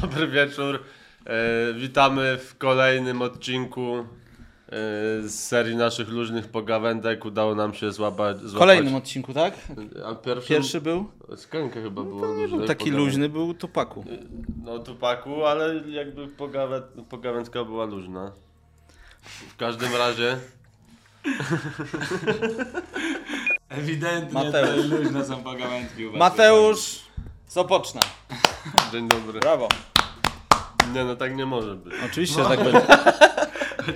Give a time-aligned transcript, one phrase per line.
[0.00, 0.82] Dobry wieczór.
[1.26, 4.04] E, witamy w kolejnym odcinku e,
[5.22, 7.24] z serii naszych luźnych pogawędek.
[7.24, 8.36] Udało nam się złapać.
[8.36, 9.54] W kolejnym odcinku, tak?
[10.06, 11.10] A pierwszy, Pierwszy był?
[11.36, 12.20] Skanka chyba było.
[12.20, 12.94] To nie był taki pogawędek.
[13.06, 14.04] luźny, był Tupaku.
[14.64, 18.32] No Tupaku, ale jakby pogawę, pogawędka była luźna.
[19.48, 20.36] W każdym razie.
[23.68, 24.88] Ewidentnie Mateusz.
[24.90, 26.04] to luźne są pogawędki.
[26.04, 27.00] Mateusz
[27.46, 28.00] Sopoczna.
[28.92, 29.40] Dzień dobry.
[29.40, 29.68] Brawo.
[30.94, 31.94] Nie no tak nie może być.
[32.06, 32.86] Oczywiście, tak będzie.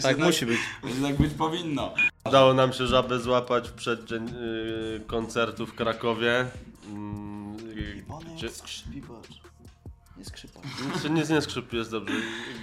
[0.03, 0.59] Tak musi być.
[1.03, 1.95] Tak być powinno.
[2.25, 6.47] Udało nam się żabę złapać w przeddzień y, koncertu w Krakowie.
[6.89, 8.05] Mm, y,
[8.37, 10.61] gdzie, Nie skrzypa.
[10.95, 12.15] Nic- Nic nie skrzypi, jest dobrze.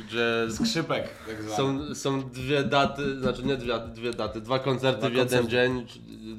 [0.08, 1.56] Gdzie Skrzypek tak zwany.
[1.96, 5.50] są, są dwie daty, znaczy nie dwie, dwie daty, dwa koncerty Dwa w jeden koncerty.
[5.50, 5.88] dzień,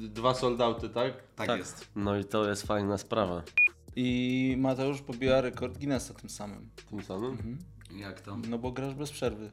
[0.09, 1.13] dwa soldauty, tak?
[1.35, 1.59] Tak, tak.
[1.59, 1.87] jest.
[1.95, 3.41] No i to jest fajna sprawa.
[3.95, 6.69] I Mateusz pobiła rekord Guinnessa tym samym.
[6.89, 7.57] Tym samym?
[7.95, 8.37] Jak to?
[8.49, 9.49] No bo grasz bez przerwy.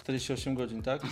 [0.00, 1.02] 48 godzin, tak?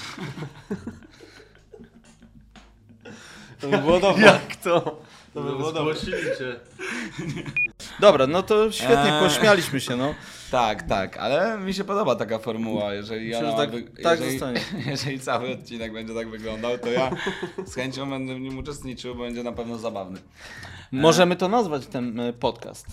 [3.61, 4.27] To by było dobre.
[4.27, 4.81] Jak to?
[5.35, 5.95] To by było dobre.
[5.95, 6.61] zgłosili cię.
[8.01, 9.23] Dobra, no to świetnie, Eee.
[9.23, 10.15] pośmialiśmy się, no.
[10.51, 14.39] Tak, tak, ale mi się podoba taka formuła, jeżeli Myślę, ona tak- wy- tak jeżeli,
[14.39, 14.61] zostanie.
[14.91, 17.11] jeżeli cały odcinek będzie tak wyglądał, to ja
[17.67, 20.21] z chęcią będę w nim uczestniczył, bo będzie na pewno zabawny.
[20.93, 22.87] Możemy to nazwać ten podcast.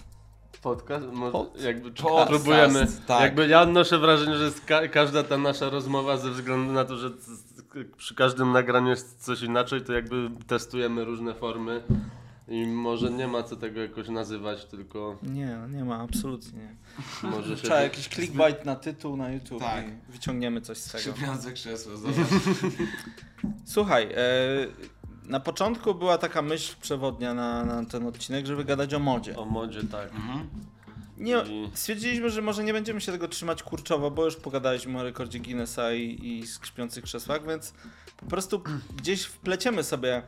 [0.62, 1.06] Podcast?
[1.12, 2.88] Może, Pod- jakby Podcast, próbujemy.
[3.08, 3.22] tak.
[3.22, 7.10] Jakby ja odnoszę wrażenie, że ka każda ta nasza rozmowa ze względu na to, że
[7.98, 11.84] przy każdym nagraniu jest coś inaczej, to jakby testujemy różne formy.
[12.48, 16.60] I może nie ma co tego jakoś nazywać, tylko Nie, nie ma, absolutnie
[17.24, 17.30] nie.
[17.30, 17.64] może się.
[17.64, 19.86] Trzeba jakiś clickbait na tytuł na YouTube Tak.
[19.88, 21.04] i wyciągniemy coś z tego.
[21.04, 22.16] Skrzypiące krzesło, zobacz.
[23.66, 24.18] Słuchaj, e,
[25.26, 29.38] na początku była taka myśl przewodnia na, na ten odcinek, żeby gadać o modzie.
[29.38, 30.12] O modzie tak.
[30.16, 30.50] Mhm.
[31.18, 31.38] Nie,
[31.74, 35.94] stwierdziliśmy, że może nie będziemy się tego trzymać kurczowo, bo już pogadaliśmy o rekordzie Guinnessa
[35.94, 37.74] i, i skrzypiących krzesłach, więc
[38.24, 38.62] po prostu
[38.96, 40.24] gdzieś wpleciemy sobie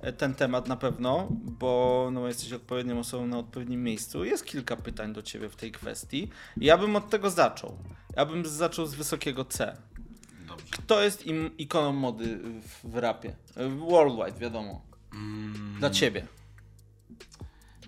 [0.00, 4.24] e, ten temat na pewno, bo no, jesteś odpowiednią osobą na odpowiednim miejscu.
[4.24, 6.30] Jest kilka pytań do ciebie w tej kwestii.
[6.56, 7.76] Ja bym od tego zaczął.
[8.16, 9.76] Ja bym zaczął z wysokiego C.
[10.48, 10.66] Dobrze.
[10.70, 13.36] Kto jest im, ikoną mody w, w rapie?
[13.56, 14.82] E, Worldwide, wiadomo.
[15.12, 16.26] Mm, Dla ciebie.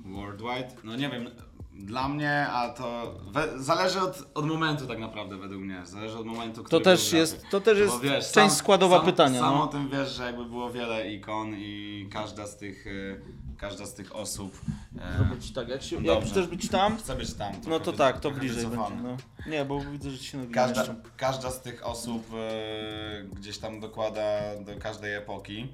[0.05, 0.69] Worldwide?
[0.85, 1.31] No nie wiem,
[1.75, 5.87] dla mnie, a to we, zależy od, od momentu tak naprawdę według mnie.
[5.87, 8.97] Zależy od momentu, To który też był jest, to też jest wiesz, część sam- składowa
[8.97, 9.41] sam, pytania.
[9.41, 9.63] Sam no.
[9.63, 13.21] o tym wiesz, że jakby było wiele ikon i każda z tych, y,
[13.59, 14.61] każda z tych osób
[14.99, 17.53] e, Zrobić tak, jak, się, jak chcesz być tam, chce być tam.
[17.67, 19.03] no to tak, to bliżej wycofany.
[19.03, 19.25] będzie.
[19.47, 19.51] No.
[19.53, 20.85] Nie, bo widzę, że ci się nogi Każda,
[21.17, 24.23] każda z tych osób e, gdzieś tam dokłada
[24.61, 25.69] do każdej epoki.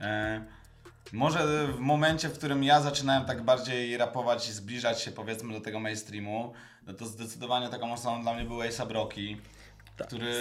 [0.00, 0.44] E,
[1.12, 5.60] może w momencie, w którym ja zaczynałem tak bardziej rapować i zbliżać się powiedzmy do
[5.60, 6.52] tego mainstreamu,
[6.86, 9.36] no to zdecydowanie taką osobą dla mnie był A$AP Rocky,
[9.96, 10.06] Tak.
[10.06, 10.34] który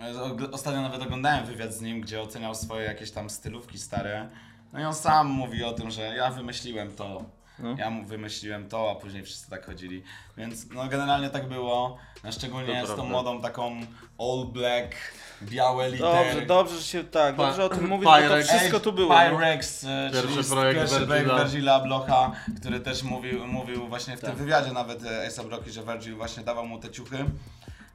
[0.00, 4.28] e, ostatnio nawet oglądałem wywiad z nim, gdzie oceniał swoje jakieś tam stylówki stare.
[4.72, 7.24] No i on sam mówi o tym, że ja wymyśliłem to,
[7.62, 7.74] No.
[7.78, 10.02] ja mu wymyśliłem to, a później wszyscy tak chodzili.
[10.36, 13.80] Więc no generalnie tak było, no, szczególnie To z tą modą taką
[14.18, 14.94] all black,
[15.42, 16.24] białe litery.
[16.30, 19.14] Dobrze, dobrze, że się tak, Pa- dobrze o tym mówisz, bo to wszystko tu było.
[19.14, 21.80] Pyrex, e, Pierwszy czyli projekt pierwszy projekt Virgila.
[21.80, 24.30] Blocha, który też mówił, mówił właśnie w Tak.
[24.30, 27.24] tym wywiadzie nawet e, A$AP Rocky, że Virgil właśnie dawał mu te ciuchy.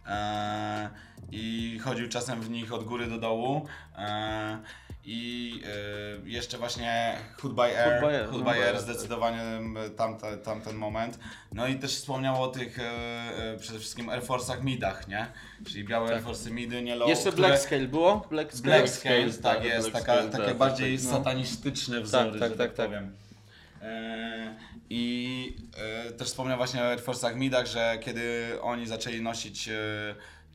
[0.08, 0.90] E,
[1.32, 3.68] I chodził czasem w nich od góry do dołu.
[5.10, 5.54] I
[6.26, 8.52] e, jeszcze właśnie Hood by Air, Hood by Air, Hood no.
[8.52, 9.42] by Air zdecydowanie
[9.98, 11.20] tamte, tamten moment.
[11.54, 12.84] No i też wspomniał o tych e,
[13.54, 15.28] e, przede wszystkim Air Force'ach midach, nie?
[15.66, 18.28] Czyli białe Air Force'y midy, nie low, Jeszcze które- Black Scale było?
[18.30, 18.78] Black Scale?
[18.78, 21.12] Black Scale, Scale, tak tak, jest, Black taka, Scale, takie tak, bardziej tak, no.
[21.12, 22.86] satanistyczne wzory, tak, tak, tak, tak.
[22.86, 23.16] powiem.
[24.90, 25.56] I
[26.18, 29.70] też wspomniał właśnie o Air Force'ach Midach, że kiedy oni zaczęli nosić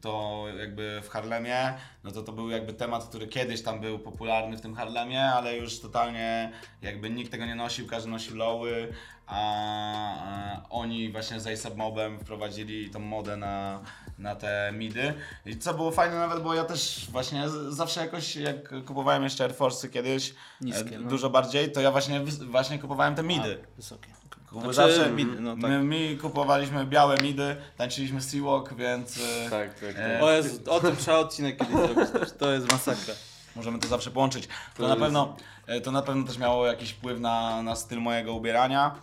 [0.03, 1.75] to jakby w Harlemie,
[2.05, 5.57] no to to był jakby temat, który kiedyś tam był popularny w tym Harlemie, ale
[5.57, 6.53] już totalnie
[6.83, 8.93] jakby nikt tego nie nosił, każdy nosił lowy,
[9.27, 13.81] a, oni właśnie z A$AP Mobem wprowadzili tą modę na,
[14.19, 15.15] na te midy.
[15.47, 19.55] I co było fajne nawet, bo ja też właśnie zawsze jakoś jak kupowałem jeszcze Air
[19.55, 21.11] Force'y kiedyś, Niskie, e, no.
[21.11, 23.59] dużo bardziej, to ja właśnie, właśnie kupowałem te midy.
[23.73, 24.22] A, Wysokie.
[24.53, 25.63] Bo Znaczy, zawsze midy, no tak.
[25.71, 30.23] my, my kupowaliśmy białe midy, tańczyliśmy Seawalk, więc e, Tak, tak, E, tak.
[30.23, 32.33] O Jezu, o tym trzeba odcinek kiedyś zrobić też.
[32.39, 33.15] To jest masakra.
[33.57, 34.47] możemy to zawsze połączyć.
[34.47, 37.99] To, To na pewno, e, to na pewno też miało jakiś wpływ na, na styl
[38.01, 38.95] mojego ubierania,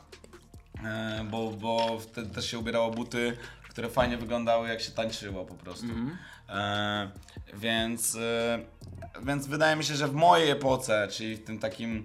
[0.85, 3.37] e, bo, bo wtedy też się ubierało buty,
[3.69, 5.87] które fajnie wyglądały jak się tańczyło po prostu.
[6.49, 7.09] E,
[7.53, 8.59] więc, e,
[9.23, 12.03] więc wydaje mi się, że w mojej epoce, czyli w tym takim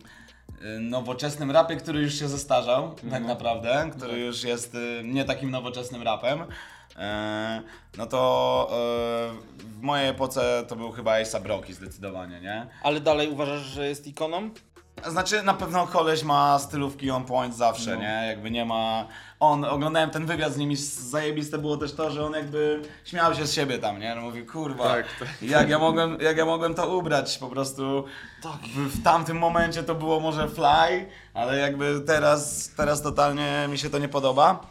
[0.80, 3.26] nowoczesnym rapie, który już się zestarzał, tak Mhm.
[3.26, 6.44] naprawdę, który już jest y, nie takim nowoczesnym rapem.
[6.96, 7.62] E,
[7.98, 8.74] no to e,
[9.58, 12.66] w mojej epoce to był chyba A$AP Rocky zdecydowanie, nie?
[12.82, 14.50] Ale dalej uważasz, że jest ikoną?
[15.08, 18.00] Znaczy na pewno koleś ma stylówki on point zawsze, No.
[18.02, 18.24] nie?
[18.28, 19.06] Jakby nie ma...
[19.40, 23.46] On, oglądałem ten wywiad z nimi, zajebiste było też to, że on jakby śmiał się
[23.46, 24.14] z siebie tam, nie?
[24.14, 25.06] No mówił, kurwa, Tak,
[25.42, 28.04] jak, ja mogłem, jak ja mogłem to ubrać, po prostu
[28.62, 33.90] w, w tamtym momencie to było może fly, ale jakby teraz, teraz totalnie mi się
[33.90, 34.66] to nie podoba.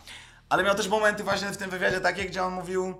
[0.50, 2.94] Ale miał też momenty właśnie w tym wywiadzie takie, gdzie on mówił,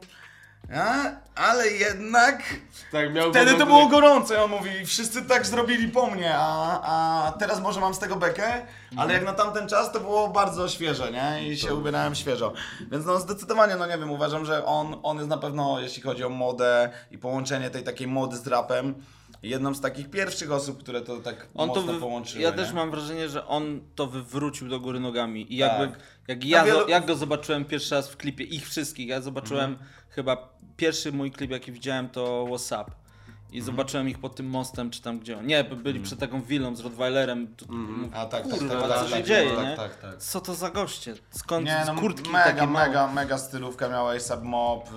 [0.72, 2.44] a, ale jednak...
[2.92, 6.82] Tak, miał Wtedy to było gorąco i on mówi, wszyscy tak zrobili po mnie, a,
[6.82, 8.66] a teraz może mam z tego bekę,
[8.98, 11.48] ale jak na tamten czas to było bardzo świeże, nie?
[11.50, 12.54] I się ubierałem świeżo.
[12.92, 16.24] Więc no zdecydowanie, no nie wiem, uważam, że on, on jest na pewno, jeśli chodzi
[16.24, 18.94] o modę i połączenie tej takiej mody z rapem,
[19.44, 22.00] jedną z takich pierwszych osób, które to tak On to mocno wy...
[22.00, 22.44] połączyły.
[22.44, 22.56] Ja nie?
[22.56, 25.56] też mam wrażenie, że on to wywrócił do góry nogami.
[25.56, 25.80] I Tak.
[25.80, 29.72] jakby, jak ja wielu- jak go zobaczyłem pierwszy raz w klipie, ich wszystkich, ja zobaczyłem
[29.72, 29.90] Mhm.
[30.16, 32.92] Chyba pierwszy mój klip, jaki widziałem, to WhatsApp.
[33.52, 33.66] I Mhm.
[33.76, 35.38] zobaczyłem ich pod tym mostem, czy tam gdzie.
[35.44, 37.56] Nie, byli przed taką willą z Rottweilerem.
[37.56, 39.76] Tu- mówię, A tak, tak, Kurwa, tak, tak, co się tak, dzieje, tak, nie?
[39.78, 40.18] tak, tak.
[40.18, 41.16] Co to za goście?
[41.30, 42.88] Skąd Nie, no kurtki mega, takie małe?
[42.88, 44.90] mega, mega stylówka miała ASAP Mob,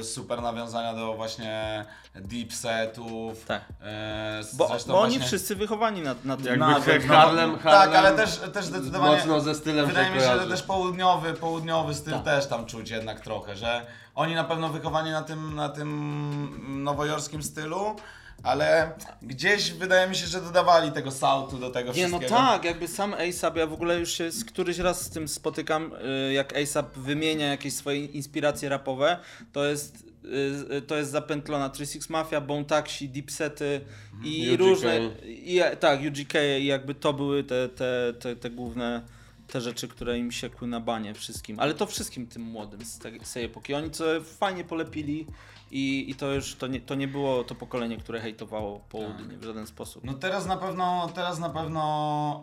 [0.00, 1.84] y, super nawiązania do właśnie
[2.14, 3.44] deep setów.
[3.44, 3.62] Tak.
[3.62, 6.46] y, Bo, bo oni właśnie- wszyscy wychowani na, na tym.
[6.46, 9.16] Jakby Na- no, Harlem, Tak, Harlem ale też, też zdecydowanie.
[9.16, 12.24] mocno ze stylem Wydaje mi się, że też południowy, południowy styl Tak.
[12.24, 17.42] też tam czuć jednak trochę, że oni na pewno wychowani na tym, na tym nowojorskim
[17.42, 17.96] stylu,
[18.42, 18.92] ale
[19.22, 22.40] gdzieś wydaje mi się, że dodawali tego sautu do tego Nie, no wszystkiego.
[22.40, 25.92] tak, jakby sam ASAP, ja w ogóle już się z któryś raz z tym spotykam,
[26.28, 29.18] y, jak ASAP wymienia jakieś swoje inspiracje rapowe,
[29.52, 33.80] to jest, y, y, to jest zapętlona 36 Mafia, Bone Taxi, Dipsety
[34.24, 34.60] i UGK.
[34.60, 39.02] różne, i, tak, UGK i jakby to były te, te, te, te główne
[39.52, 43.20] te rzeczy, które im siekły na banie wszystkim, ale to wszystkim tym młodym z tej,
[43.24, 43.74] z tej epoki.
[43.74, 45.26] Oni co fajnie polepili
[45.70, 49.44] i, i to już, to nie, to nie było to pokolenie, które hejtowało południe w
[49.44, 50.04] żaden sposób.
[50.04, 52.42] No teraz na pewno, teraz na pewno.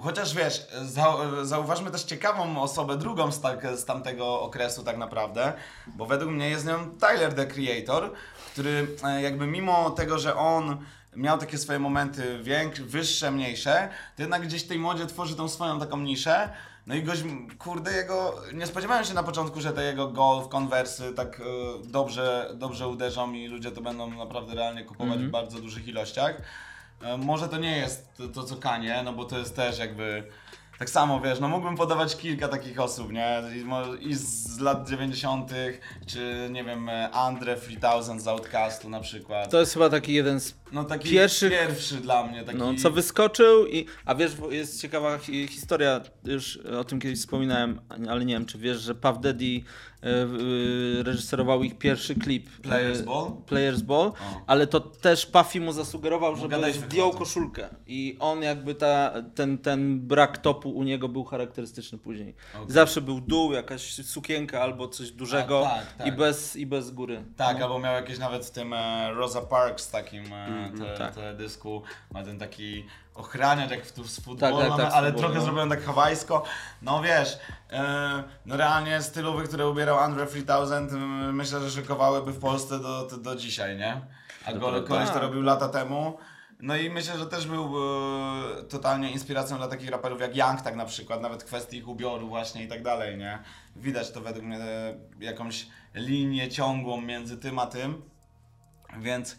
[0.00, 5.52] Chociaż wiesz, zau, zauważmy też ciekawą osobę, drugą z, tak, z tamtego okresu tak naprawdę,
[5.86, 8.12] bo według mnie jest nią Tyler the Creator,
[8.52, 10.84] który e, jakby mimo tego, że on
[11.18, 15.48] miał takie swoje momenty większe, wyższe, mniejsze, to jednak gdzieś w tej modzie tworzy tą
[15.48, 16.48] swoją taką niszę.
[16.86, 17.22] No i gość,
[17.58, 18.34] kurde, jego.
[18.54, 21.44] Nie spodziewałem się na początku, że te jego golf, konwersy tak e,
[21.88, 26.34] dobrze, dobrze uderzą i ludzie to będą naprawdę realnie kupować w bardzo dużych ilościach.
[27.02, 30.24] E, Może to nie jest to, to co Kanie, no bo to jest też jakby.
[30.78, 33.42] Tak samo wiesz, no mógłbym podawać kilka takich osób, nie?
[33.60, 35.50] I, mo- I z lat 90.,
[36.06, 39.50] czy nie wiem, e, Andre 3000 z Outcastu na przykład.
[39.50, 42.58] To jest chyba taki jeden z no taki pierwszych- pierwszy dla mnie, taki.
[42.58, 43.86] No, co wyskoczył i...
[44.04, 48.46] A wiesz, bo jest ciekawa hi historia, już o tym kiedyś wspominałem, ale nie wiem,
[48.46, 49.60] czy wiesz, że Puff Daddy
[51.02, 52.50] reżyserował ich pierwszy klip.
[52.50, 53.32] Players e, Ball?
[53.46, 54.12] Players Ball,
[54.46, 57.68] ale to też Puffy mu zasugerował, żeby gadaliśmy zdjął o koszulkę.
[57.86, 62.34] I on jakby ta, ten, ten brak topu u niego był charakterystyczny później.
[62.54, 62.66] Okej.
[62.68, 66.06] Zawsze był dół, jakaś sukienka albo coś dużego A, tak, tak.
[66.06, 67.24] i bez, i bez góry.
[67.36, 71.14] Tak, albo miał jakieś nawet w tym e, Rosa Parks takim e, no te, tak.
[71.14, 72.84] teledysku, ma ten taki
[73.18, 75.44] ochraniacz jak w, z futbolu, Tak, tak, tak, z ale futbolu, trochę no.
[75.44, 76.44] zrobiłem tak hawajsko.
[76.82, 77.38] No wiesz,
[77.70, 83.06] e, no realnie stylowy, które ubierał Andre 3000 m, myślę, że szykowałyby w Polsce do,
[83.06, 84.00] do, do dzisiaj, nie?
[84.46, 85.22] A No go, to koleś to tak.
[85.22, 86.18] robił lata temu.
[86.60, 90.76] No i myślę, że też był e, totalnie inspiracją dla takich raperów jak Young tak
[90.76, 93.38] na przykład, nawet kwestii ich ubioru właśnie i tak dalej, nie?
[93.76, 98.02] Widać to według mnie e, jakąś linię ciągłą między tym a tym,
[98.98, 99.36] więc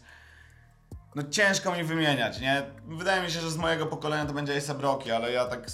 [1.14, 2.62] no ciężko mi wymieniać, nie?
[2.86, 5.66] Wydaje mi się, że z mojego pokolenia to będzie A$AP Rocky, ale ja tak,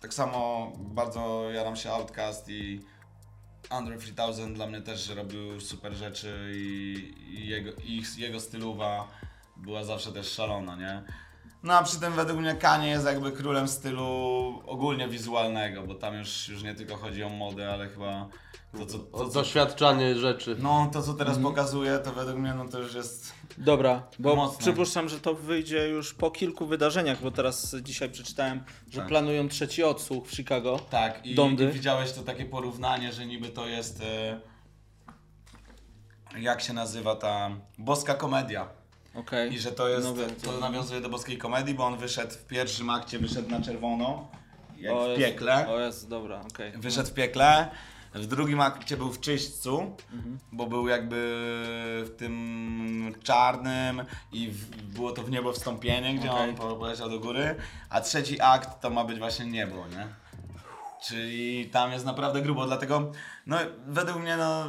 [0.00, 2.80] tak samo bardzo jaram się Outcast i
[3.70, 9.08] Andre 3000 dla mnie też robił super rzeczy i, i jego, ich, jego stylowa
[9.56, 11.02] była zawsze też szalona, nie?
[11.62, 14.04] No a przy tym według mnie Kanye jest jakby królem stylu
[14.66, 18.28] ogólnie wizualnego, bo tam już, już nie tylko chodzi o modę, ale chyba
[18.78, 20.56] to co, O to, doświadczanie rzeczy.
[20.58, 23.32] no, to, co teraz pokazuje, to według mnie no, to już jest...
[23.58, 24.58] Dobra, bo Mocne.
[24.58, 29.08] przypuszczam, że to wyjdzie już po kilku wydarzeniach, bo teraz dzisiaj przeczytałem, że Tak.
[29.08, 30.78] planują trzeci odsłuch w Chicago.
[30.90, 31.64] Tak, i, Dondy.
[31.64, 34.02] i widziałeś to takie porównanie, że niby to jest...
[34.02, 34.40] E,
[36.38, 37.50] jak się nazywa ta...
[37.78, 38.68] Boska komedia.
[39.14, 39.52] Okej.
[39.54, 40.08] I że to jest,
[40.46, 44.28] No to nawiązuje do boskiej komedii, bo on wyszedł w pierwszym akcie, wyszedł na czerwono,
[44.78, 45.68] jak O w jest- piekle.
[45.68, 46.72] O jest, dobra, okej.
[46.72, 47.68] Wyszedł w piekle.
[48.14, 49.96] W drugim akcie był w czyśćcu,
[50.52, 51.16] bo był jakby
[52.06, 56.48] w tym czarnym i w, było to w niebo wstąpienie, gdzie Okej.
[56.50, 57.54] on po- poleciał do góry,
[57.90, 60.06] a trzeci akt to ma być właśnie niebo, nie?
[61.06, 63.12] Czyli tam jest naprawdę grubo, dlatego
[63.46, 64.64] no według mnie no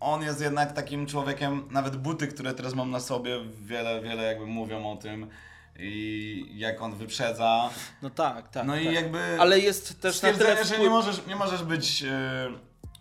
[0.00, 4.46] on jest jednak takim człowiekiem, nawet buty, które teraz mam na sobie, wiele, wiele jakby
[4.46, 5.30] mówią o tym
[5.78, 7.70] i jak on wyprzedza.
[8.02, 8.66] No tak, tak.
[8.66, 8.82] No tak.
[8.82, 12.48] i jakby Ale jest też na tyle że nie możesz, nie możesz być e,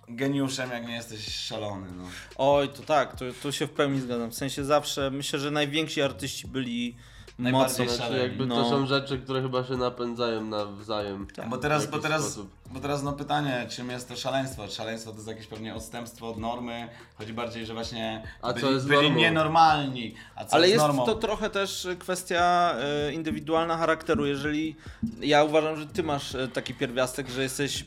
[0.08, 1.88] geniuszem, jak nie jesteś szalony.
[1.98, 2.04] No.
[2.36, 4.32] Oj, to tak, to, tu się w pełni zgadzam.
[4.32, 6.96] W sensie zawsze, myślę, że najwięksi artyści byli
[7.40, 8.06] Najbardziej mocno...
[8.06, 8.56] Znaczy, jakby No.
[8.64, 11.28] to są rzeczy, które chyba się napędzają nawzajem.
[11.36, 11.50] Tak.
[11.50, 12.50] Bo teraz, bo teraz, sposób.
[12.72, 14.68] bo teraz no pytanie, czym jest to szaleństwo?
[14.68, 16.90] Szaleństwo to jest jakieś pewnie odstępstwo od normy.
[17.18, 19.18] Chodzi bardziej, że właśnie A byli, co jest byli normą?
[19.20, 20.16] nienormalni.
[20.36, 21.06] A co Ale jest, normą?
[21.06, 24.26] to trochę też kwestia e, indywidualna charakteru.
[24.26, 24.76] Jeżeli
[25.22, 27.86] ja uważam, że ty masz e, taki pierwiastek, że jesteś,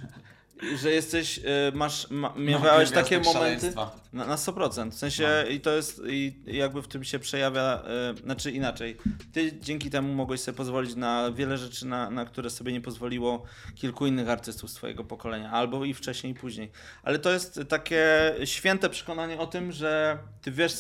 [0.83, 1.43] że jesteś, e,
[1.75, 3.73] masz, ma, miewałeś takie pierwiastek momenty
[4.13, 4.91] na, na 100%.
[4.91, 8.97] W sensie i to jest, i jakby w tym się przejawia, e, znaczy inaczej.
[9.33, 13.43] Ty dzięki temu mogłeś sobie pozwolić na wiele rzeczy, na, na które sobie nie pozwoliło
[13.75, 16.71] kilku innych artystów z twojego pokolenia, albo i wcześniej i później.
[17.03, 20.73] Ale to jest takie święte przekonanie o tym, że ty wiesz,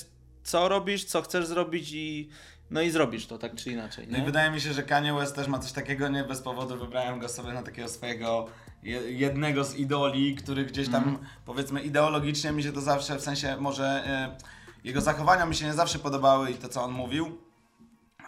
[0.42, 2.28] co robisz, co chcesz zrobić i
[2.70, 4.06] no i zrobisz to tak czy inaczej.
[4.08, 4.26] No i Nie?
[4.26, 7.28] wydaje mi się, że Kanye West też ma coś takiego, nie bez powodu wybrałem go
[7.28, 8.69] sobie na takiego swojego je-
[9.08, 11.26] jednego z idoli, który gdzieś tam Mhm.
[11.46, 14.37] powiedzmy ideologicznie mi się to zawsze, w sensie może e,
[14.84, 17.38] jego zachowania mi się nie zawsze podobały i to co on mówił,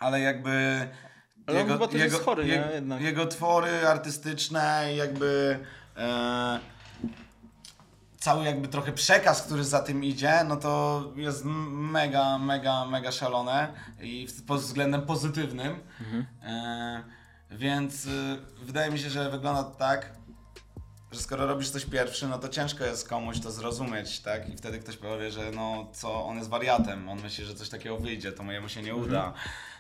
[0.00, 0.88] ale jakby
[1.47, 3.04] Ale on jego, chyba jego, chory, nie?
[3.04, 5.59] jego, twory artystyczne i jakby
[5.97, 6.59] e,
[8.18, 13.73] cały jakby trochę przekaz, który za tym idzie, no to jest mega, mega, mega szalone
[14.02, 15.78] i pod względem pozytywnym.
[16.42, 17.02] E,
[17.50, 18.06] więc
[18.62, 20.12] wydaje mi się, że wygląda to tak,
[21.12, 24.49] że skoro robisz coś pierwszy, no to ciężko jest komuś to zrozumieć, tak?
[24.49, 27.99] I wtedy ktoś powie, że no co, on jest wariatem, on myśli, że coś takiego
[27.99, 29.33] wyjdzie, to mojemu się nie uda.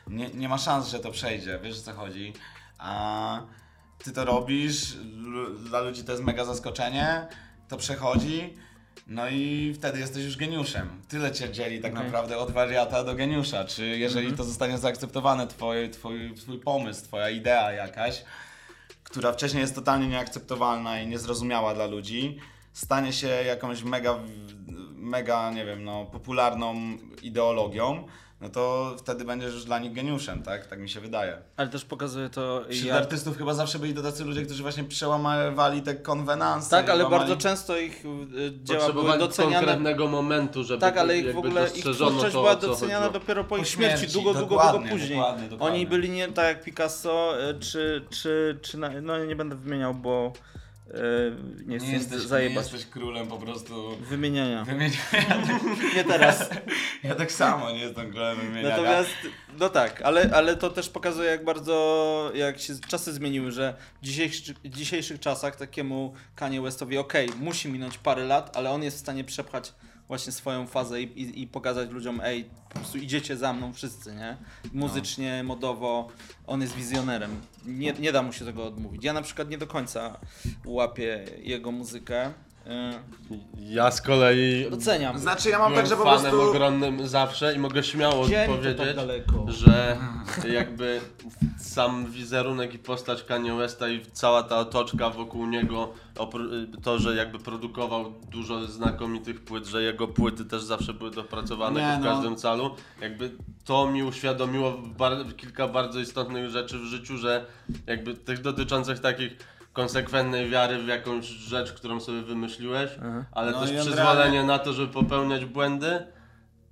[0.06, 2.32] Nie, nie ma szans, że to przejdzie, wiesz o co chodzi.
[2.78, 3.40] A
[4.04, 4.96] ty to robisz,
[5.58, 7.26] dla ludzi to jest mega zaskoczenie,
[7.68, 8.54] to przechodzi,
[9.06, 11.02] no i wtedy jesteś już geniuszem.
[11.08, 12.04] Tyle cię dzieli tak Okej.
[12.04, 13.64] naprawdę od wariata do geniusza.
[13.64, 18.24] Czy jeżeli to zostanie zaakceptowane, twoje, twój, twój pomysł, twoja idea jakaś,
[19.12, 22.38] która wcześniej jest totalnie nieakceptowalna i niezrozumiała dla ludzi,
[22.72, 24.18] stanie się jakąś mega,
[24.96, 26.74] mega, nie wiem, no, popularną
[27.22, 28.06] ideologią,
[28.42, 30.66] no to wtedy będziesz już dla nich geniuszem, tak?
[30.66, 31.38] Tak mi się wydaje.
[31.56, 32.96] Ale też pokazuje to Wśród jak...
[32.96, 36.70] artystów chyba zawsze byli to tacy ludzie, którzy właśnie przełamywali te konwenansy.
[36.70, 41.18] Tak, ale łamali- bardzo często ich y, dzieła były doceniane konkretnego momentu, żeby Tak, ale
[41.18, 44.62] ich w ogóle ich twórczość to, była doceniana dopiero po ich śmierci, śmierci, długo, długo,
[44.72, 45.18] długo później.
[45.18, 45.76] dokładnie, dokładnie.
[45.76, 49.94] Oni byli nie tak jak Picasso, y, czy, czy, czy na, no nie będę wymieniał,
[49.94, 50.32] bo
[50.94, 54.64] y, nie Nie jesteś, nie jesteś królem po prostu wymieniania.
[54.64, 55.48] wymieniania.
[55.96, 56.50] Nie teraz.
[57.02, 58.68] Ja tak samo nie jestem królem wymieniania.
[58.68, 59.10] Natomiast,
[59.58, 64.04] no tak, ale, ale to też pokazuje jak bardzo, jak się czasy zmieniły, że w
[64.04, 68.96] dzisiejszych, w dzisiejszych czasach takiemu Kanye Westowi, okej, musi minąć parę lat, ale on jest
[68.96, 69.72] w stanie przepchać
[70.12, 74.14] właśnie swoją fazę i, i, i pokazać ludziom, ej, po prostu idziecie za mną wszyscy,
[74.14, 74.36] nie?
[74.72, 76.08] Muzycznie, modowo,
[76.46, 77.40] on jest wizjonerem.
[77.66, 79.04] Nie, nie da mu się tego odmówić.
[79.04, 80.20] Ja na przykład nie do końca
[80.64, 82.32] łapię jego muzykę.
[82.66, 85.18] Yy, Ja z kolei Doceniam.
[85.18, 86.50] Znaczy ja mam byłem tak, że po fanem prostu...
[86.50, 89.46] ogromnym zawsze i mogę śmiało to tak powiedzieć, daleko.
[89.48, 89.96] że
[90.48, 91.00] jakby
[91.58, 95.92] sam wizerunek i postać Kanye Westa i cała ta otoczka wokół niego,
[96.82, 101.96] to, że jakby produkował dużo znakomitych płyt, że jego płyty też zawsze były dopracowane Nie,
[102.00, 102.10] w no.
[102.12, 103.30] każdym calu, jakby
[103.64, 107.46] to mi uświadomiło bar- kilka bardzo istotnych rzeczy w życiu, że
[107.86, 109.36] jakby tych dotyczących takich
[109.72, 113.24] konsekwentnej wiary w jakąś rzecz, którą sobie wymyśliłeś, Aha.
[113.32, 116.06] ale No też przyzwolenie na to, żeby popełniać błędy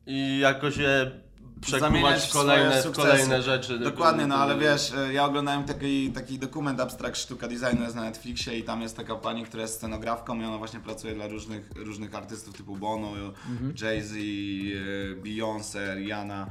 [0.06, 1.10] i jakoś je
[1.60, 3.78] przekuwać w kolejne, w kolejne rzeczy.
[3.78, 8.02] Dokładnie, no ale wiesz, e, ja oglądałem taki, taki dokument Abstract Sztuka Designu jest na
[8.02, 11.70] Netflixie i tam jest taka pani, która jest scenografką i ona właśnie pracuje dla różnych,
[11.76, 13.12] różnych artystów typu Bono,
[13.82, 16.46] Jay-Z, e, Beyoncé, Rihanna.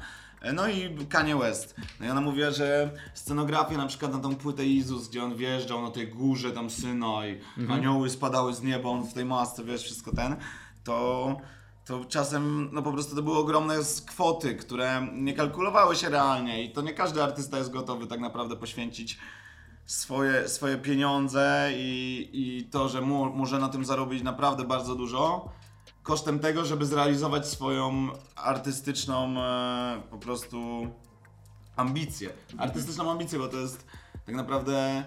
[0.53, 1.75] No i Kanye West.
[1.99, 5.81] No i ona mówiła, że scenografię na przykład na tą płytę Izus, gdzie on wjeżdżał
[5.81, 10.15] na tej górze tam Synaj, anioły spadały z nieba, on w tej masce, wiesz, wszystko
[10.15, 10.35] ten,
[10.83, 11.35] to
[11.89, 13.75] to czasem no po prostu to były ogromne
[14.07, 18.55] kwoty, które nie kalkulowały się realnie i to nie każdy artysta jest gotowy tak naprawdę
[18.55, 19.17] poświęcić
[19.85, 25.49] swoje, swoje pieniądze i, i to, że mu, może na tym zarobić naprawdę bardzo dużo
[26.03, 30.87] kosztem tego, żeby zrealizować swoją artystyczną e, po prostu
[31.75, 32.29] ambicję.
[32.57, 33.85] Artystyczną ambicję, bo to jest
[34.25, 35.03] tak naprawdę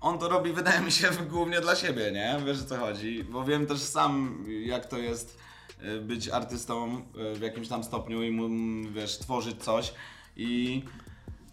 [0.00, 2.40] on to robi, wydaje mi się, głównie dla siebie, nie?
[2.46, 3.24] Wiesz o co chodzi?
[3.24, 5.38] Bo wiem też sam, jak to jest
[5.82, 7.02] y, być artystą
[7.34, 8.48] y, w jakimś tam stopniu i mu,
[8.92, 9.94] wiesz, tworzyć coś
[10.36, 10.82] i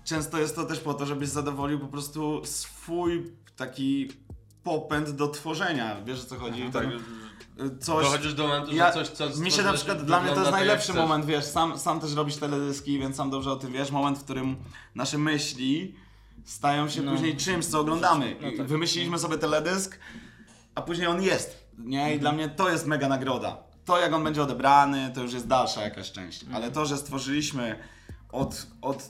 [0.04, 4.12] często jest to też po to, żebyś zadowolił po prostu swój taki
[4.63, 6.63] popęd do tworzenia, wiesz o co chodzi?
[6.63, 7.00] Tak, Tam, y,
[7.80, 8.04] coś...
[8.06, 10.52] dochodzisz do momentu, że Ja, coś, co mi się na przykład, dla mnie to jest
[10.52, 13.72] tak, jak najlepszy moment, wiesz, sam, sam też robisz teledyski, więc sam dobrze o tym
[13.74, 14.56] wiesz, moment, w którym
[14.96, 15.96] nasze myśli
[16.46, 17.12] stają się No.
[17.12, 18.36] później czymś, co oglądamy.
[18.42, 18.68] No tak.
[18.68, 20.00] Wymyśliliśmy sobie teledysk,
[20.76, 22.16] a później on jest, nie?
[22.16, 23.58] I dla mnie to jest mega nagroda.
[23.86, 26.64] To jak on będzie odebrany, to już jest dalsza jakaś część, Mhm.
[26.64, 27.80] ale to, że stworzyliśmy
[28.32, 29.10] od, od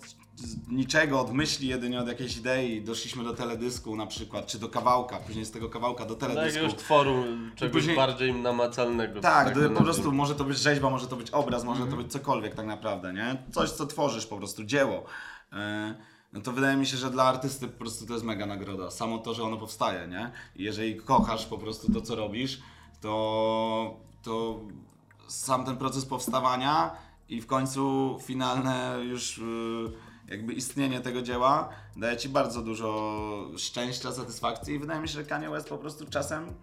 [0.67, 5.17] niczego, od myśli jedynie, od jakiejś idei, doszliśmy do teledysku na przykład, czy do kawałka,
[5.17, 6.59] później z tego kawałka do Do teledysku.
[6.59, 7.23] jakiegoś tworu,
[7.55, 9.21] czegoś później- bardziej namacalnego.
[9.21, 11.91] Tak, to po prostu może to być rzeźba, może to być obraz, może Mhm.
[11.97, 13.43] to być cokolwiek tak naprawdę, nie?
[13.51, 15.03] Coś, co tworzysz po prostu, dzieło.
[15.53, 15.95] E,
[16.33, 18.91] No to wydaje mi się, że dla artysty po prostu to jest mega nagroda.
[18.91, 20.31] Samo to, że ono powstaje, nie?
[20.55, 22.59] I jeżeli kochasz po prostu to, co robisz,
[23.01, 24.59] to, to
[25.27, 26.91] sam ten proces powstawania
[27.29, 29.41] i w końcu finalne już y,
[30.27, 33.11] jakby istnienie tego dzieła daje ci bardzo dużo
[33.57, 36.53] szczęścia, satysfakcji i wydaje mi się, że Kanye West po prostu czasem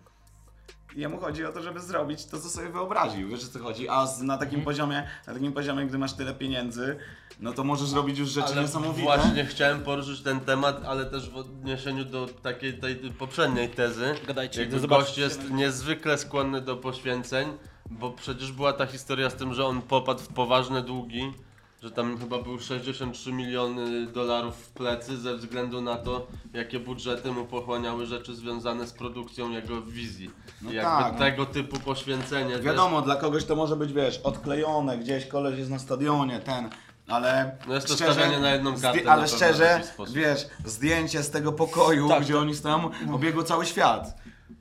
[0.97, 4.07] jemu chodzi o to, żeby zrobić to, co sobie wyobraził, wiesz o co chodzi, a
[4.07, 6.97] z, na takim poziomie, na takim poziomie, gdy masz tyle pieniędzy,
[7.41, 9.03] no to możesz robić już rzeczy Ale niesamowite.
[9.03, 14.15] właśnie chciałem poruszyć ten temat, ale też w odniesieniu do takiej tej poprzedniej tezy.
[14.27, 15.05] Gadajcie, Jakby zobaczcie.
[15.05, 17.49] gość jest niezwykle skłonny do poświęceń,
[17.91, 21.33] bo przecież była ta historia z tym, że on popadł w poważne długi,
[21.83, 27.33] że tam chyba był 63 miliony dolarów w plecy ze względu na to, jakie budżety
[27.33, 30.31] mu pochłaniały rzeczy związane z produkcją jego wizji.
[30.63, 31.19] No I jakby tak, no.
[31.19, 35.71] tego typu poświęcenie też- Wiadomo, dla kogoś to może być, wiesz, odklejone, gdzieś koleś jest
[35.71, 36.71] na stadionie, ten,
[37.09, 39.81] ale No jest to szczerze, stawianie na jedną kartę ale szczerze,
[40.15, 42.43] wiesz, zdjęcie z tego pokoju, Tak, gdzie tak.
[42.43, 44.17] oni stoją, obiegł cały świat.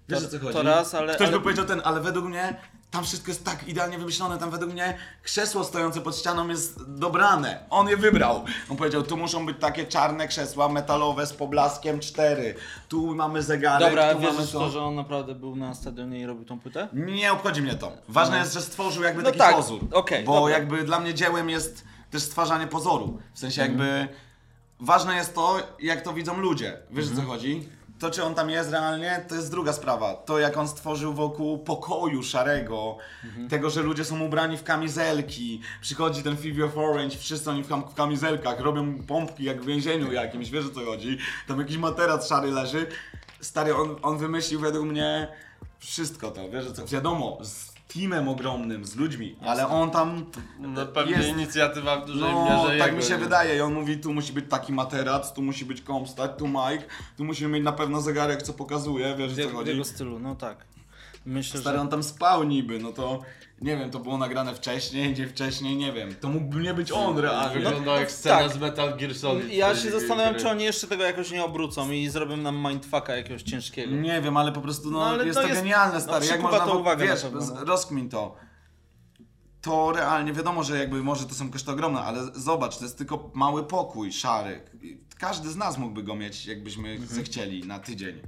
[0.09, 0.53] Wiesz To- o co chodzi?
[0.53, 2.55] to raz, ale- Ktoś ale- by powiedział ten, ale według mnie
[2.91, 7.65] tam wszystko jest tak idealnie wymyślone, tam według mnie krzesło stojące pod ścianą jest dobrane.
[7.69, 8.45] On je wybrał.
[8.69, 12.55] On powiedział, tu muszą być takie czarne krzesła metalowe z poblaskiem 4.
[12.89, 14.59] Tu mamy zegarek, Dobra, tu mamy wierzysz to.
[14.59, 16.87] to, że on naprawdę był na stadionie i robił tą płytę?
[16.93, 17.91] Nie obchodzi mnie to.
[18.07, 19.81] Ważne jest, że stworzył jakby No taki tak, pozór.
[19.93, 20.53] okej, bo dobra.
[20.53, 23.19] jakby dla mnie dziełem jest też stwarzanie pozoru.
[23.33, 23.79] W sensie Mhm.
[23.89, 24.13] jakby
[24.79, 26.77] ważne jest to, jak to widzą ludzie.
[26.91, 27.19] Wiesz Mhm.
[27.19, 27.69] o co chodzi?
[28.01, 30.13] To, czy on tam jest realnie, to jest druga sprawa.
[30.15, 33.49] To, jak on stworzył wokół pokoju szarego, Mhm.
[33.49, 37.67] tego, że ludzie są ubrani w kamizelki, przychodzi ten Phoebe of Orange, wszyscy oni w,
[37.67, 41.17] kam- w kamizelkach, robią pompki jak w więzieniu jakimś, wiesz o co chodzi?
[41.47, 42.87] Tam jakiś materac szary leży.
[43.41, 45.27] Stary, on, on wymyślił według mnie
[45.79, 46.85] wszystko to, wiesz co?
[46.85, 50.25] Wiadomo, z teamem ogromnym, z ludźmi, ale on tam...
[50.59, 53.17] No pewnie jest- inicjatywa w dużej No, mierze tak jego, mi się nie?
[53.19, 53.57] wydaje.
[53.57, 56.83] I on mówi, tu musi być taki materac, tu musi być komstać, tu Mike,
[57.17, 59.69] tu musimy mieć na pewno zegarek, co pokazuje, wiesz W, co jego- w chodzi?
[59.71, 60.65] jego stylu, no tak.
[61.25, 61.81] Myślę, Stary, że...
[61.81, 63.21] on tam spał niby, no to
[63.61, 66.15] nie wiem, to było nagrane wcześniej, gdzie wcześniej, nie wiem.
[66.15, 67.53] To mógłby nie być on realnie.
[67.53, 68.51] Wyglądał No, jak scena tak.
[68.53, 69.53] z Metal Gear Solid.
[69.53, 73.43] Ja się zastanawiam, czy oni jeszcze tego jakoś nie obrócą i zrobią nam mindfucka jakiegoś
[73.43, 73.95] ciężkiego.
[73.95, 76.25] Nie wiem, ale po prostu no, No, ale jest to to, jest- genialne, no, stary.
[76.25, 77.65] Jak przykuwa można, to uwagę wiesz, no.
[77.65, 78.35] rozkmin to.
[79.61, 83.29] To realnie, wiadomo, że jakby może to są koszty ogromne, ale zobacz, to jest tylko
[83.33, 84.61] mały pokój, szary.
[85.17, 87.07] Każdy z nas mógłby go mieć, jakbyśmy Mhm.
[87.09, 88.21] zechcieli na tydzień.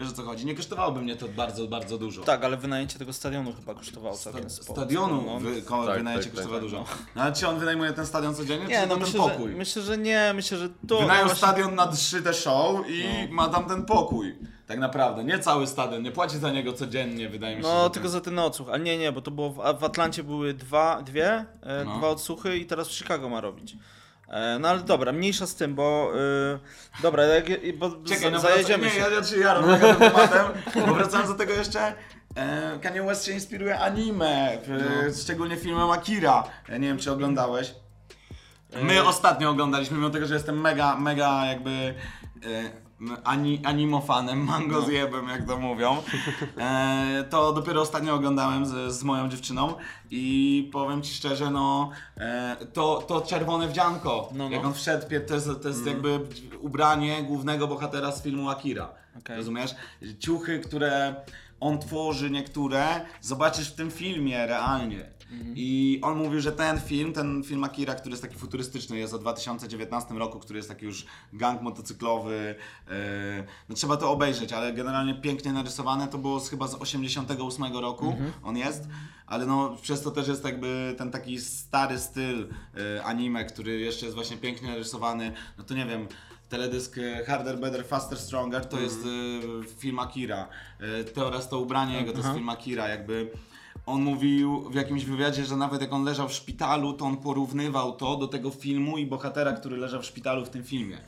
[0.00, 0.46] Wiesz o co chodzi?
[0.46, 2.22] Nie kosztowałoby mnie to bardzo, bardzo dużo.
[2.22, 4.72] Tak, ale wynajęcie tego stadionu chyba kosztowało Sta- całkiem sporo.
[4.80, 5.40] stadionu No.
[5.40, 6.76] wy, ko, Tak, wynajęcie tak, kosztowa tak, dużo.
[6.76, 6.84] no.
[7.16, 9.34] No ale czy on wynajmuje ten stadion codziennie, czy Nie, no tylko myślę ten że,
[9.34, 9.54] pokój?
[9.54, 11.00] myślę, że nie, myślę, że to...
[11.00, 14.38] Wynajął no właśnie- stadion na trzy te show i ma tam ten pokój.
[14.66, 17.68] Tak naprawdę, nie cały stadion, nie płaci za niego codziennie, wydaje mi się.
[17.68, 19.72] No, że tylko to- za ten odsłuch, ale nie, nie, bo to było w, a
[19.72, 21.98] w Atlancie były dwa, dwie, e, No.
[21.98, 23.76] dwa odsłuchy i teraz w Chicago ma robić.
[24.30, 26.12] E, no ale dobra, mniejsza z tym, bo
[26.96, 27.44] y, dobra, jak,
[27.78, 29.10] bo Czekaj, no zajedziemy wracam, się.
[29.10, 29.64] Nie, ja się jaram
[29.98, 30.46] tematem,
[30.86, 31.94] bo wracając do tego jeszcze,
[32.36, 34.76] e, Kanye West się inspiruje anime, No.
[35.22, 36.44] szczególnie filmem Akira.
[36.68, 37.74] Ja nie wiem, czy oglądałeś.
[38.82, 41.94] My ostatnio oglądaliśmy, mimo tego, że jestem mega, mega jakby
[43.24, 44.86] ani, animofanem, mango No.
[44.86, 46.02] zjebem, jak to mówią.
[46.58, 49.74] E, to dopiero ostatnio oglądałem z, z moją dziewczyną
[50.10, 54.50] i powiem ci szczerze, no e, to, to czerwone wdzianko, No, no.
[54.56, 56.20] jak on wszedł, to jest, to jest jakby
[56.60, 58.88] ubranie głównego bohatera z filmu Akira.
[59.18, 59.36] Okej.
[59.36, 59.74] Rozumiesz?
[60.18, 61.14] Ciuchy, które
[61.60, 65.10] on tworzy niektóre, zobaczysz w tym filmie realnie.
[65.54, 69.18] I on mówił, że ten film, ten film Akira, który jest taki futurystyczny, jest o
[69.18, 72.54] 2019 roku, który jest taki już gang motocyklowy.
[72.88, 72.94] Yy,
[73.68, 76.08] no trzeba to obejrzeć, ale generalnie pięknie narysowane.
[76.08, 78.88] To było chyba z 88 roku, on jest.
[79.26, 84.06] Ale no przez to też jest jakby ten taki stary styl yy, anime, który jeszcze
[84.06, 85.32] jest właśnie pięknie narysowany.
[85.58, 86.08] No to nie wiem,
[86.50, 90.48] teledysk e, Harder, Better, Faster, Stronger, to jest e, film Akira.
[90.80, 93.30] E, to oraz to ubranie jego to jest film Akira, jakby
[93.86, 97.92] on mówił w jakimś wywiadzie, że nawet jak on leżał w szpitalu, to on porównywał
[97.92, 100.98] to do tego filmu i bohatera, który leżał w szpitalu w tym filmie.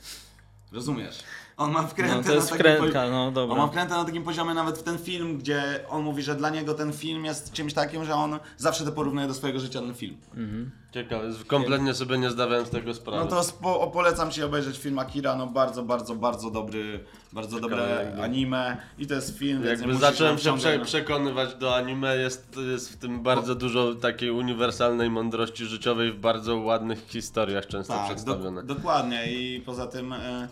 [0.71, 1.23] Rozumiesz?
[1.57, 3.67] On ma wkrętę No to jest na takim wkrętka, no on ma dobra.
[3.67, 6.93] wkrętę na takim poziomie nawet w ten film, gdzie on mówi, że dla niego ten
[6.93, 10.17] film jest czymś takim, że on zawsze to porównuje do swojego życia ten film.
[10.93, 13.23] Ciekawe, kompletnie sobie nie zdawałem z tego sprawy.
[13.23, 16.99] No to spo, polecam ci obejrzeć film Akira, no bardzo, bardzo, bardzo dobry,
[17.33, 22.17] bardzo dobre jakby- anime i to jest film, Jakby zacząłem się prze, przekonywać do anime,
[22.17, 27.93] jest, jest w tym bardzo dużo takiej uniwersalnej mądrości życiowej w bardzo ładnych historiach często
[27.93, 28.63] Tak, przedstawione.
[28.63, 30.47] do, dokładnie i poza tym mm,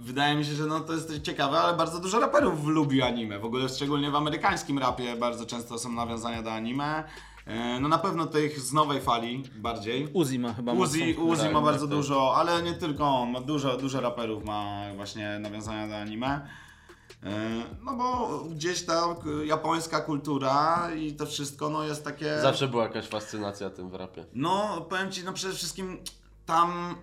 [0.00, 3.38] wydaje mi się, że no to jest ciekawe, ale bardzo dużo raperów lubi anime.
[3.38, 7.04] W ogóle szczególnie w amerykańskim rapie bardzo często są nawiązania do anime.
[7.46, 10.08] E, no na pewno tych z nowej fali bardziej.
[10.12, 11.96] Uzi ma chyba Uzi, Uzi tak, ma tak, bardzo tak.
[11.96, 16.48] dużo, ale nie tylko on, ma dużo, dużo raperów ma właśnie nawiązania do anime.
[17.22, 22.40] E, No bo gdzieś ta japońska kultura i to wszystko no jest takie...
[22.40, 24.24] Zawsze była jakaś fascynacja tym w rapie.
[24.34, 25.98] No, powiem ci, no przede wszystkim
[26.46, 26.94] tam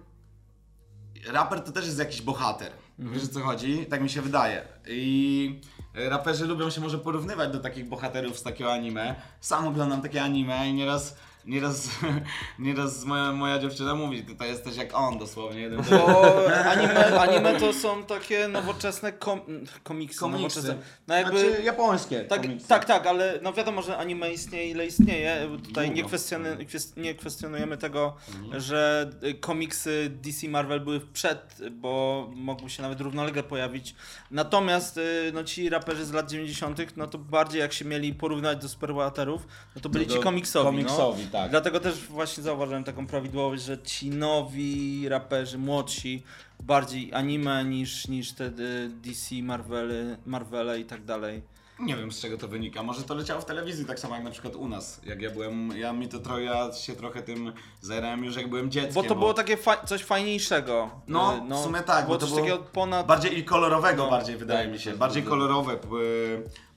[1.28, 2.72] raper to też jest jakiś bohater.
[3.00, 3.86] Wiesz o co chodzi?
[3.86, 4.66] Tak mi się wydaje.
[4.88, 5.62] I
[5.94, 9.16] raperzy lubią się może porównywać do takich bohaterów z takiego anime.
[9.42, 11.90] Sam oglądam takie anime i nieraz, nieraz,
[12.60, 15.62] nieraz moja, moja dziewczyna mówi, tutaj jesteś jak on dosłownie.
[15.62, 19.42] Jeden Bo anime, anime to są takie nowoczesne kom,
[19.84, 20.42] komiksy, Komiksy.
[20.60, 20.76] nowoczesne.
[21.08, 21.40] No jakby...
[21.40, 22.68] Znaczy japońskie Tak, komiksy.
[22.68, 25.50] tak, tak, ale no wiadomo, że anime istnieje ile istnieje.
[25.68, 26.66] Tutaj nie, kwestionujemy,
[26.98, 28.16] nie kwestionujemy tego,
[28.58, 33.96] że y, komiksy DC Marvel były przed, bo mogły się nawet równolegle pojawić.
[34.32, 38.58] Natomiast y, no, ci raperzy z lat 90., no to bardziej jak się mieli porównać
[38.62, 40.66] do superbohaterów, no to byli do ci komiksowi.
[40.66, 41.29] komiksowi, no.
[41.32, 41.50] Tak.
[41.52, 46.24] Dlatego też właśnie zauważyłem taką prawidłowość, że ci nowi raperzy, młodsi,
[46.60, 51.42] bardziej anime niż, niż te y, DC, Marvele, Marvele i tak dalej.
[51.80, 52.84] Nie wiem z czego to wynika.
[52.84, 55.02] Może to leciało w telewizji tak samo jak na przykład u nas.
[55.06, 58.72] Jak ja byłem, ja mi to trochę, ja się trochę tym zajrałem już jak byłem
[58.72, 58.94] dzieckiem.
[58.94, 60.90] Bo to było takie fa- coś fajniejszego.
[61.08, 63.08] No, Y, w sumie tak, Było bo to było ponad...
[63.08, 64.92] Bardziej i kolorowego No, bardziej wydaje tak, mi się.
[64.92, 65.78] to Bardziej jest kolorowe.
[65.78, 65.88] p-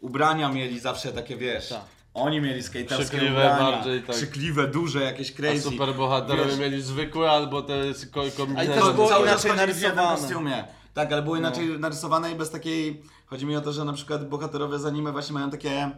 [0.00, 1.68] ubrania mieli zawsze takie, wiesz.
[1.68, 1.80] Tak.
[2.14, 3.58] Oni mieli skaterskie Krzykliwe ubrania.
[3.72, 4.16] bardziej, tak.
[4.16, 5.60] Krzykliwe, duże, jakieś A crazy.
[5.62, 7.74] superbohaterowie Wiesz, mieli zwykłe albo te
[8.12, 8.20] ko-
[8.56, 10.64] Ale też było cały inaczej czas w jednym kostiumie.
[10.94, 11.40] Tak, ale było No.
[11.40, 13.02] inaczej narysowane i bez takiej...
[13.26, 15.90] Chodzi mi o to, że na przykład bohaterowie z anime właśnie mają takie...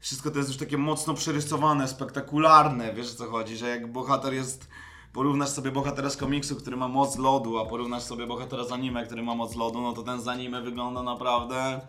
[0.00, 4.34] Wszystko to jest już takie mocno przerysowane, spektakularne, wiesz o co chodzi, że jak bohater
[4.34, 4.68] jest...
[5.12, 9.06] Porównasz sobie bohatera z komiksu, który ma moc lodu, a porównasz sobie bohatera z anime,
[9.06, 11.80] który ma moc lodu, no to ten z anime wygląda naprawdę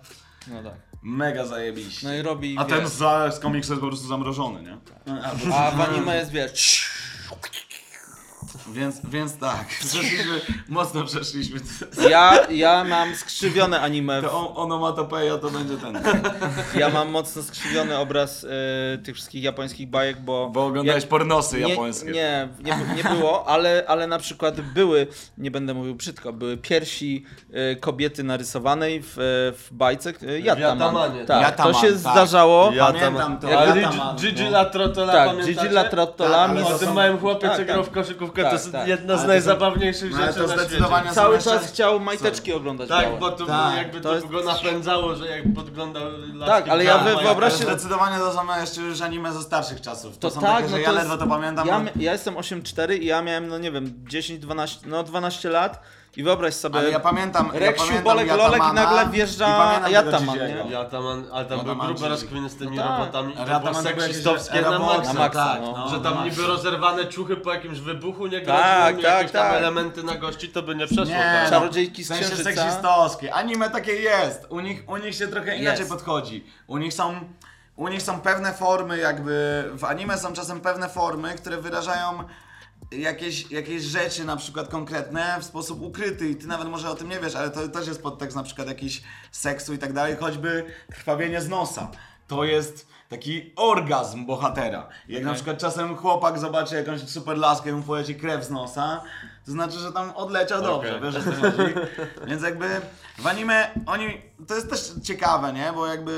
[0.47, 0.73] No tak.
[1.03, 2.07] Mega zajebiście.
[2.07, 4.77] No i robi, A ten wiesz, z, z komiksu jest po prostu zamrożony, nie?
[5.23, 6.89] Albo- a w anime jest, wiesz...
[8.71, 11.59] Więc, więc tak, przeszliśmy, mocno przeszliśmy.
[12.09, 14.21] Ja, ja mam skrzywione anime.
[14.21, 15.99] To on, onomatopeja to będzie ten.
[16.79, 18.47] Ja mam mocno skrzywiony obraz y,
[19.03, 20.49] tych wszystkich japońskich bajek, bo...
[20.49, 22.11] Bo oglądałeś jak- pornosy nie, japońskie.
[22.11, 27.25] Nie, nie, nie było, ale, ale na przykład były, nie będę mówił brzydko, były piersi
[27.71, 29.13] y, kobiety narysowanej w,
[29.57, 30.77] w bajce y, Yataman.
[30.79, 31.25] Yatamanie.
[31.25, 31.97] Tak, Yataman, to się tak.
[31.97, 32.71] zdarzało.
[32.73, 33.59] Ja Pamiętam to.
[33.59, 34.49] Ale Yataman, Gigi- no.
[34.49, 35.53] La Trottola Tak, pamiętacie?
[35.53, 37.67] Gigi La Trottola, Tak, O to tym są- małym chłopie, Tak, co tak.
[37.67, 38.87] grał w koszykówkę, Tak, to jest tak.
[38.87, 41.13] jedna Ale z to są- najzabawniejszych no, ale rzeczy to na świecie.
[41.13, 43.19] Cały jeszcze- czas chciał majteczki oglądać Tak, białe.
[43.19, 46.03] bo to Tak, jakby to to, jest- go napędzało, że jak podglądał
[46.45, 50.17] Tak, ale ja wyobraźcie- Zdecydowanie to są jeszcze już anime ze starszych czasów.
[50.17, 51.67] To, To są tak, takie, no że to ja jest- ledwo to pamiętam.
[51.67, 55.81] Ja, ja jestem 8,4 i ja miałem, no nie wiem, 10-12, no 12 lat
[56.15, 59.91] i wyobraź sobie, Ale ja pamiętam, ja Reksiu, pamiętam Bolek, Lolek i nagle wjeżdża i
[59.91, 60.63] Gigiego.
[60.65, 60.71] nie?
[60.71, 62.09] Ja tam, ale tam grube Gigi.
[62.09, 62.99] rozkminy z tymi No tak.
[62.99, 65.13] robotami i to Yataman było to były jakieś seksistowskie na maksa.
[65.13, 65.71] Na maksa, tak, no.
[65.77, 65.89] no.
[65.89, 69.53] Że tam niby rozerwane ciuchy po jakimś wybuchu nie Tak, groziły, tak, jakieś tam tak.
[69.57, 71.05] elementy na gości, to by nie przeszło.
[71.05, 71.43] Nie, tak.
[71.43, 73.33] no, Czarodziejki z w sensie seksistowskie.
[73.33, 74.45] Anime takie jest.
[74.49, 75.91] U nich, u nich się trochę inaczej Jest.
[75.91, 76.45] podchodzi.
[76.67, 77.19] U nich są.
[77.75, 79.63] U nich są pewne formy, jakby.
[79.73, 82.23] W anime są czasem pewne formy, które wyrażają
[82.91, 86.29] jakieś, jakieś rzeczy, na przykład konkretne, w sposób ukryty.
[86.29, 88.67] I ty nawet może o tym nie wiesz, ale to też jest podtekst na przykład
[88.67, 91.91] jakiś seksu i tak dalej, choćby krwawienie z nosa.
[92.27, 94.87] To jest taki orgazm bohatera.
[95.09, 99.01] Jak na przykład czasem chłopak zobaczy jakąś super laskę i mu poleci krew z nosa,
[99.45, 101.73] to znaczy, że tam odleciał dobrze, wiesz o co chodzi?
[102.27, 102.81] Więc jakby
[103.17, 105.71] w anime oni, to jest też ciekawe, nie?
[105.75, 106.13] Bo jakby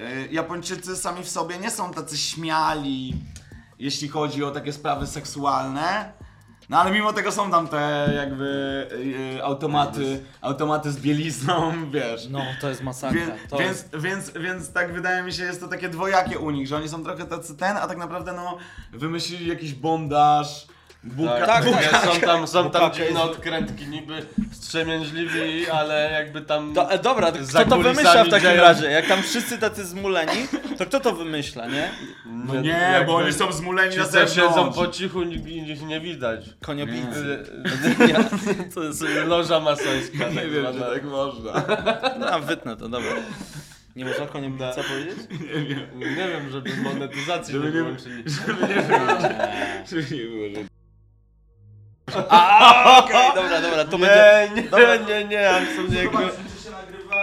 [0.00, 3.14] y, Japończycy sami w sobie nie są tacy śmiali,
[3.78, 6.12] jeśli chodzi o takie sprawy seksualne.
[6.68, 8.46] No ale mimo tego są tam te jakby
[9.38, 12.28] y, automaty, automaty z bielizną, wiesz.
[12.28, 13.20] No, to jest masakra.
[13.20, 13.96] Wie, więc, jest...
[13.96, 17.04] więc, więc tak wydaje mi się, jest to takie dwojakie u nich, że oni są
[17.04, 18.58] trochę tacy ten, a tak naprawdę no
[18.92, 20.66] wymyślili jakiś bondaż,
[21.04, 22.04] Buka, Tak, tak, nie, tak.
[22.14, 26.74] są tam, są tam dziwne odkrętki, niby strzemięźliwi, ale jakby tam...
[26.74, 28.86] To, e, dobra, to kto to wymyśla w takim dzieją- razie?
[28.90, 30.32] Jak tam wszyscy tacy zmuleni,
[30.78, 31.90] to kto to wymyśla, nie?
[32.26, 34.34] No nie, bo oni są zmuleni na zewnątrz.
[34.34, 36.46] siedzą po cichu, nikt ich nie widać.
[36.64, 37.44] Konioblicy.
[38.12, 38.18] Ja,
[38.74, 40.18] to jest loża masońska.
[40.24, 41.52] tak Nie wiem, czy tak można.
[42.18, 43.12] No, a wytnę to, dobra.
[43.96, 45.16] Nie można konioblica powiedzieć?
[45.30, 45.98] Nie wiem.
[46.00, 48.24] Nie wiem, żeby monetyzacji Żeby nie nie- wyłączyli.
[48.26, 50.75] Żeby nie było, że...
[52.28, 54.50] A, okej, dobra, dobra, to będzie...
[54.54, 54.96] Nie, nie, Dobra.
[54.96, 56.08] nie, nie, absolutnie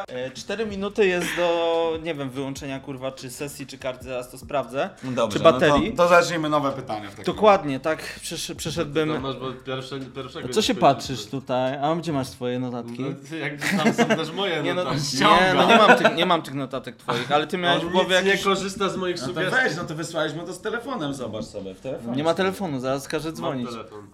[0.08, 0.24] jakby...
[0.26, 4.38] E, Cztery minuty jest do, nie wiem, wyłączenia kurwa, czy sesji, czy karty, zaraz to
[4.38, 4.89] sprawdzę.
[5.04, 5.89] No dobrze, czy baterii?
[5.89, 9.10] No to, to zacznijmy nowe pytania w takim Dokładnie, tak, przesz, przeszedłbym...
[9.13, 11.78] To masz bo pierwsze, pierwszego Co się patrzysz tutaj?
[11.82, 13.00] A gdzie masz twoje notatki?
[13.32, 15.18] No, jakby tam są też moje Nie, no, notatki.
[15.18, 17.92] nie, no nie, mam tych, nie mam tych notatek twoich, ale ty miałeś On w
[17.92, 18.44] głowie nic nie jakieś...
[18.46, 19.52] korzysta z moich No sugestii.
[19.63, 22.16] weź, no to wysłałeś mu to z telefonem, zobacz sobie w telefonie.
[22.18, 23.70] Nie ma telefonu, zaraz każę Mam dzwonić.
[23.70, 24.08] telefon.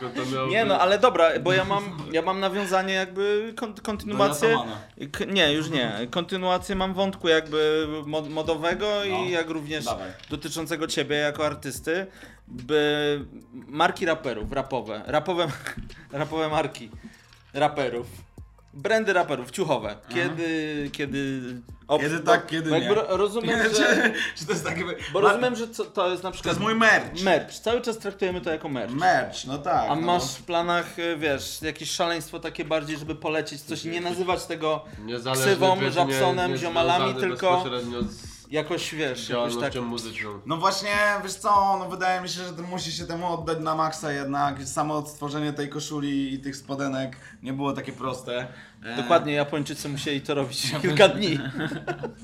[0.00, 4.58] To miałoby- Nie no, ale dobra, bo ja mam, ja mam nawiązanie jakby kon, kontynuację.
[5.12, 5.92] K- nie, już nie.
[6.10, 9.16] Kontynuację mam wątku jakby mod, modowego No.
[9.24, 10.10] i jak również Dawaj.
[10.30, 12.06] dotyczącego ciebie jako artysty.
[12.48, 13.20] By
[13.52, 15.46] marki raperów, rapowe, rapowe,
[16.12, 16.90] rapowe marki
[17.54, 18.06] raperów.
[18.74, 19.96] Brandy raperów, ciuchowe.
[20.08, 21.40] Kiedy, kiedy...
[21.88, 22.94] o, Kiedy bo- tak, kiedy bo nie.
[22.94, 24.12] ro- rozumiem, czy, że...
[24.36, 24.84] czy to jest takie...
[25.12, 27.22] Bo rozumiem, że co, to jest na To przykład jest mój merch.
[27.22, 27.54] merch.
[27.54, 28.92] Cały czas traktujemy to jako merch.
[28.94, 29.90] Merch, no tak.
[29.90, 30.00] A no.
[30.00, 34.44] masz w planach, y, wiesz, jakieś szaleństwo takie bardziej, żeby polecieć coś i nie nazywać
[34.44, 39.82] tego Niezależny ksywą, Żabsonem, nie- ziomalami, tylko bezpośrednio z jakoś, wiesz, jakoś działalnością tak...
[39.82, 40.40] muzyczną.
[40.46, 40.90] No właśnie,
[41.22, 44.62] wiesz co, no wydaje mi się, że to musi się temu oddać na maksa jednak.
[44.64, 48.46] Samo stworzenie tej koszuli i tych spodenek nie było takie proste.
[48.84, 51.38] E, Dokładnie, Japończycy musieli to robić kilka dni.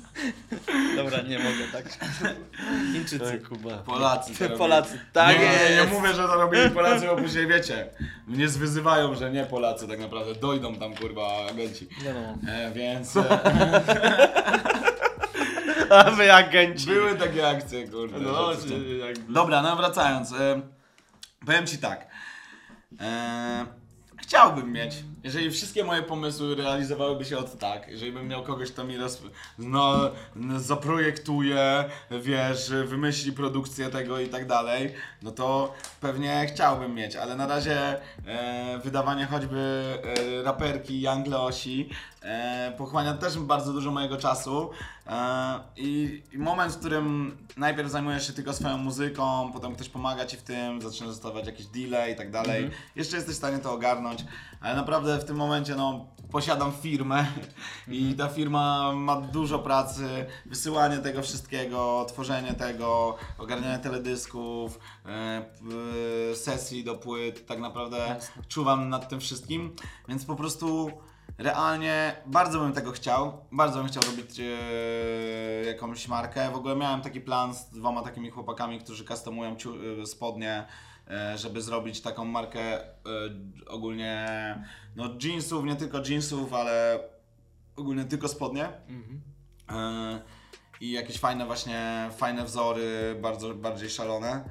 [0.96, 1.98] Dobra, nie mogę, tak.
[2.92, 3.42] Chińczycy.
[3.48, 3.76] Kuba.
[3.76, 4.48] Polacy.
[4.48, 4.56] to.
[4.56, 5.92] Polacy, tak nie, nie, nie jest.
[5.92, 7.90] mówię, że to robili Polacy, bo później wiecie,
[8.26, 11.88] mnie zwyzywają, że nie Polacy tak naprawdę, dojdą tam kurwa agenci.
[12.04, 12.34] Wiadomo.
[12.48, 14.89] E, więc e,
[15.90, 16.86] A wy agenci.
[16.86, 18.18] były takie akcje, kurde.
[18.20, 19.32] No, czy jakby...
[19.32, 20.32] Dobra, no wracając.
[20.32, 20.60] E,
[21.46, 22.06] powiem ci tak.
[23.00, 23.66] E,
[24.22, 28.84] chciałbym mieć, jeżeli wszystkie moje pomysły realizowałyby się od tak, jeżeli bym miał kogoś, kto
[28.84, 29.22] mi roz,
[29.58, 30.10] no,
[30.56, 37.46] zaprojektuje, wiesz, wymyśli produkcję tego i tak dalej, no to pewnie chciałbym mieć, ale na
[37.46, 39.58] razie e, wydawanie choćby
[40.38, 41.90] e, raperki Young Leosi
[42.22, 44.70] e, pochłania też bardzo dużo mojego czasu.
[45.06, 50.26] E, i, i moment, w którym najpierw zajmujesz się tylko swoją muzyką, potem ktoś pomaga
[50.26, 53.72] ci w tym, zaczynasz dostawać jakieś deale i tak dalej, jeszcze jesteś w stanie to
[53.72, 54.24] ogarnąć,
[54.60, 57.26] ale naprawdę w tym momencie no posiadam firmę
[57.88, 65.42] i ta firma ma dużo pracy, wysyłanie tego wszystkiego, tworzenie tego, ogarnianie teledysków, e,
[66.30, 68.16] p- sesji do płyt, tak naprawdę
[68.48, 69.76] czuwam nad tym wszystkim,
[70.08, 70.90] więc po prostu
[71.38, 74.44] realnie bardzo bym tego chciał, bardzo bym chciał robić e,
[75.66, 79.56] jakąś markę, w ogóle miałem taki plan z dwoma takimi chłopakami, którzy customują
[80.02, 80.89] e, spodnie, e,
[81.36, 82.90] żeby zrobić taką markę e,
[83.66, 84.26] ogólnie
[84.96, 87.00] no jeansów, nie tylko jeansów, ale
[87.76, 88.68] ogólnie tylko spodnie.
[88.88, 89.20] Mhm.
[89.70, 90.20] E,
[90.80, 94.44] I jakieś fajne właśnie, fajne wzory, bardzo, bardziej szalone.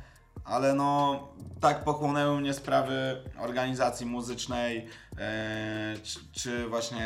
[0.45, 1.27] Ale no,
[1.61, 5.95] tak pochłonęły mnie sprawy organizacji muzycznej, e,
[6.31, 7.05] czy, właśnie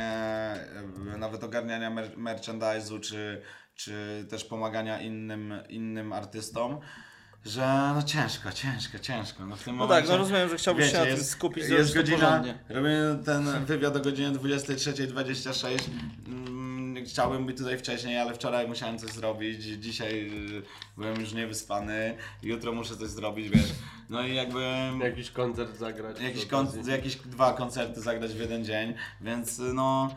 [1.13, 3.41] e, nawet ogarniania mer- merchandise'u, czy,
[3.75, 6.79] czy też pomagania innym, innym artystom,
[7.45, 9.45] że no ciężko, ciężko, ciężko.
[9.45, 11.63] No, w tym No tak, momencie, no rozumiem, że chciałbyś się na tym jest, skupić,
[11.69, 12.57] jest godzina, porządnie.
[12.69, 15.77] robimy ten wywiad o godzinie 23.26.
[16.27, 19.61] Mm, Chciałbym być tutaj wcześniej, ale wczoraj musiałem coś zrobić.
[19.63, 20.27] Dzisiaj
[20.57, 20.61] y,
[20.97, 22.17] byłem już niewyspany.
[22.43, 23.69] Jutro muszę coś zrobić, wiesz.
[24.09, 24.63] No i jakby
[25.03, 26.19] Jakiś koncert zagrać.
[26.21, 30.15] jakiś, kon- jakieś dwa koncerty zagrać w jeden dzień, więc y, No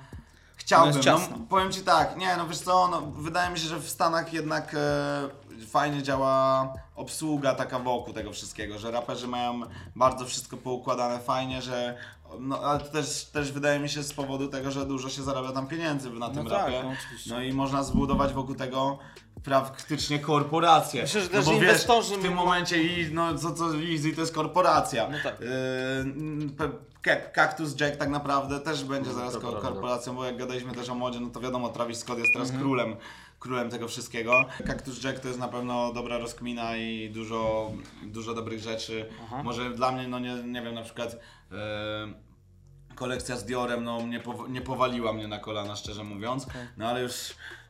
[0.57, 0.93] chciałbym.
[1.31, 4.33] No, powiem ci tak, nie no wiesz co, no, wydaje mi się, że w Stanach
[4.33, 9.61] jednak e, fajnie działa obsługa taka wokół tego wszystkiego, że raperzy mają
[9.97, 11.97] bardzo wszystko poukładane fajnie, że
[12.41, 15.53] no ale to też, też wydaje mi się z powodu tego, że dużo się zarabia
[15.53, 16.83] tam pieniędzy na tym No tak, rapie.
[16.83, 16.93] no.
[17.27, 18.99] No i można zbudować wokół tego
[19.47, 21.03] praktycznie korporację.
[21.03, 24.13] Myślę, że no też bo inwestorzy wiesz, w tym momencie i no co co Easy
[24.15, 25.09] to jest korporacja.
[25.09, 25.41] No tak.
[25.41, 29.69] Yy, Cactus Jack tak naprawdę też będzie zaraz to ko- prawda.
[29.69, 32.47] korporacją, bo jak gadaliśmy też o modzie, no to wiadomo, Travis Scott jest Mhm.
[32.47, 32.97] teraz królem,
[33.39, 34.45] królem tego wszystkiego.
[34.67, 39.09] Cactus Jack to jest na pewno dobra rozkmina i dużo, dużo dobrych rzeczy.
[39.25, 39.43] Aha.
[39.43, 41.13] Może dla mnie, no nie, nie wiem, na przykład
[41.51, 41.57] yy,
[42.95, 46.47] kolekcja z Diorem, no nie, pow- nie powaliła mnie na kolana, szczerze mówiąc.
[46.77, 47.13] No ale już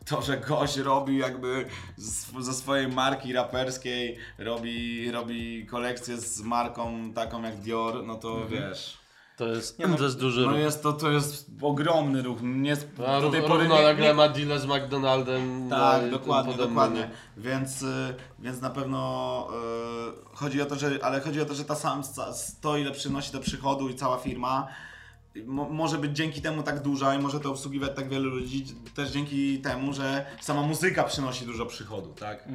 [0.08, 1.66] to, że gość robi jakby
[1.96, 8.46] z, ze swojej marki raperskiej, robi, robi kolekcję z marką taką jak Dior, no to
[8.48, 8.98] wiesz.
[9.36, 10.58] To jest, Nie no, to jest duży No ruch.
[10.58, 12.38] jest to, to jest ogromny ruch.
[12.42, 15.68] Nie, A do tej pory równolegle nie- ma deal z McDonaldem.
[15.68, 17.00] no tak, tym dokładnie, dokładnie.
[17.00, 17.10] nie?
[17.42, 19.48] Więc, y, więc na pewno
[20.32, 22.02] y, chodzi o to, że, ale chodzi o to, że ta sam,
[22.60, 24.66] to ile przynosi do przychodu i cała firma
[25.44, 29.10] mo, może być dzięki temu tak duża i może to obsługiwać tak wielu ludzi też
[29.10, 32.48] dzięki temu, że sama muzyka przynosi dużo przychodu, tak?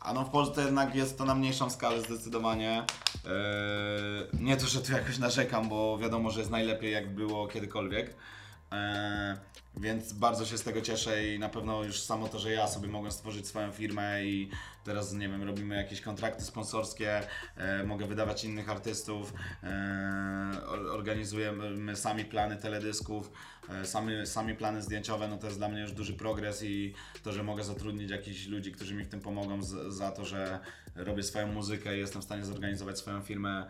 [0.00, 2.82] A no w Polsce jednak jest to na mniejszą skalę zdecydowanie.
[3.26, 8.14] Eee, nie to, że tu jakoś narzekam, bo wiadomo, że jest najlepiej jak było kiedykolwiek.
[8.70, 9.36] Eee,
[9.76, 12.88] więc bardzo się z tego cieszę i na pewno już samo to, że ja sobie
[12.88, 14.50] mogę stworzyć swoją firmę i
[14.84, 17.22] teraz, nie wiem, robimy jakieś kontrakty sponsorskie,
[17.56, 23.30] e, mogę wydawać innych artystów, e, or- organizujemy sami plany teledysków,
[23.68, 27.32] e, sami, sami plany zdjęciowe, no to jest dla mnie już duży progres i to,
[27.32, 30.58] że mogę zatrudnić jakichś ludzi, którzy mi w tym pomogą z, za to, że
[30.94, 33.66] robię swoją muzykę i jestem w stanie zorganizować swoją firmę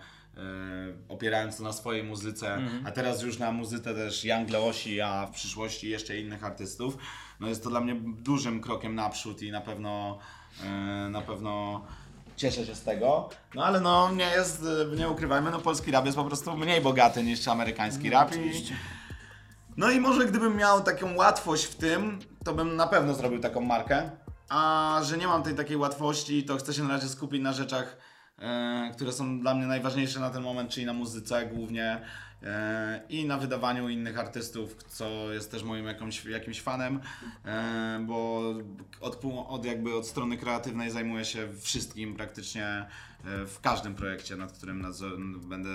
[1.09, 5.31] opierając to na swojej muzyce, a teraz już na muzyce też Young Leosi, a w
[5.31, 6.99] przyszłości jeszcze innych artystów.
[7.41, 10.19] No jest to dla mnie dużym krokiem naprzód i na pewno
[10.65, 11.85] e, na pewno
[12.37, 13.29] cieszę się z tego.
[13.55, 16.81] No ale no nie jest, e, nie ukrywajmy, no polski rap jest po prostu mniej
[16.81, 18.65] bogaty niż amerykański rap i
[19.77, 23.61] no i może gdybym miał taką łatwość w tym, to bym na pewno zrobił taką
[23.61, 24.11] markę.
[24.49, 27.97] A że nie mam tej takiej łatwości, to chcę się na razie skupić na rzeczach,
[27.97, 28.10] e,
[28.93, 32.01] które są dla mnie najważniejsze na ten moment, czyli na muzyce głównie
[32.43, 37.01] e, i na wydawaniu innych artystów, co jest też moim jakąś, jakimś fanem,
[37.45, 38.43] e, bo
[39.01, 42.87] od, od jakby od strony kreatywnej zajmuję się wszystkim praktycznie e,
[43.47, 44.87] w każdym projekcie, nad którym
[45.49, 45.71] będę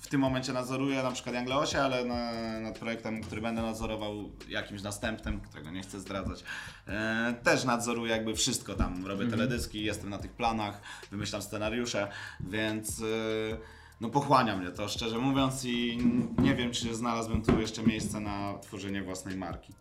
[0.00, 4.82] w tym momencie nadzoruję na przykład Angleosie, ale na, nad projektem, który będę nadzorował jakimś
[4.82, 6.44] następnym, którego nie chcę zdradzać,
[6.88, 9.06] e, też nadzoruję jakby wszystko tam.
[9.06, 12.08] Robię teledyski, jestem na tych planach, wymyślam scenariusze,
[12.40, 13.04] więc e,
[14.00, 15.98] no pochłania mnie to szczerze mówiąc i
[16.38, 19.72] nie wiem, czy znalazłbym tu jeszcze miejsce na tworzenie własnej marki.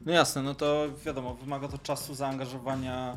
[0.00, 3.16] No jasne, no to wiadomo, wymaga to czasu, zaangażowania.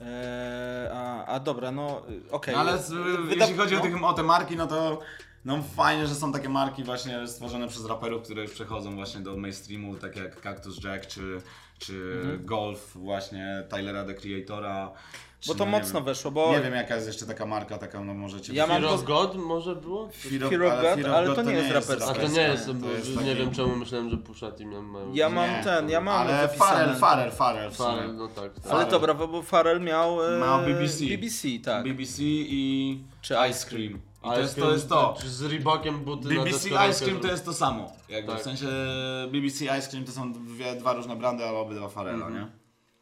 [0.00, 2.54] e, a, a dobra, no okej.
[2.54, 3.84] No ale z, Wyda- jeśli chodzi o, no.
[3.84, 5.00] tych, o te marki, no to
[5.46, 9.36] no fajnie, że są takie marki właśnie stworzone przez raperów, które już przechodzą właśnie do
[9.36, 11.40] mainstreamu, tak jak Cactus Jack czy,
[11.78, 14.92] czy Golf właśnie Tylera the Creatora.
[15.46, 18.04] Bo to no, mocno wiem, weszło, bo Nie wiem jaka jest jeszcze taka marka, taka
[18.04, 18.52] no możecie...
[18.52, 20.08] Ja mam Fear of God może było?
[20.08, 22.10] Fear of, Fear of ale God, Fear of ale God to nie jest raperskie.
[22.10, 24.82] A to nie jest, bo jest nie taki- wiem czemu myślałem, że Pusha T miał
[25.14, 26.48] ja mam Nie, ten, ja mam Ale.
[26.48, 27.70] Farel, Farel, Farel.
[27.70, 28.54] Farel, no tak.
[28.54, 28.72] tak.
[28.72, 31.04] Ale dobra, bo bo Farel miał, e, Miał BBC.
[31.04, 31.84] BBC, tak.
[31.84, 34.00] BBC i Czy Ice Cream.
[34.26, 34.72] I to jest to.
[34.72, 35.16] Jest to.
[35.20, 37.92] Czy z Reebokiem buty na BBC deskorolkę Ice Cream to jest to samo.
[38.08, 38.40] Jakby Tak.
[38.40, 38.66] W sensie
[39.32, 42.46] BBC Ice Cream to są dwie, dwa różne brandy, ale obydwa Farela, nie?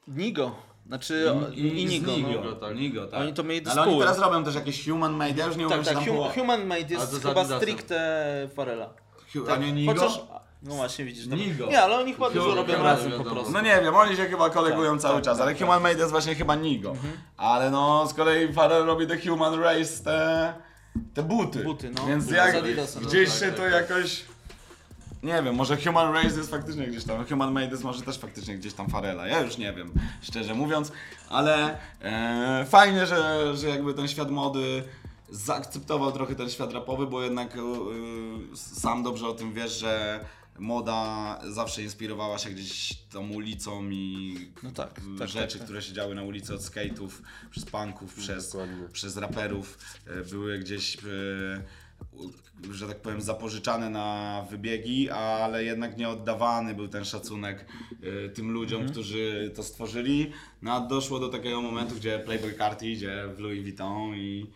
[0.09, 0.55] Nigo.
[0.87, 2.13] Znaczy o- i, z Nigo.
[2.13, 2.53] Nigo, no.
[2.53, 2.77] Tak.
[2.77, 3.21] Nigo, tak.
[3.21, 5.67] Oni to mieli do Ale oni teraz robią też jakieś human made, ja już nie
[5.67, 6.31] umiem Tak, się tak, tam hum.
[6.35, 8.91] Human Made jest chyba stricte Farela.
[9.35, 9.95] Hu- Tak, A nie Nigo?
[9.95, 10.21] Chociaż,
[10.63, 11.29] no właśnie widzisz.
[11.29, 11.37] To...
[11.37, 11.67] Nigo.
[11.67, 13.53] Nie, ale oni chyba dużo robią razem po prostu.
[13.53, 15.63] No nie wiem, oni się chyba kolegują Tak, cały tak, czas, tak, ale tak.
[15.63, 16.93] Human Made jest właśnie chyba Nigo.
[17.37, 20.55] Ale no, z kolei Farel robi The Human Race te,
[21.15, 21.65] te buty.
[21.65, 22.07] Buty, no.
[22.07, 23.73] Więc Buty jak z Adidasa, no gdzieś tak, się tak, to tak.
[23.73, 24.25] jakoś...
[25.23, 28.57] Nie wiem, może Human Race jest faktycznie gdzieś tam, Human Made jest może też faktycznie
[28.57, 30.93] gdzieś tam Farela, ja już nie wiem, szczerze mówiąc,
[31.29, 34.83] ale e, fajnie, że, że jakby ten świat mody
[35.31, 40.21] zaakceptował trochę ten świat rapowy, bo jednak e, e, sam dobrze o tym wiesz, że
[40.59, 45.63] moda zawsze inspirowała się gdzieś tą ulicą i No tak, m, tak, rzeczy, tak, tak.
[45.65, 47.11] które się działy na ulicy od skate'ów,
[47.51, 48.89] przez punków, przez, Dokładnie.
[48.93, 51.01] przez raperów, e, były gdzieś, e,
[52.73, 57.67] że tak powiem, zapożyczane na wybiegi, ale jednak nie oddawany był ten szacunek
[58.25, 58.93] e, tym ludziom, Mhm.
[58.93, 60.31] którzy to stworzyli.
[60.63, 64.47] No a doszło do takiego momentu, gdzie Playboy Carti idzie w Louis Vuitton i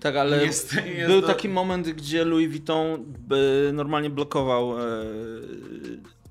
[0.00, 4.84] Tak, ale Jest- jest był to- taki moment, gdzie Louis Vuitton by normalnie blokował e,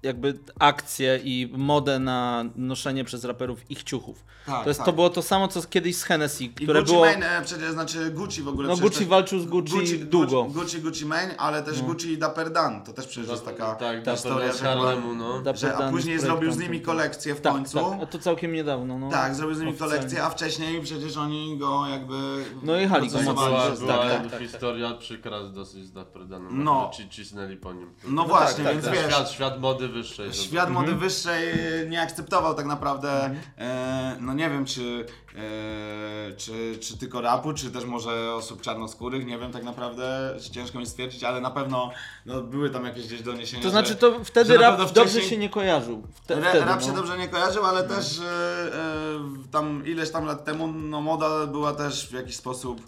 [0.03, 4.23] jakby akcję i modę na noszenie przez raperów ich ciuchów.
[4.45, 4.85] Tak, to, jest, tak.
[4.85, 7.05] to było to samo, co kiedyś z Hennessy, I które Gucci było...
[7.05, 8.67] Mane, e, przecież znaczy Gucci w ogóle.
[8.67, 10.45] No Gucci też- walczył z Gucci, długo.
[10.47, 10.53] No.
[10.53, 12.83] Gucci, Gucci Mane, ale też Gucci i Dapper Dan.
[12.83, 15.41] To też przecież jest taka tak, ta historia, że, Harlemu, no.
[15.41, 17.77] Dapper że a później jest zrobił z nimi kolekcję w Tak, końcu.
[17.79, 18.99] tak, a to całkiem niedawno.
[18.99, 19.09] No.
[19.09, 19.95] Tak, zrobił z nimi Oficjalnie.
[19.95, 22.45] kolekcję, a wcześniej przecież oni go jakby.
[22.63, 23.33] No jechali go mocno.
[23.33, 26.63] Była, przez- była tak, tak, tak, historia przykra dosyć z Dapredanem.
[26.63, 26.91] No.
[26.97, 27.93] Ci cisnęli po nim.
[28.07, 28.93] No właśnie, tak, więc tak.
[28.93, 29.05] wiesz.
[29.05, 30.33] Świat, świat mody wyższej.
[30.33, 30.73] Świat Mhm.
[30.73, 31.43] mody wyższej
[31.89, 37.71] nie akceptował tak naprawdę, e, no nie wiem czy, e, czy, czy tylko rapu, czy
[37.71, 41.91] też może osób czarnoskórych, nie wiem tak naprawdę, ciężko mi stwierdzić, ale na pewno
[42.25, 45.37] no, były tam jakieś gdzieś doniesienia, To znaczy to wtedy rap pewno dobrze wcześniej- się
[45.37, 46.07] nie kojarzył.
[46.23, 46.93] Wte, Ra- wtedy, rap się no.
[46.95, 51.73] dobrze nie kojarzył, ale też e, e, tam ileś tam lat temu no, moda była
[51.73, 52.81] też w jakiś sposób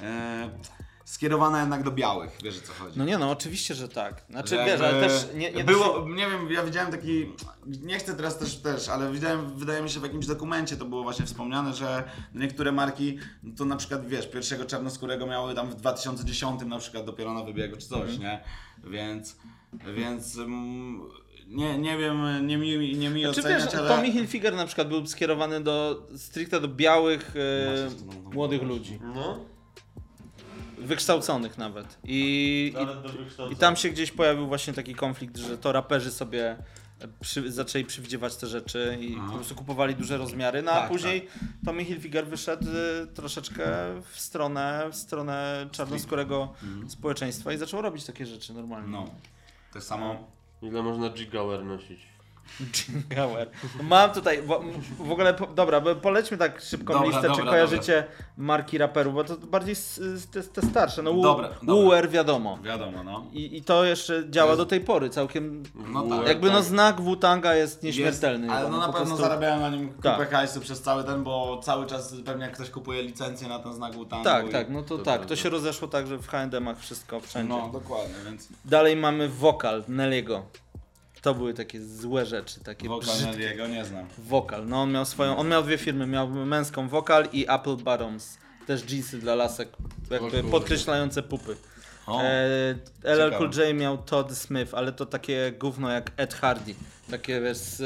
[0.00, 0.50] e,
[1.12, 2.98] skierowana jednak do białych, wiesz o co chodzi.
[2.98, 4.24] No nie no, oczywiście, że tak.
[4.30, 7.32] Znaczy Że wiesz, ale też nie, nie było, nie wiem, ja widziałem taki,
[7.66, 11.02] nie chcę teraz też, też, ale widziałem, wydaje mi się w jakimś dokumencie to było
[11.02, 12.04] właśnie wspomniane, że
[12.34, 17.04] niektóre marki, no to na przykład wiesz, pierwszego czarnoskórego miały tam w 2010 na przykład
[17.04, 18.20] dopiero na wybiegu czy coś, Mhm.
[18.20, 18.40] nie?
[18.90, 19.36] Więc,
[19.96, 21.00] więc mm,
[21.46, 23.88] nie, nie wiem, nie mi, nie mi Czy oceniać, wiesz, ale...
[23.88, 28.68] Tommy Hilfiger na przykład był skierowany do stricte do białych e, no, no, młodych no.
[28.68, 28.98] ludzi.
[29.14, 29.51] No,
[30.82, 31.98] Wykształconych nawet.
[32.04, 32.74] I,
[33.48, 33.52] i.
[33.52, 36.56] I tam się gdzieś pojawił właśnie taki konflikt, że to raperzy sobie
[37.20, 39.26] przy, zaczęli przywdziewać te rzeczy i Aha.
[39.28, 41.28] po prostu kupowali duże rozmiary, no a Tak, później
[41.64, 42.66] Tommy Hilfiger wyszedł
[43.02, 43.64] y, troszeczkę
[44.12, 46.90] w stronę, w stronę czarnoskórego Mhm.
[46.90, 48.88] społeczeństwa i zaczął robić takie rzeczy normalnie.
[48.90, 49.04] No,
[49.72, 50.26] tak samo...
[50.62, 52.00] Ile można G-Gower nosić?
[53.08, 53.50] Gauer.
[53.82, 54.42] Mam tutaj,
[54.98, 58.04] w ogóle, dobra, polećmy tak szybką Dobra, listę, czy dobra, kojarzycie
[58.36, 59.74] marki raperów, bo to bardziej
[60.32, 61.74] te, te starsze, no Dobra, dobra.
[61.74, 62.58] WUR wiadomo.
[62.62, 63.26] Wiadomo, no.
[63.32, 66.28] I, I to jeszcze działa do tej pory, całkiem, No tak.
[66.28, 66.64] jakby no tak.
[66.64, 68.46] znak Wu-Tanga jest nieśmiertelny.
[68.46, 70.30] Jest, ale chyba, no na pewno prostu- zarabiają na nim kupę Tak.
[70.30, 73.94] hajsu przez cały ten, bo cały czas pewnie jak ktoś kupuje licencję na ten znak
[73.94, 74.52] Wutangu Tak, i...
[74.52, 77.48] tak, no to, To tak, to się rozeszło tak, że w H&M-ach wszystko wszędzie.
[77.54, 80.40] No, dokładnie, więc Dalej mamy wokal Nelly'ego.
[81.22, 83.26] To były takie złe rzeczy, takie wokal brzydkie.
[83.32, 84.06] Nadiego nie znam.
[84.18, 88.38] Wokal, no on miał swoją, on miał dwie firmy, miał męską Wokal i Apple Bottoms.
[88.66, 89.68] Też jeansy dla lasek,
[90.10, 91.56] jakby podkreślające pupy.
[92.06, 93.32] O, E, LL.
[93.38, 96.74] Cool J miał Todd Smith, ale to takie gówno jak Ed Hardy.
[97.12, 97.76] Takie wiesz, z,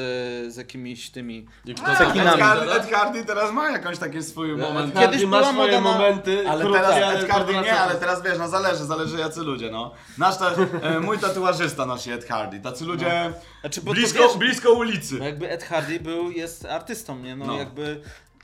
[0.54, 1.46] z jakimiś tymi...
[1.64, 4.52] I kto A, tam- Ed Ed Hardy- Hardy, Ed Hardy teraz ma jakąś taki swój
[4.52, 4.94] Ed moment.
[4.94, 7.94] Hardy Kiedyś ma była swoje moda na- momenty, Ale krótkie, teraz Ed Hardy nie, ale
[7.94, 9.92] teraz wiesz, no zależy, zależy jacy ludzie, no.
[10.18, 10.50] Nasz ta,
[10.82, 15.14] e, mój tatuażysta nosi Ed Hardy, tacy ludzie Znaczy, bo to blisko, wiesz, blisko ulicy.
[15.18, 17.36] No jakby Ed Hardy był, jest artystą, nie?
[17.36, 17.56] No, No.
[17.58, 18.00] jakby...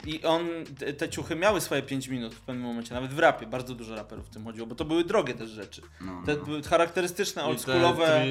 [0.06, 0.48] I on,
[0.98, 4.26] te, ciuchy miały swoje 5 minut w pewnym momencie, nawet w rapie, bardzo dużo raperów
[4.26, 5.82] w tym chodziło, bo to były drogie też rzeczy.
[6.00, 6.44] No, Te no.
[6.44, 8.24] były charakterystyczne, I te oldschoolowe,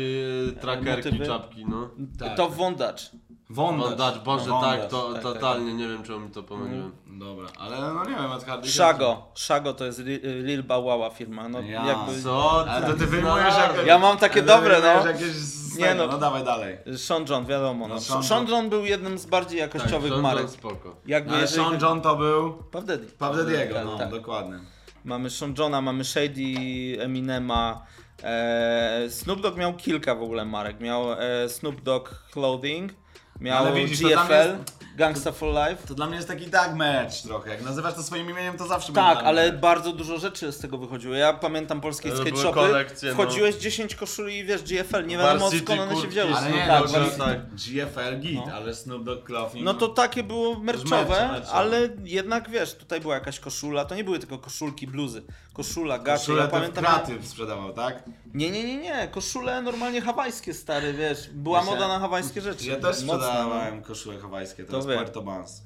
[0.61, 1.25] trackerki, motywy.
[1.25, 1.89] czapki, no.
[2.19, 2.37] Tak.
[2.37, 3.11] to wondacz.
[3.53, 3.87] Wondacz.
[3.87, 6.91] Wondacz, Boże, No, tak, wondacz, to tak, totalnie nie wiem, czemu mi to pomyliłem.
[7.07, 8.69] Dobra, ale no nie wiem, Hardy...
[8.69, 11.85] Shago, Shago to jest Lil Wow'a firma, no Ja.
[11.85, 12.21] jakby...
[12.21, 12.65] Co?
[12.69, 13.85] Ale to ty Tak wyjmujesz jakieś...
[13.85, 15.07] Ja mam takie dobre, no.
[15.07, 15.35] Jakieś
[15.79, 16.07] Nie, no.
[16.07, 16.77] no dawaj dalej.
[16.97, 17.95] Sean John, wiadomo, no.
[17.95, 20.49] No, Sean, John był jednym z bardziej Tak, jakościowych Sean marek.
[20.49, 20.95] Spoko.
[21.05, 22.53] Jakby No, ale jeżeli- Sean John to był...
[22.53, 23.05] Puff Daddy.
[23.05, 24.09] Puff Daddy'ego, Tak, no, tak.
[24.11, 24.59] dokładnie.
[25.05, 26.53] Mamy Sean Johna, mamy Shady,
[26.99, 27.85] Eminema.
[28.23, 30.79] E, Snoop Dogg miał kilka w ogóle marek.
[30.79, 32.93] Miał e, Snoop Dogg Clothing,
[33.41, 35.87] miał Ale widzisz, to tam GFL, jest- Gangsta for Life.
[35.87, 37.49] To dla mnie jest taki tag match trochę.
[37.49, 40.77] Jak nazywasz to swoim imieniem, to zawsze Tak, będzie ale bardzo dużo rzeczy z tego
[40.77, 41.15] wychodziło.
[41.15, 42.55] Ja pamiętam polskie To skate były shopy.
[42.59, 43.15] kolekcje, no.
[43.15, 46.33] Wchodziłeś 10 koszuli i wiesz, GFL, nie wiadomo Varsity skąd one się kurtki, wzięły.
[46.35, 46.83] Ale nie, tak,
[47.17, 47.39] no, tak.
[47.55, 48.53] GFL git, No.
[48.53, 49.29] ale Snoop Dogg.
[49.55, 54.19] No to takie było merczowe, ale jednak wiesz, tutaj była jakaś koszula, to nie były
[54.19, 55.23] tylko koszulki, bluzy.
[55.53, 56.83] Koszula, gacie, ja to pamiętam.
[56.85, 58.03] kreatyw sprzedawał, tak?
[58.33, 62.65] Nie, nie, nie, nie, koszule normalnie hawajskie stary, wiesz, była moda na hawajskie rzeczy.
[62.65, 63.19] Ja też Mocno, no.
[63.23, 65.03] sprzedawałem koszule hawajskie, teraz wiem.
[65.03, 65.63] Puerto Banz.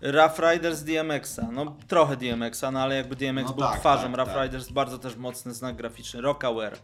[0.00, 4.16] Rough Riders DMX-a, no trochę DMX-a, no ale jakby DMX No był tak, twarzą, tak,
[4.16, 4.44] Rough tak.
[4.44, 6.78] Riders bardzo też mocny znak graficzny, Rockaware.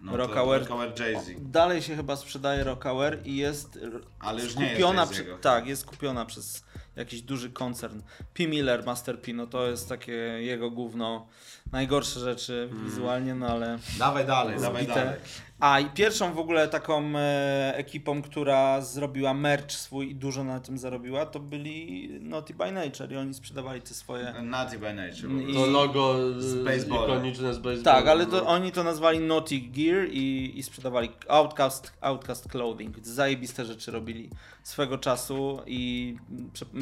[0.00, 0.66] No Rockaware.
[1.00, 1.50] Jay-Z.
[1.50, 3.78] Dalej się chyba sprzedaje Rockaware i jest
[4.20, 5.10] Ale już jest skupiona, Jay-Z'ego.
[5.10, 6.64] przy, tak, jest kupiona przez
[6.96, 8.02] jakiś duży koncern.
[8.34, 8.46] P.
[8.46, 11.26] Miller, Master P, no to jest takie jego gówno,
[11.74, 12.84] najgorsze rzeczy Mm.
[12.84, 13.78] wizualnie, no ale...
[13.98, 15.00] Dawaj dalej, dawaj Zbite.
[15.00, 15.20] dalej.
[15.60, 20.60] A i pierwszą w ogóle taką e, ekipą, która zrobiła merch swój i dużo na
[20.60, 24.34] tym zarobiła, to byli Naughty by Nature i oni sprzedawali te swoje...
[24.42, 25.42] Naughty by Nature.
[25.50, 25.54] I-.
[25.54, 27.04] To logo Z z baseballa.
[27.04, 27.82] ikoniczne z baseballu.
[27.84, 32.96] Tak, ale to oni to nazwali Naughty Gear i, i sprzedawali Outcast, Outcast Clothing.
[33.06, 34.30] Zajebiste rzeczy robili
[34.64, 36.16] swego czasu i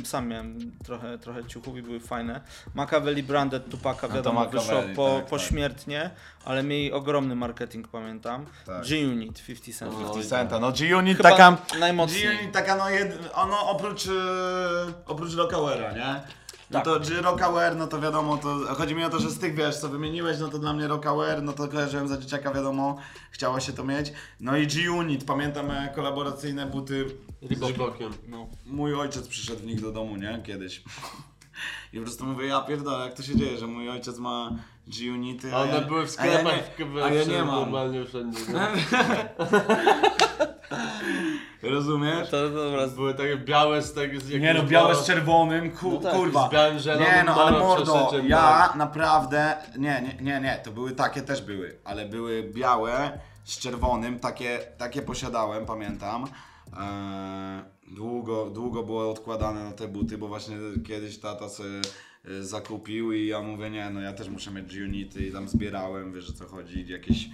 [0.05, 2.41] sam miałem trochę, trochę ciuchów i były fajne.
[2.75, 5.31] Machiavelli Branded Tupaka wiadomo wyszło po, tak, tak.
[5.31, 6.11] pośmiertnie,
[6.45, 8.47] ale mieli ogromny marketing pamiętam.
[8.67, 8.85] Tak.
[8.85, 9.93] G-Unit 50 Cent.
[9.93, 9.99] No.
[10.15, 11.57] 50 Centa, no G-Unit Chyba taka...
[11.79, 12.23] najmocniej.
[12.23, 13.31] G-Unit taka no jed...
[13.35, 14.11] ono oprócz, e,
[15.07, 16.21] oprócz Rockawera, nie?
[16.73, 16.85] No Tak.
[16.85, 19.77] to G Rockaware, no to wiadomo, to chodzi mi o to, że z tych wiesz,
[19.77, 22.97] co wymieniłeś, no to dla mnie Rockaware, no to kojarzyłem za dzieciaka, wiadomo,
[23.31, 24.13] chciało się to mieć.
[24.41, 27.07] No i G-Unit, pamiętam e, kolaboracyjne buty,
[27.43, 28.13] Z Reebokiem.
[28.29, 28.47] No.
[28.67, 30.43] mój ojciec przyszedł w nich do domu, nie?
[30.47, 30.83] Kiedyś.
[31.93, 34.51] I po prostu mówię, ja pierdolę, jak to się dzieje, że mój ojciec ma
[34.87, 37.47] G-Unity, one ja, były w a ja sklepach, nie, a ja nie mam.
[37.61, 38.39] normalnie wszędzie.
[38.53, 38.61] No.
[41.63, 42.31] Rozumiesz?
[42.31, 44.21] To dobra, Były takie białe z tego...
[44.21, 46.49] Z Nie no, białe z czerwonym, ku, No tak, kurwa.
[46.49, 48.75] z białym, Nie no, ale mordo, ja tak.
[48.75, 54.19] naprawdę, nie, nie, nie, nie, to były takie też były, ale były białe z czerwonym,
[54.21, 56.25] takie, takie posiadałem, pamiętam.
[56.81, 57.63] Eee,
[57.95, 60.57] długo, długo było odkładane na te buty, bo właśnie
[60.89, 61.81] kiedyś tata sobie
[62.41, 66.31] zakupił i ja mówię, nie no ja też muszę mieć G-Unity i tam zbierałem, wiesz
[66.31, 67.29] o co chodzi, jakieś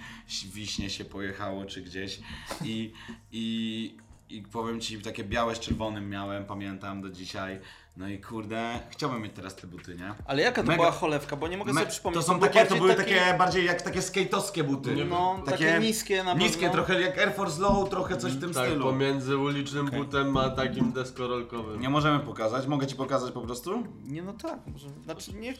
[0.53, 2.19] wiśnie się pojechało czy gdzieś.
[2.65, 2.93] I,
[3.31, 3.97] i,
[4.29, 7.59] i powiem Ci, takie białe z czerwonym miałem, pamiętam do dzisiaj,
[7.97, 10.13] no i kurde, chciałbym mieć teraz te buty, nie?
[10.25, 12.25] Ale jaka to Mega- była cholewka, bo nie mogę Me- sobie przypomnieć.
[12.25, 15.05] to są był takie, to bardziej były taki- takie bardziej jak takie skate'owskie buty.
[15.05, 16.73] No, takie niskie na Niskie, pewno.
[16.73, 18.83] trochę jak Air Force Low, trochę coś w tym Tak, stylu.
[18.85, 21.81] pomiędzy ulicznym butem a takim deskorolkowym.
[21.81, 23.83] Nie możemy pokazać, mogę Ci pokazać po prostu?
[24.03, 25.53] Nie no tak, może, znaczy nie,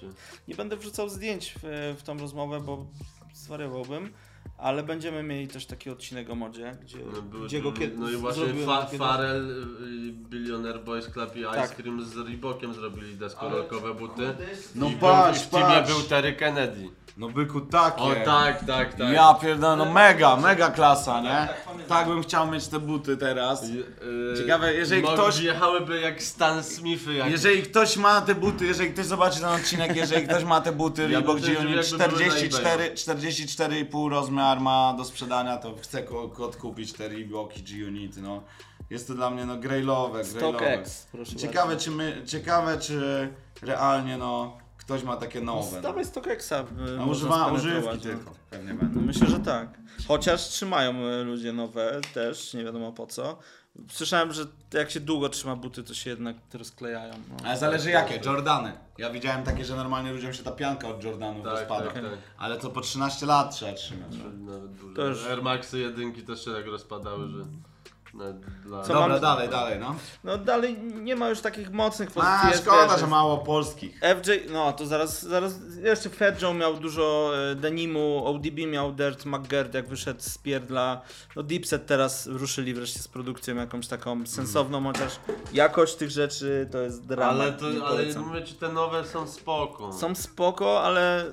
[0.47, 2.86] nie będę wrzucał zdjęć w, w tą rozmowę, bo
[3.34, 4.13] zwariowałbym,
[4.60, 6.97] ale będziemy mieli też taki odcinek o modzie, gdzie,
[7.32, 11.49] No, gdzie go kiedy no i właśnie fa Farel, y, Billionaire Boys Club i Ice
[11.51, 11.76] Tak.
[11.76, 14.34] Cream z Reebokiem zrobili deskorolkowe buty.
[14.76, 15.89] No I patrz, był, w teamie patrz.
[15.93, 16.89] był Terry Kennedy.
[17.20, 18.01] No byku, takie.
[18.01, 19.13] O tak, tak, tak.
[19.13, 21.30] Ja pierdolę, no mega, mega klasa, nie?
[21.30, 21.89] tak, pamiętam.
[21.97, 23.70] Tak bym chciał mieć te buty teraz.
[23.70, 23.86] Yy,
[24.38, 27.13] Ciekawe, jeżeli ktoś- Wjechałyby jak Stan Smithy.
[27.13, 27.32] Jak...
[27.32, 31.01] Jeżeli ktoś ma te buty, jeżeli ktoś zobaczy ten odcinek, jeżeli ktoś ma te buty
[31.01, 35.76] Ja Reebok bym też, G-Unit jakby były na 44, 44,5 rozmiar ma do sprzedania, to
[35.82, 38.43] chcę ko- odkupić te Reeboki G-Unity, no.
[38.89, 39.57] Jest to dla mnie no.
[40.24, 43.30] StockX, proszę Ciekawe czy my, ciekawe czy
[43.61, 44.57] realnie no
[44.89, 45.75] ktoś ma takie nowe.
[45.75, 45.81] No.
[45.81, 46.51] Dawaj StockXa.
[46.53, 46.65] y,
[46.97, 47.97] No, można używa, używki no.
[47.97, 49.01] tylko, pewnie będą.
[49.01, 49.79] Myślę, że tak.
[50.07, 53.37] Chociaż trzymają y, ludzie nowe też, nie wiadomo po co.
[53.91, 57.13] Słyszałem, że jak się długo trzyma buty, to się jednak rozklejają.
[57.29, 57.35] No.
[57.45, 58.71] Ale zależy jakie, Jordany.
[58.97, 61.85] Ja widziałem takie, że normalnie ludziom się ta pianka od Jordanów Tak, rozpada.
[61.85, 62.03] tak, tak.
[62.37, 64.11] Ale to po 13 lat trzeba trzymać.
[64.39, 64.95] Nawet duże.
[64.95, 67.37] To już- Air Maxy jedynki też się tak rozpadały, że...
[68.14, 68.82] Dla...
[68.82, 69.95] Co Dobra, mam- dalej, dalej, no.
[70.24, 72.49] no dalej nie ma już takich mocnych pozycji.
[72.53, 73.99] A, szkoda, wiesz, że jest- mało polskich.
[74.22, 79.26] FJ, no to zaraz, zaraz, jeszcze Fat Joe miał dużo e, denimu, ODB miał Dirt
[79.26, 81.01] McGirt jak wyszedł z pierdla,
[81.36, 85.20] no Dipset teraz ruszyli wreszcie z produkcją jakąś taką sensowną, chociaż
[85.53, 87.34] jakość tych rzeczy to jest dramat.
[87.34, 89.93] Ale, to, ale mówię ci, te nowe są spoko.
[89.93, 91.26] Są spoko, ale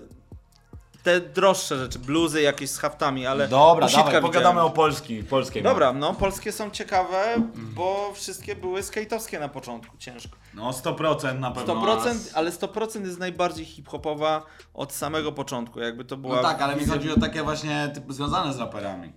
[1.07, 5.93] te droższe rzeczy, bluzy jakieś z haftami, ale Dobra, dawaj, pogadamy o polskiej, polskiej Dobra,
[5.93, 10.37] no polskie są ciekawe, bo wszystkie były skate'owskie na początku, ciężko.
[10.55, 11.75] No 100% na pewno.
[11.75, 14.43] 100%, ale 100% jest najbardziej hip-hopowa
[14.75, 16.37] od samego początku, jakby to była...
[16.37, 19.13] No tak, ale mi chodzi o takie właśnie typ, związane z raperami.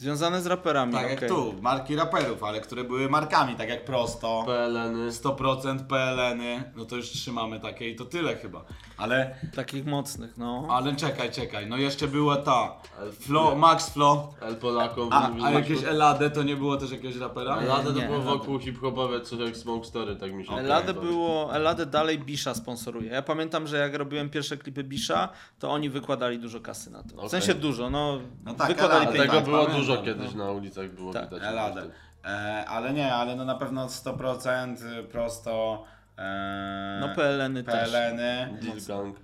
[0.00, 1.28] Związane z raperami, Tak jak okej.
[1.28, 5.10] tu, marki raperów, ale które były markami, tak jak Prosto, PLN-y.
[5.12, 8.64] 100% PLN-y, no to już trzymamy takie i to tyle chyba.
[8.96, 10.66] Ale, Takich mocnych, no.
[10.70, 12.76] ale czekaj, czekaj, no jeszcze była ta,
[13.20, 15.08] Flo, Max Flo, El Polako.
[15.10, 17.56] a, mówił- a jakieś Eladę to nie było też jakiegoś rapera?
[17.56, 18.30] Eladę to Nie, było Eladę.
[18.38, 21.06] wokół hip-hopowe, coś jak Smoke Story, tak mi się Eladę wydaje.
[21.12, 23.10] było, Eladę dalej Bisha sponsoruje.
[23.10, 25.28] Ja pamiętam, że jak robiłem pierwsze klipy Bisha,
[25.58, 27.08] to oni wykładali dużo kasy na to.
[27.08, 27.30] W Okej.
[27.30, 29.22] sensie dużo, no, No tak, wykładali Eladę, pieniądze.
[29.22, 30.02] Tego tak, było pamiętam, dużo no.
[30.02, 31.24] kiedyś na ulicach, było Tak.
[31.24, 31.42] widać.
[31.48, 31.82] Eladę.
[32.24, 34.76] E, ale nie, ale no na pewno 100%
[35.12, 35.84] Prosto,
[36.18, 37.90] e, No PLN-y też.
[37.90, 38.58] PLN-y.
[38.62, 39.16] Deal Gang.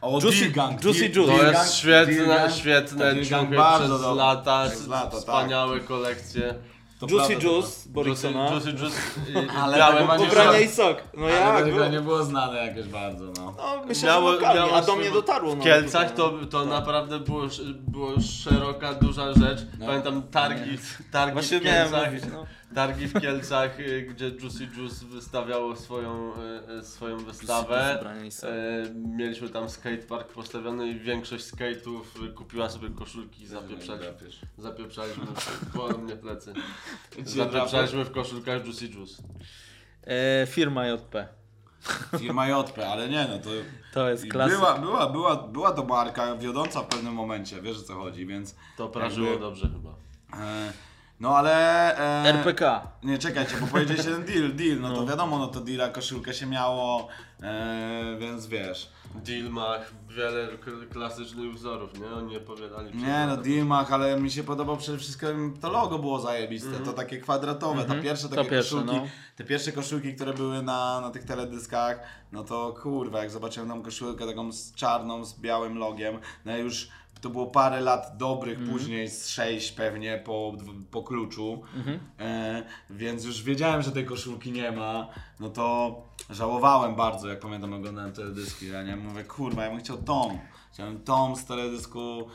[0.00, 1.38] O, Juicy- Gang, Juicy Juice.
[1.38, 5.20] To jest świetne, świetne Gang ciuchy bardzo przez lata, Przez lata, tak.
[5.20, 6.54] wspaniałe kolekcje.
[7.00, 8.50] To Juicy prawda, Juice, Borysona.
[8.50, 8.96] Juicy Juice
[9.28, 10.06] i Ale.
[10.28, 10.96] Ubrania i sok.
[11.16, 11.74] No Ale jak?
[11.74, 11.88] było?
[11.88, 13.54] nie było znane jakoś bardzo, no.
[13.58, 15.54] No, myślę, Miało- że lokalnie, a do mnie dotarło.
[15.54, 17.42] No, W Kielcach to, to naprawdę było,
[17.88, 19.58] było szeroka, duża rzecz.
[19.86, 20.78] Pamiętam targi,
[21.12, 21.32] targi No.
[21.40, 22.12] Właśnie w miałem Kielcach.
[22.12, 22.46] mówić, no.
[22.74, 26.32] Targi w Kielcach, y, gdzie Juicy Juice wystawiało swoją,
[26.68, 28.04] y, y, swoją wystawę.
[28.94, 34.04] Mieliśmy tam skatepark postawiony i większość skate'ów kupiła sobie koszulki i zapieprzali,
[34.58, 35.24] zapieprzaliśmy,
[35.74, 36.52] bolą mnie plecy.
[37.24, 39.22] Zapieprzaliśmy w koszulkach Juicy Juice.
[40.06, 41.28] E, firma JP.
[42.18, 43.50] Firma JP, ale nie no, to...
[43.94, 44.56] To jest klasyk.
[44.56, 48.56] Była, była, była, była to marka wiodąca w pewnym momencie, wiesz o co chodzi, więc...
[48.76, 49.94] To prażyło Jakby- dobrze chyba.
[50.44, 50.72] E,
[51.20, 51.52] no ale...
[51.98, 52.88] E, RPK.
[53.02, 56.46] Nie, czekajcie, bo powiedzieliście ten deal, deal, no to wiadomo, no to deala, koszulkę się
[56.46, 57.08] miało,
[57.42, 58.90] e, więc wiesz...
[59.14, 59.74] Deal ma
[60.08, 60.48] wiele
[60.92, 62.06] klasycznych wzorów, nie?
[62.06, 62.96] Oni nie powiadali.
[62.96, 66.84] Nie no, Dilmach, ale mi się podobał przede wszystkim to logo było zajebiste, Mhm.
[66.84, 69.06] to takie kwadratowe, ta pierwsze To takie pierwsze, koszulki, no.
[69.36, 72.00] te pierwsze koszulki, które były na, na tych teledyskach,
[72.32, 76.88] no to kurwa, jak zobaczyłem tą koszulkę taką z czarną, z białym logiem, no już
[77.20, 78.78] to było parę lat dobrych, Mhm.
[78.78, 80.52] później z sześć pewnie po,
[80.90, 82.00] po kluczu, Mhm.
[82.18, 85.08] e, więc już wiedziałem, że tej koszulki nie ma,
[85.40, 85.94] no to
[86.30, 90.38] żałowałem bardzo, jak pamiętam oglądałem teledyski, ja nie mówię, kurwa, ja bym chciał tą,
[90.72, 92.28] chciałem tą z teledysku,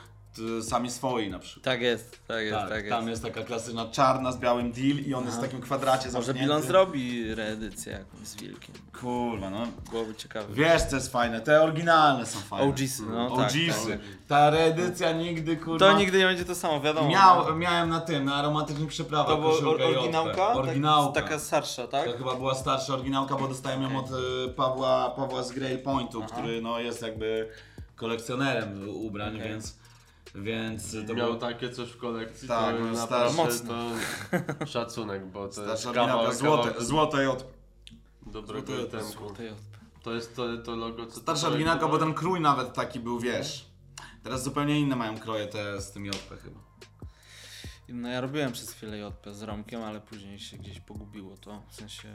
[0.62, 1.64] sami swoi na przykład.
[1.66, 5.14] Tak jest, tak jest, Tak, tak, tam jest taka klasyczna czarna z białym deal i
[5.14, 6.34] on jest w takim kwadracie Może.
[6.34, 8.76] Bilon zrobi reedycję jakąś z Wilkiem.
[9.02, 9.68] Kurwa, no.
[9.92, 10.46] Byłoby ciekawe.
[10.54, 12.66] Wiesz co jest fajne, te oryginalne są fajne.
[12.70, 13.90] OGs, no tak, OGsy.
[13.92, 14.00] tak.
[14.28, 15.92] Ta reedycja nigdy, kurwa...
[15.92, 17.10] To nigdy nie będzie to samo, wiadomo.
[17.10, 20.48] Miał, miałem na tym, na aromatycznych przyprawach To była oryginałka?
[20.48, 20.60] odpę.
[20.60, 21.14] Oryginałka.
[21.14, 22.06] Tak, taka starsza, tak?
[22.12, 24.14] To chyba była starsza oryginałka, bo dostałem ją od y,
[24.56, 27.50] Pawła, Pawła z Grey Pointu, który no, jest jakby
[27.96, 29.50] kolekcjonerem ubrań, Okej.
[29.50, 29.76] więc,
[30.36, 33.74] więc to Miał było takie coś w kolekcji, Tak, to no, naprawdę mocno.
[34.60, 37.46] to szacunek, bo to starsza jest kawał, złote, kawał złote od
[38.26, 39.38] dobrego złote- od-
[40.04, 43.66] To jest to, to logo, co Starsza oryginałka, bo ten krój nawet taki był, wiesz.
[44.24, 46.60] Teraz zupełnie inne mają kroje te z tym JP chyba.
[47.90, 51.62] No ja robiłem przez chwilę JP z Romkiem, ale później się gdzieś pogubiło to.
[51.70, 52.08] W sensie,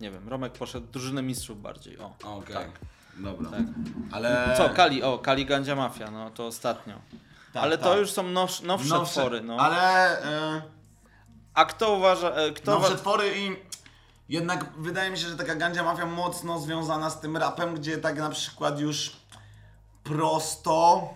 [0.00, 2.14] nie wiem, Romek poszedł drużynę mistrzów bardziej, o.
[2.24, 2.70] Okej, Tak.
[3.16, 3.50] dobra.
[3.50, 3.60] Tak.
[4.12, 4.54] Ale...
[4.56, 6.94] Co, Kali, o, Kali Gandzia Mafia, no to ostatnio.
[7.52, 7.98] Tak, ale to tak.
[7.98, 9.56] już są now, nowsze, Nowsze- twory, no.
[9.56, 10.22] Ale...
[10.24, 10.62] E...
[11.54, 13.02] A kto uważa, e, kto Nowsze uważa...
[13.02, 13.56] twory i
[14.28, 18.18] jednak wydaje mi się, że taka gandzia mafia mocno związana z tym rapem, gdzie tak
[18.18, 19.16] na przykład już
[20.04, 21.08] prosto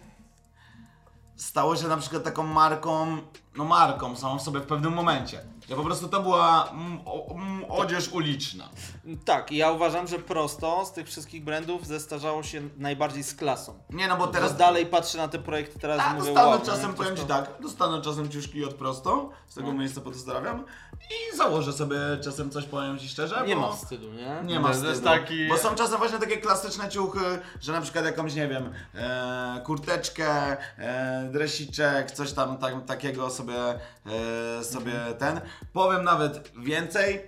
[1.37, 3.19] stało się na przykład taką marką,
[3.57, 5.45] no marką samą w sobie w pewnym momencie.
[5.71, 8.69] Że po prostu to była mm, o, mm, odzież uliczna.
[9.25, 13.75] Tak, i ja uważam, że prosto z tych wszystkich brandów zestarzało się najbardziej z klasą.
[13.91, 14.57] Nie no bo Teraz teraz...
[14.59, 17.29] dalej patrzę na te projekty, teraz A, mówię, dostanę wow, czasem, nie, powiem to- Ci
[17.29, 20.65] tak, dostanę czasem ciuszki od prosto, z tego miejsca pozdrawiam
[21.33, 23.61] i założę sobie czasem coś, powiem Ci szczerze, Nie bo...
[23.61, 24.41] ma wstydu, nie?
[24.45, 25.01] Nie ma wstydu.
[25.01, 27.21] taki- Bo są czasem właśnie takie klasyczne ciuchy,
[27.61, 33.55] że na przykład jakąś, nie wiem, e, kurteczkę, e, dresiczek, coś tam tak, takiego sobie,
[34.61, 35.41] e, sobie ten.
[35.73, 37.21] Powiem nawet więcej.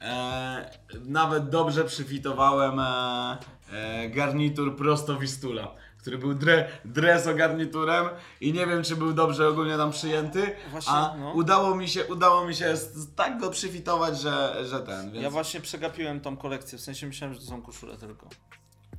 [0.00, 0.70] E,
[1.04, 3.38] nawet dobrze przyfitowałem e,
[3.72, 8.06] e, garnitur prosto Wistula, który był dre, garniturem
[8.40, 11.32] i nie wiem czy był dobrze ogólnie tam przyjęty, Właśnie, a no.
[11.32, 12.74] udało mi się, udało mi się
[13.16, 15.22] tak go przywitować, że, że ten, więc...
[15.22, 18.28] Ja właśnie przegapiłem tą kolekcję, w sensie myślałem, że to są koszule tylko.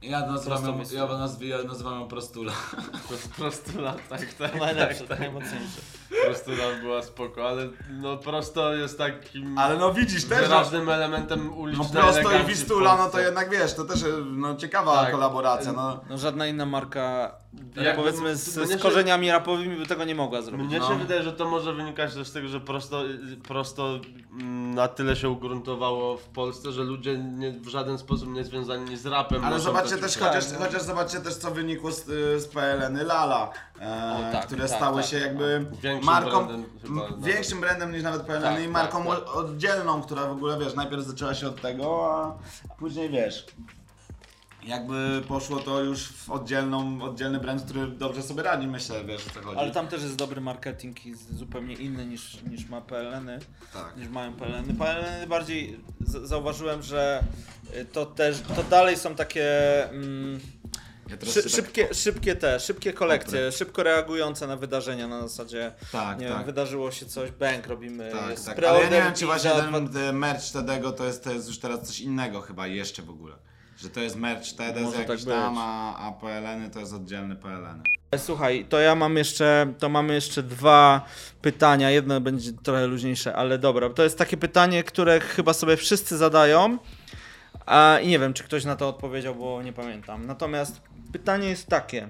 [0.02, 2.54] Ja nazywam, ją, ja, nazw, ja nazywam ją Prostula.
[3.38, 5.20] Prostula, tak, tak, Najlepsze, tak, tak, tak.
[5.20, 5.82] najmocniejsze.
[6.26, 11.48] Prostula była spoko, ale no prosto jest takim Ale no widzisz też, że, wyraźnym elementem
[11.48, 13.22] no ulicznej Prosto i elegancji w Wistula, no to Polsce.
[13.24, 15.12] jednak wiesz, to też no, ciekawa Tak.
[15.12, 16.00] kolaboracja, no.
[16.10, 17.32] No żadna inna marka,
[17.76, 20.68] Jakby- powiedzmy z, mnie z się- korzeniami rapowymi by tego nie mogła zrobić.
[20.68, 20.88] Mnie No.
[20.88, 23.04] się wydaje, że to może wynikać też z tego, że prosto,
[23.48, 24.00] prosto
[24.42, 28.98] mm, na tyle się ugruntowało w Polsce, że ludzie nie, w żaden sposób nie związani
[28.98, 29.42] z rapem.
[29.46, 30.26] Ale noszą zobaczcie te też, ciuchy.
[30.26, 30.66] chociaż, Tak, no.
[30.66, 33.50] chociaż zobaczcie też co wynikło z, y, z PLN-y Lala,
[33.82, 35.12] e, O, tak, które tak, stały tak.
[35.12, 35.66] się jakby
[36.02, 37.24] Większym marką, brandem chyba nawet.
[37.24, 39.18] większym brandem niż nawet PLN Tak, i tak, marką tak.
[39.20, 42.38] o- oddzielną, która w ogóle wiesz, najpierw zaczęła się od tego, a
[42.80, 43.46] później wiesz.
[44.64, 49.30] Jakby poszło to już w oddzielną, oddzielny brand, który dobrze sobie radzi, myślę, wiesz o
[49.30, 49.60] co chodzi.
[49.60, 53.40] Ale tam też jest dobry marketing i z- zupełnie inny niż, niż ma PLN-y.
[53.74, 53.98] Tak.
[53.98, 54.74] Niż mają PLN-y.
[54.74, 57.24] PLN-y bardziej z- zauważyłem, że
[57.78, 59.46] y, to też, to dalej są takie
[59.90, 60.40] mm,
[61.12, 66.20] Ja szy, tak- szybkie, szybkie te, szybkie kolekcje, szybko reagujące na wydarzenia na zasadzie, Tak,
[66.20, 66.38] nie tak.
[66.38, 68.64] wiem, wydarzyło się coś, bank robimy, Tak, jest tak.
[68.64, 71.48] Ale ja nie wiem, czy właśnie za ten e, merch Tedego to jest, to jest
[71.48, 73.36] już teraz coś innego chyba jeszcze w ogóle.
[73.78, 74.44] Że to jest merch
[74.84, 77.84] Może z jakiś tak tam, a, a PLN-y to jest oddzielny PLN.
[78.18, 81.06] Słuchaj, to ja mam jeszcze, to mamy jeszcze dwa
[81.42, 81.90] pytania.
[81.90, 83.90] Jedno będzie trochę luźniejsze, ale dobra.
[83.90, 86.78] To jest takie pytanie, które chyba sobie wszyscy zadają.
[87.66, 90.26] A, I nie wiem, czy ktoś na to odpowiedział, bo nie pamiętam.
[90.26, 90.82] Natomiast
[91.14, 92.08] pytanie jest takie.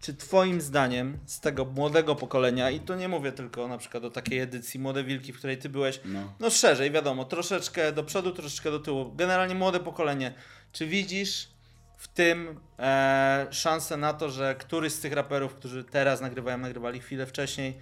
[0.00, 4.10] Czy twoim zdaniem z tego młodego pokolenia, i to nie mówię tylko na przykład o
[4.10, 6.32] takiej edycji Młode Wilki, w której ty byłeś, No.
[6.40, 9.12] no szerzej, wiadomo, troszeczkę do przodu, troszeczkę do tyłu.
[9.16, 10.32] Generalnie młode pokolenie.
[10.72, 11.48] Czy widzisz
[11.96, 17.00] w tym e, szansę na to, że któryś z tych raperów, którzy teraz nagrywają, nagrywali
[17.00, 17.78] chwilę wcześniej,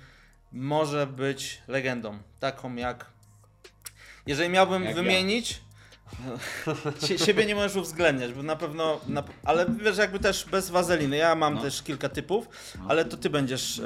[0.52, 2.18] może być legendą?
[2.40, 3.06] Taką jak.
[4.26, 5.12] Jeżeli miałbym Jak ja.
[7.06, 9.00] Sie, siebie nie możesz uwzględniać, bo na pewno.
[9.08, 11.16] Na, ale wiesz, jakby też bez wazeliny.
[11.16, 11.62] Ja mam No.
[11.62, 12.48] też kilka typów,
[12.78, 12.84] No.
[12.88, 13.78] ale to ty będziesz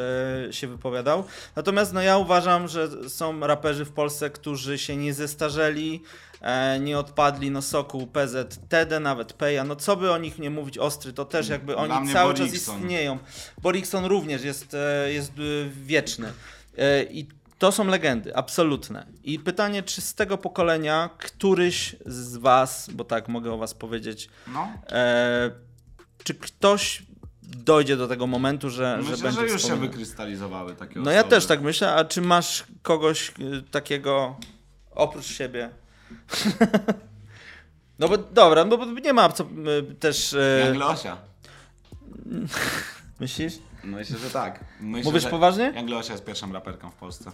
[0.48, 1.24] e, się wypowiadał.
[1.56, 6.02] Natomiast no ja uważam, że są raperzy w Polsce, którzy się nie zestarzeli,
[6.40, 10.50] e, nie odpadli, no Soku, PZ, TD, nawet Peja, no co by o nich nie
[10.50, 12.80] mówić, Ostry, to też jakby Dla oni cały czas Borikson.
[12.80, 13.18] istnieją.
[13.62, 16.32] Borikson również jest, e, jest e, wieczny.
[16.78, 17.26] E, I
[17.62, 19.06] to są legendy, absolutne.
[19.24, 24.30] I pytanie, czy z tego pokolenia któryś z was, bo tak mogę o was powiedzieć,
[24.46, 24.68] No.
[24.90, 25.50] e,
[26.24, 27.02] czy ktoś
[27.42, 31.14] dojdzie do tego momentu, że, że Myślę, będzie że już się wykrystalizowały takie No osoby.
[31.14, 34.36] ja też tak myślę, a czy masz kogoś y, takiego
[34.90, 35.70] oprócz siebie?
[37.98, 39.44] no bo dobra, no bo nie ma co
[39.90, 40.36] y, też...
[40.66, 41.16] Jak Leosia.
[43.20, 43.54] myślisz?
[43.84, 44.64] Myślę, że tak.
[44.80, 45.72] Myślę, Mówisz że poważnie?
[45.76, 47.32] Young Leosia jest pierwszą raperką w Polsce.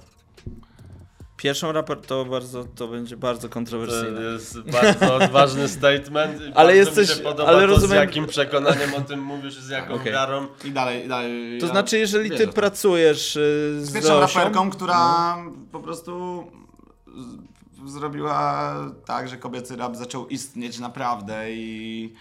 [1.36, 4.20] Pierwszą raper to bardzo, to będzie bardzo To kontrowersyjne.
[4.20, 6.42] jest bardzo odważny statement.
[6.42, 9.54] i Ale jesteś- Mi się podoba ale to, rozumiem- z jakim przekonaniem o tym mówisz,
[9.58, 10.12] z jaką Okej.
[10.12, 10.46] wiarą.
[10.64, 11.58] I dalej, i dalej.
[11.60, 12.52] To ja znaczy, jeżeli ty to.
[12.52, 15.36] pracujesz y, z Pierwszą Leosią, raperką, która
[15.72, 16.44] po prostu
[17.86, 18.74] z- zrobiła
[19.04, 22.14] tak, że kobiecy rap zaczął istnieć naprawdę i.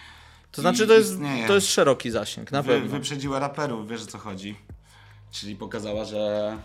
[0.52, 1.48] to i znaczy to jest, istnieje.
[1.48, 2.90] to jest szeroki zasięg, na Wy, pewno.
[2.90, 4.56] wyprzedziła raperów, wiesz o co chodzi.
[5.32, 6.58] Czyli pokazała, że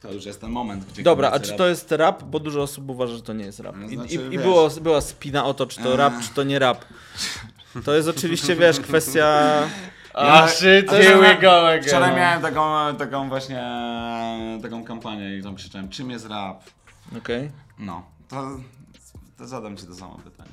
[0.00, 2.22] to już jest ten moment, gdzie Dobra, a czy rap- to jest rap?
[2.22, 3.76] Bo dużo osób uważa, że to nie jest rap.
[3.78, 5.96] No I, znaczy, i, i było, była spina o to, czy to Eee.
[5.96, 6.84] rap, czy to nie rap.
[7.84, 9.40] To jest oczywiście, wiesz, kwestia...
[10.14, 11.82] A shit, here we go again.
[11.82, 13.64] Wczoraj miałem taką, taką właśnie
[14.62, 16.64] taką kampanię i tam krzyczałem, czym jest rap?
[17.18, 17.50] Okej.
[17.78, 18.50] No, to,
[19.38, 20.50] to zadam ci to samo pytanie.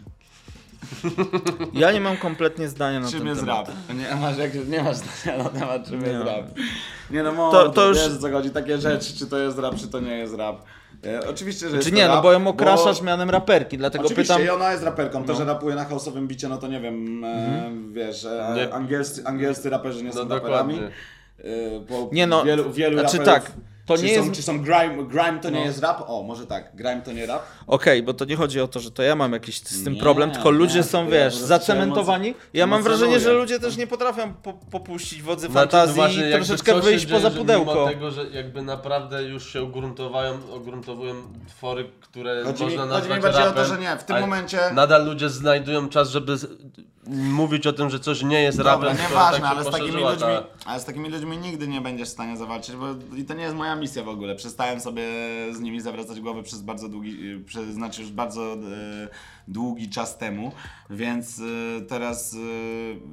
[1.74, 3.68] Ja nie mam kompletnie zdania na czym ten jest temat.
[3.68, 3.78] rap?
[3.98, 6.46] Nie masz, jak, nie masz zdania na temat, czym Nie jest rap.
[7.12, 9.76] Nie no, To- to, to już- wiesz co chodzi, takie rzeczy, czy to jest rap,
[9.76, 10.62] czy to nie jest rap.
[11.06, 14.06] E, oczywiście, że jest Czy to nie, no rap, bo ją okraszasz mianem raperki, dlatego
[14.06, 14.48] Oczywiście, pytam...
[14.48, 15.24] i ona jest raperką.
[15.24, 15.40] To, No.
[15.40, 20.04] że rapuje na house'owym bicie, no to nie wiem, e, wiesz, e, angielscy, angielscy raperzy
[20.04, 20.80] nie są No raperami.
[20.80, 21.44] E,
[21.90, 23.52] bo Nie no, wielu, wielu znaczy raperów, tak,
[23.88, 25.66] to czy nie są, jest- Czy są grime, grime to nie No.
[25.66, 26.04] jest rap?
[26.08, 27.42] O, może tak, grime to nie rap?
[27.68, 30.00] Okej, bo to nie chodzi o to, że to ja mam jakiś z tym Nie,
[30.00, 32.34] problem, tylko nie, ludzie są, ja wiesz, prostu zacementowani.
[32.54, 36.28] Ja mam wrażenie, że ludzie też nie potrafią po, popuścić wodzy Znaczy, no fantazji właśnie,
[36.28, 37.74] i jakby troszeczkę wyjść dzieje, poza pudełko.
[37.74, 41.14] Mimo tego, że jakby naprawdę już się ugruntowają, ogruntowują
[41.50, 44.04] twory, które Chodzi mi, można chodzi mi nazwać bardziej rapem, o to, że nie, w
[44.04, 44.60] tym momencie...
[44.74, 46.36] Nadal ludzie znajdują czas, żeby
[47.10, 48.98] mówić o tym, że coś nie jest Dobra, rapem.
[48.98, 52.12] nieważne, tak ale z takimi ludźmi, ta- ale z takimi ludźmi nigdy nie będziesz w
[52.12, 52.86] stanie zawalczyć, bo
[53.18, 54.36] i to nie jest moja misja w ogóle.
[54.36, 55.04] Przestałem sobie
[55.54, 58.58] z nimi zawracać głowę przez bardzo długi, przez, znaczy już bardzo e,
[59.48, 60.52] długi czas temu,
[60.90, 62.38] więc e, teraz e,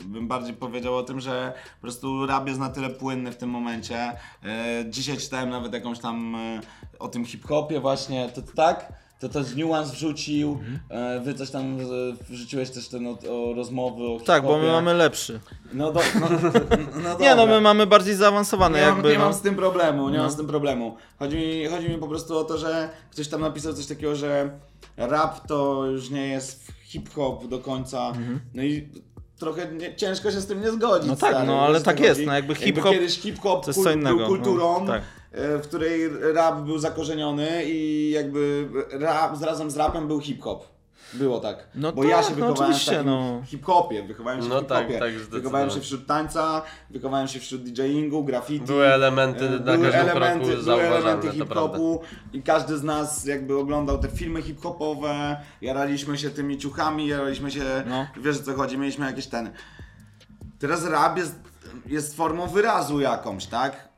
[0.05, 3.51] bym bardziej powiedział o tym, że po prostu rap jest na tyle płynny w tym
[3.51, 4.13] momencie.
[4.45, 6.61] E, dzisiaj czytałem nawet jakąś tam e,
[6.99, 8.93] o tym hip-hopie właśnie, to tak?
[9.25, 10.59] To też niuans wrzucił,
[10.89, 11.85] e, wy coś tam e,
[12.31, 15.41] wrzuciłeś też ten o, o rozmowy o Tak, bo my mamy lepszy.
[15.73, 16.29] No, do, no,
[17.05, 19.13] no Nie no, my mamy bardziej zaawansowane nie, mam, jakby.
[19.13, 19.25] nie no.
[19.25, 20.23] mam z tym problemu, nie No.
[20.23, 20.97] mam z tym problemu.
[21.19, 24.51] Chodzi mi, chodzi mi po prostu o to, że ktoś tam napisał coś takiego, że
[24.97, 28.13] rap to już nie jest hip-hop do końca.
[28.55, 28.89] No i
[29.39, 31.09] trochę nie, ciężko się z tym nie zgodzić.
[31.09, 33.85] No tak, stary, no, ale tak jest, no, jakby hip-hop kiedyś hip-hop to jest kul-
[33.85, 35.03] co innego, był kulturą, no, tak.
[35.35, 40.75] E, w której rap był zakorzeniony i jakby rap, razem z rapem był hip-hop.
[41.15, 41.57] Było tak.
[41.75, 43.43] No Bo tak, ja się no wychowałem oczywiście, w takim no.
[43.47, 44.99] hip-hopie, wychowałem się No w tak, hip-hopie.
[44.99, 48.67] tak, wychowałem się wśród tańca, wychowałem się wśród DJingu, graffiti.
[48.67, 52.01] Były elementy E, na były każdym elementy, kroku były elementy hip-hopu
[52.33, 57.65] i każdy z nas jakby oglądał te filmy hip-hopowe, jaraliśmy się tymi ciuchami, jaraliśmy się,
[57.87, 58.07] No.
[58.21, 59.51] wiesz o co chodzi, mieliśmy jakieś ten...
[60.59, 61.35] Teraz rap jest,
[61.87, 63.89] jest formą wyrazu jakąś, tak?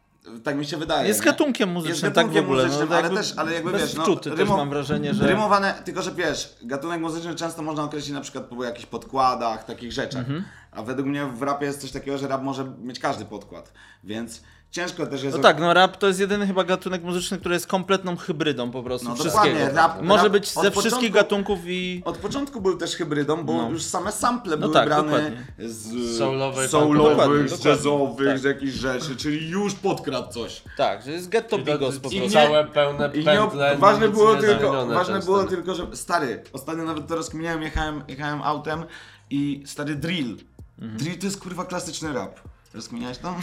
[0.45, 1.09] Tak mi się wydaje.
[1.09, 1.27] Jest nie?
[1.27, 2.65] gatunkiem muzycznym, Jest tak w gatunkiem ogóle.
[2.65, 5.27] muzycznym, no, ale jakby też, ale jakby wiesz, no, wczuty też rymo- mam wrażenie, że...
[5.27, 9.93] Rymowane, tylko że wiesz, gatunek muzyczny często można określić na przykład po jakichś podkładach, takich
[9.93, 10.21] rzeczach.
[10.21, 10.45] Mhm.
[10.73, 13.73] A według mnie w rapie jest coś takiego, że rap może mieć każdy podkład.
[14.05, 14.43] Więc
[14.77, 15.37] ciężko też jest.
[15.37, 18.83] No tak, no rap to jest jedyny chyba gatunek muzyczny, który jest kompletną hybrydą po
[18.83, 19.45] prostu No wszystkiego.
[19.59, 22.03] dokładnie, rap- Może rap być ze początku- wszystkich gatunków i...
[22.05, 23.71] Od początku był też hybrydą, bo No.
[23.71, 25.43] już same sample były tak, brane dokładnie.
[25.59, 28.39] z soulowych, dokładnie, z jazzowych, Tak.
[28.39, 30.63] z jakichś rzeczy, czyli już podkradł coś.
[30.77, 32.19] Tak, że jest ghetto I bigos po i prostu.
[32.19, 33.77] nie- całe pełne I nie, pętle.
[33.77, 38.03] ważne nic było, nie tylko, ważne było tylko, że stary, ostatnio nawet to rozkminiałem, jechałem,
[38.09, 38.85] jechałem autem
[39.31, 40.37] i stary drill.
[40.79, 40.99] Mhm.
[40.99, 42.41] Drill to jest kurwa klasyczny rap.
[42.77, 43.35] Rozkminiałeś to?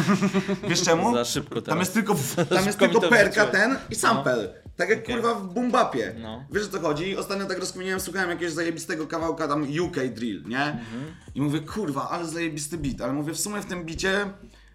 [0.68, 1.14] Wiesz czemu?
[1.14, 1.68] Za szybko teraz.
[1.68, 2.14] Tam jest tylko,
[2.56, 4.48] tam jest tylko perka ten i sample.
[4.76, 5.14] Tak jak Okej.
[5.14, 6.14] kurwa w bumbapie.
[6.22, 6.44] No.
[6.52, 7.16] Wiesz o co chodzi?
[7.16, 10.62] Ostatnio tak rozkminiałem, słuchałem jakiegoś zajebistego kawałka tam UK drill, nie?
[10.62, 11.14] Mhm.
[11.34, 13.00] I mówię, kurwa, ale zajebisty beat.
[13.00, 14.30] Ale mówię, w sumie w tym bicie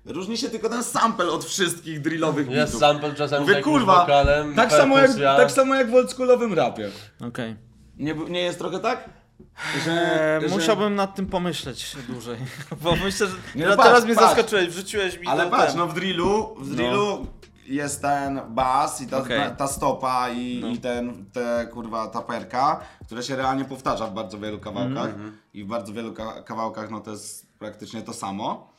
[0.06, 2.80] różni się tylko ten sample od wszystkich drillowych Jest beatów.
[2.80, 6.89] sample czasem Mówię, kurwa, wokalem, tak samo, jak, tak samo jak w oldschoolowym rapie.
[7.28, 7.56] Okej.
[7.97, 9.10] Nie, bu- nie jest trochę tak?
[9.86, 9.92] Że,
[10.42, 12.38] Eee, że- Musiałbym nad tym pomyśleć dłużej.
[12.84, 14.28] Bo myślę, że Nie, teraz, no patrz, teraz mnie patrz.
[14.36, 15.78] zaskoczyłeś, wrzuciłeś mi Ale patrz, ten.
[15.78, 17.28] no w drillu, w drillu
[17.66, 19.42] jest ten bas i ta, Okej.
[19.58, 20.68] ta, stopa i, No.
[20.68, 25.38] i ten, te kurwa taperka, które się realnie powtarza w bardzo wielu kawałkach Mhm.
[25.54, 28.72] i w bardzo wielu ka- kawałkach no to jest praktycznie to samo.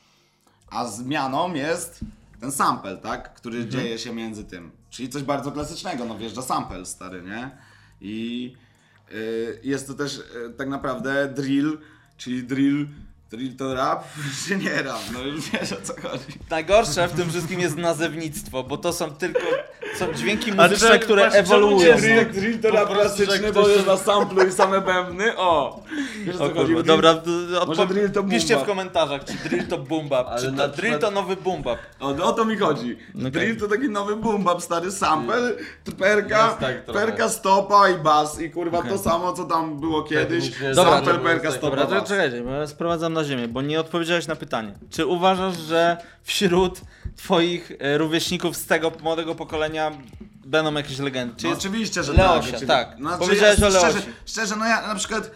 [0.71, 2.01] A zmianą jest
[2.41, 3.35] ten sample, tak?
[3.35, 3.71] Który Mhm.
[3.73, 4.71] dzieje się między tym.
[4.91, 7.51] Czyli coś bardzo klasycznego, no wjeżdża sample stary, nie?
[8.01, 8.55] I
[9.63, 10.23] jest to też y,
[10.57, 11.79] tak naprawdę drill,
[12.17, 12.89] czyli drill,
[13.31, 14.05] drill to rap,
[14.47, 16.25] czy nie rap, no już wiesz o co chodzi.
[16.51, 19.41] Najgorsze w tym wszystkim jest nazewnictwo, bo to są tylko
[19.97, 21.95] są dźwięki A muzyczne, które ewoluują.
[21.95, 22.01] no.
[22.01, 25.37] drill- drill to klasyczny, ktoś bo jest na samplu i same bębny.
[25.37, 25.83] O!
[26.25, 27.15] Wiesz o kurwa, dobra,
[27.67, 30.69] Może odpo- drill to piszcie w komentarzach, czy drill to boom bap, Ale czy na
[30.69, 31.79] to drill to nowy boom bap.
[32.01, 32.97] O, o to mi chodzi.
[33.19, 33.31] Okej.
[33.31, 35.53] Drill to taki nowy boom bap, stary sample,
[35.99, 37.01] perka, tak trochę.
[37.07, 40.45] perka, stopa i bas i kurwa to samo co tam było kiedyś.
[40.45, 43.81] Technicznie Dobra, sample, perka, stopa, Dobra, to czekajcie, bo ja sprowadzam na ziemię, bo nie
[43.81, 44.73] odpowiedziałeś na pytanie.
[44.91, 46.81] Czy uważasz, że wśród
[47.17, 49.82] twoich e, rówieśników z tego młodego pokolenia
[50.47, 51.37] będą jakieś legendy?
[51.37, 51.61] Czy No jest...
[51.61, 52.67] oczywiście, że Leosia, tak.
[52.69, 52.97] tak.
[52.99, 53.89] Znaczy, Powiedziałeś ja, o Leosi.
[53.91, 55.31] Szczerze, szczerze, no ja na przykład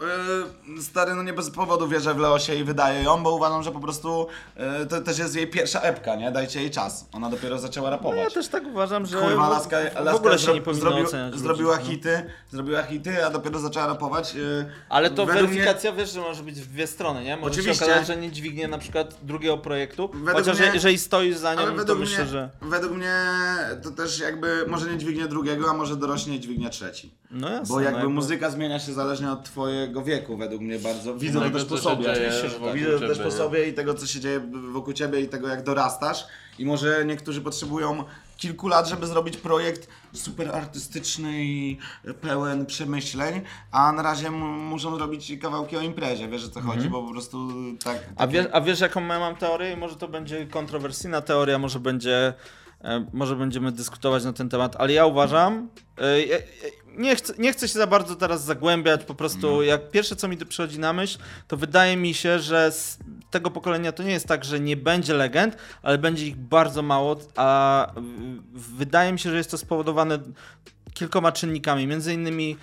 [0.00, 3.72] yy, stary, no nie bez powodu wierzę w Leosie i wydaję ją, bo uważam, że
[3.72, 4.26] po prostu
[4.56, 6.30] yy, to też jest jej pierwsza epka, nie?
[6.32, 7.08] Dajcie jej czas.
[7.12, 8.18] Ona dopiero zaczęła No rapować.
[8.18, 10.90] ja też tak uważam, że Kurwa, laska, w, laska w ogóle się zro- nie powinno
[10.90, 11.82] zrobił- oceniać ludzi, Zrobiła no.
[11.84, 14.34] hity, zrobiła hity, a dopiero zaczęła rapować.
[14.34, 17.36] Yy, Ale to weryfikacja, wiesz, że może być w dwie strony, nie?
[17.36, 17.84] Może Oczywiście.
[17.84, 21.48] się okazać, że nie dźwignie na przykład drugiego projektu, Według chociaż mnie- jeżeli stoisz za
[21.50, 22.50] Ale nim, to według myślę, mnie, że...
[22.62, 23.14] według mnie
[23.82, 27.14] to też jakby może nie dźwignie drugiego, a może dorośnie dźwignie trzeci.
[27.30, 31.14] No jasne, Bo jakby no muzyka zmienia się zależnie od twojego wieku, według mnie bardzo.
[31.16, 32.12] Widzę to Tego, też po sobie.
[32.12, 32.74] Oczywiście, że tak.
[32.74, 34.40] Widzę to też po sobie i tego, co się dzieje
[34.72, 36.26] wokół ciebie i tego, jak dorastasz.
[36.58, 38.04] I może niektórzy potrzebują
[38.36, 41.78] kilku lat, żeby zrobić projekt super artystyczny i
[42.20, 43.40] pełen przemyśleń,
[43.72, 47.48] a na razie muszą robić kawałki o imprezie, wiesz o co chodzi, bo po prostu
[47.84, 47.96] tak...
[47.96, 48.14] Mhm.
[48.16, 49.72] A wiesz, a wiesz jaką ja mam teorię?
[49.72, 52.34] I Może to będzie kontrowersyjna teoria, może będzie,
[52.84, 55.68] e, może będziemy dyskutować na ten temat, ale ja uważam,
[55.98, 56.38] e, ja-
[56.96, 60.36] nie chcę, nie chcę się za bardzo teraz zagłębiać, po prostu jak pierwsze co mi
[60.36, 61.18] przychodzi na myśl,
[61.48, 62.98] to wydaje mi się, że z
[63.30, 67.16] tego pokolenia to nie jest tak, że nie będzie legend, ale będzie ich bardzo mało,
[67.36, 67.86] a
[68.54, 70.18] wydaje mi się, że jest to spowodowane
[70.94, 72.56] kilkoma czynnikami, między innymi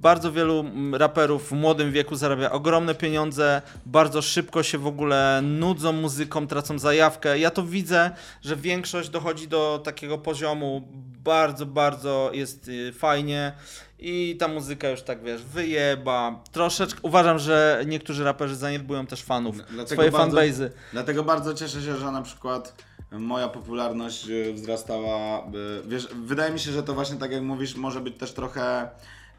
[0.00, 5.92] bardzo wielu raperów w młodym wieku zarabia ogromne pieniądze, bardzo szybko się w ogóle nudzą
[5.92, 7.38] muzyką, tracą zajawkę.
[7.38, 8.10] Ja to widzę,
[8.42, 10.88] że większość dochodzi do takiego poziomu
[11.24, 13.52] bardzo, bardzo jest y, fajnie
[13.98, 16.42] i ta muzyka już tak wiesz, wyjeba.
[16.52, 20.70] Troszeczkę uważam, że niektórzy raperzy zaniedbują też fanów, Dlatego swoje bardzo- fanbase'y.
[20.92, 22.74] Dlatego bardzo cieszę się, że na przykład
[23.12, 25.38] moja popularność e, wzrastała.
[25.38, 25.48] e,
[25.88, 28.88] Wiesz, wydaje mi się, że to właśnie tak jak mówisz, może być też trochę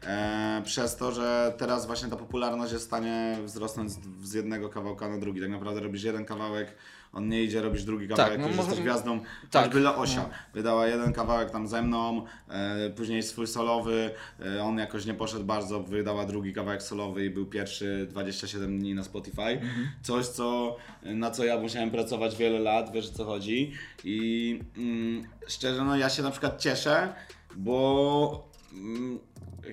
[0.06, 4.68] e, przez to, że teraz właśnie ta popularność jest w stanie wzrosnąć z, z jednego
[4.68, 5.40] kawałka na drugi.
[5.40, 6.74] Tak naprawdę robisz jeden kawałek,
[7.12, 9.20] on nie idzie, robisz drugi kawałek, no już może- jesteś gwiazdą.
[9.50, 10.28] tak, Choćby Leosia no.
[10.54, 14.10] wydała jeden kawałek tam ze mną, e, później swój solowy,
[14.56, 18.94] e, on jakoś nie poszedł bardzo, wydała drugi kawałek solowy i był pierwszy 27 dni
[18.94, 19.42] na Spotify.
[19.42, 19.88] Mhm.
[20.02, 23.72] Coś, co, na co ja musiałem pracować wiele lat, wiesz o co chodzi.
[24.04, 27.14] I mm, szczerze, no ja się na przykład cieszę,
[27.56, 29.18] bo mm,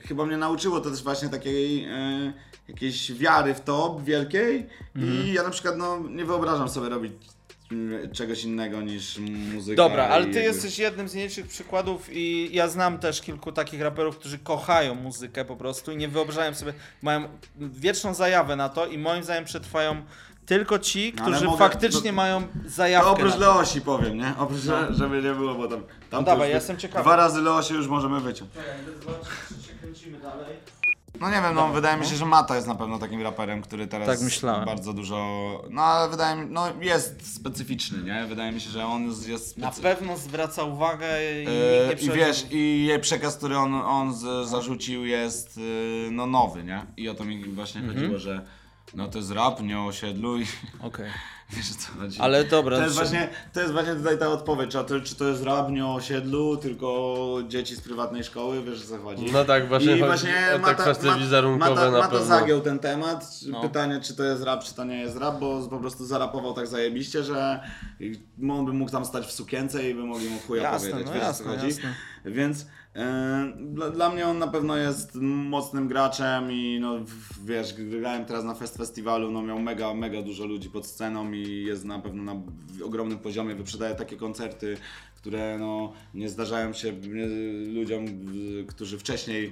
[0.08, 2.34] chyba mnie nauczyło to też właśnie takiej e,
[2.70, 4.66] jakiejś wiary w to wielkiej
[4.96, 5.24] Mhm.
[5.28, 7.14] i ja na przykład no nie wyobrażam sobie robić
[7.72, 9.18] mm, czegoś innego niż
[9.54, 9.76] muzyka.
[9.76, 13.82] Dobra, ale ty jakby- jesteś jednym z mniejszych przykładów i ja znam też kilku takich
[13.82, 18.86] raperów, którzy kochają muzykę po prostu i nie wyobrażają sobie, mają wieczną zajawę na to
[18.88, 20.02] i moim zdaniem przetrwają
[20.46, 23.40] tylko ci, No, którzy mogę- faktycznie to- mają To zajawkę oprócz na to.
[23.54, 24.34] Leosi powiem, nie?
[24.38, 24.94] Oprócz, No.
[25.00, 25.82] żeby nie było, bo tam...
[25.82, 27.04] tam No dawaj, już ja jestem ciekawy.
[27.04, 28.52] Dwa razy Leosie już możemy wyciąć.
[28.54, 28.70] Czekaj,
[29.02, 29.30] zobaczyć,
[29.62, 30.56] czy się kręcimy dalej.
[31.20, 33.88] No nie wiem, no wydaje mi się, że Mata jest na pewno takim raperem, który
[33.88, 34.66] teraz Tak myślałem.
[34.66, 35.18] bardzo dużo...
[35.70, 38.26] No ale wydaje mi no jest specyficzny, nie?
[38.26, 41.08] Wydaje mi się, że on jest, jest Na pewno zwraca uwagę
[41.44, 46.26] i nie I wiesz, i jej przekaz, który on, on z, zarzucił jest yy, no
[46.26, 46.86] nowy, nie?
[46.98, 48.00] I o to mi właśnie Mhm.
[48.00, 48.46] chodziło, że
[48.94, 50.46] no to jest rap, nie o osiedlu i
[50.82, 51.10] Okej.
[51.50, 52.20] Wiesz o co chodzi.
[52.22, 55.16] Ale dobra, To jest, czy- właśnie, to jest właśnie tutaj ta odpowiedź, czy to, czy
[55.16, 57.16] to jest rap nie o osiedlu, tylko
[57.48, 59.26] dzieci z prywatnej szkoły, wiesz o co chodzi.
[59.32, 60.28] No tak, właśnie chodzi
[60.64, 62.26] o te kwestie wizerunkowe Mata, na Mata pewno.
[62.26, 63.26] zagiął ten temat.
[63.48, 63.62] No.
[63.62, 66.68] Pytanie, czy to jest rap, czy to nie jest rap, bo po prostu zarapował tak
[66.68, 67.60] zajebiście, że
[68.52, 71.08] on by mógł tam stać w sukience i by mogli mu chuja Jasne, powiedzieć.
[71.08, 71.68] no wiesz, jasne, co chodzi?
[71.68, 71.94] jasne.
[72.26, 72.66] Więc
[73.58, 77.00] dla, dla mnie on na pewno jest mocnym graczem i no
[77.46, 81.64] wiesz, grałem teraz na Fest Festiwalu, no miał mega, mega dużo ludzi pod sceną i
[81.64, 82.42] jest na pewno na
[82.84, 84.78] ogromnym poziomie, wyprzedaje takie koncerty,
[85.16, 86.94] które no nie zdarzają się
[87.74, 88.06] ludziom,
[88.68, 89.52] którzy wcześniej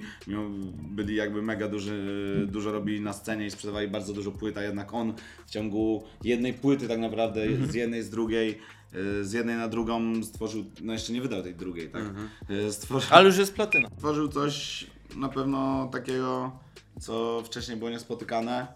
[0.90, 4.94] byli jakby mega duży, dużo robili na scenie i sprzedawali bardzo dużo płyt, a jednak
[4.94, 5.14] on
[5.46, 8.58] w ciągu jednej płyty tak naprawdę, z jednej, z drugiej,
[9.22, 12.02] z jednej na drugą stworzył, no jeszcze nie wydał tej drugiej, tak?
[12.50, 13.88] Y, Stworzył, Ale już jest platyna.
[13.96, 14.86] stworzył coś
[15.16, 16.58] na pewno takiego,
[17.00, 18.66] co wcześniej było niespotykane,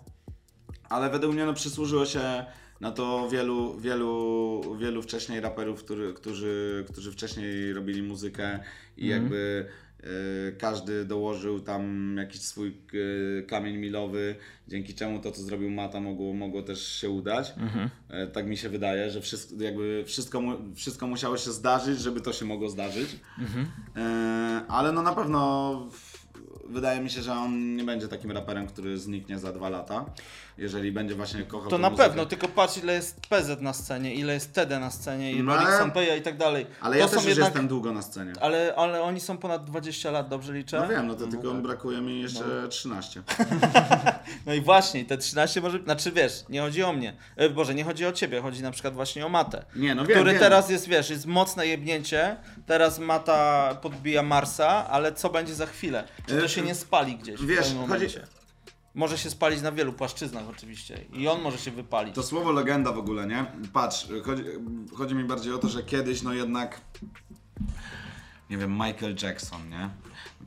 [0.88, 2.44] ale według mnie no, przysłużyło się
[2.80, 8.60] na to wielu, wielu, wielu wcześniej raperów, który, którzy, którzy wcześniej robili muzykę
[8.96, 9.72] i jakby Yy,
[10.58, 14.36] każdy dołożył tam jakiś swój yy, kamień milowy,
[14.68, 17.54] dzięki czemu to, co zrobił Mata, mogło, mogło też się udać.
[18.10, 20.42] Yy, tak mi się wydaje, że wszystko, jakby wszystko,
[20.74, 23.12] wszystko musiało się zdarzyć, żeby to się mogło zdarzyć.
[23.12, 24.02] Yy,
[24.68, 25.90] ale no na pewno
[26.68, 30.04] wydaje mi się, że on nie będzie takim raperem, który zniknie za dwa lata.
[30.58, 32.08] Jeżeli będzie właśnie kochał To na muzykę.
[32.08, 35.54] pewno, tylko patrz ile jest PZ na scenie, ile jest TD na scenie, ile No
[35.60, 36.66] no, Sampeja i tak dalej.
[36.80, 38.32] Ale to ja też już jednak, jestem długo na scenie.
[38.40, 40.80] ale, ale oni są ponad 20 lat, dobrze liczę?
[40.80, 43.22] No wiem, no to tylko brakuje mi jeszcze 13.
[44.46, 47.84] No i właśnie, te 13 może, znaczy wiesz, nie chodzi o mnie, e, Boże, nie
[47.84, 49.64] chodzi o ciebie, chodzi na przykład właśnie o Matę.
[49.76, 50.40] Nie, no wiem, który wiem.
[50.40, 52.36] teraz jest, wiesz, jest mocne jebnięcie,
[52.66, 56.04] teraz Mata podbija Marsa, ale co będzie za chwilę?
[56.26, 58.26] Czy to E, się nie spali gdzieś w wiesz, pewnym chodzi- momencie?
[58.94, 62.14] Może się spalić na wielu płaszczyznach oczywiście i on może się wypalić.
[62.14, 63.46] To słowo legenda w ogóle, nie?
[63.72, 64.44] Patrz, chodzi,
[64.96, 66.80] chodzi mi bardziej o to, że kiedyś no jednak
[68.50, 69.90] nie wiem, Michael Jackson, nie?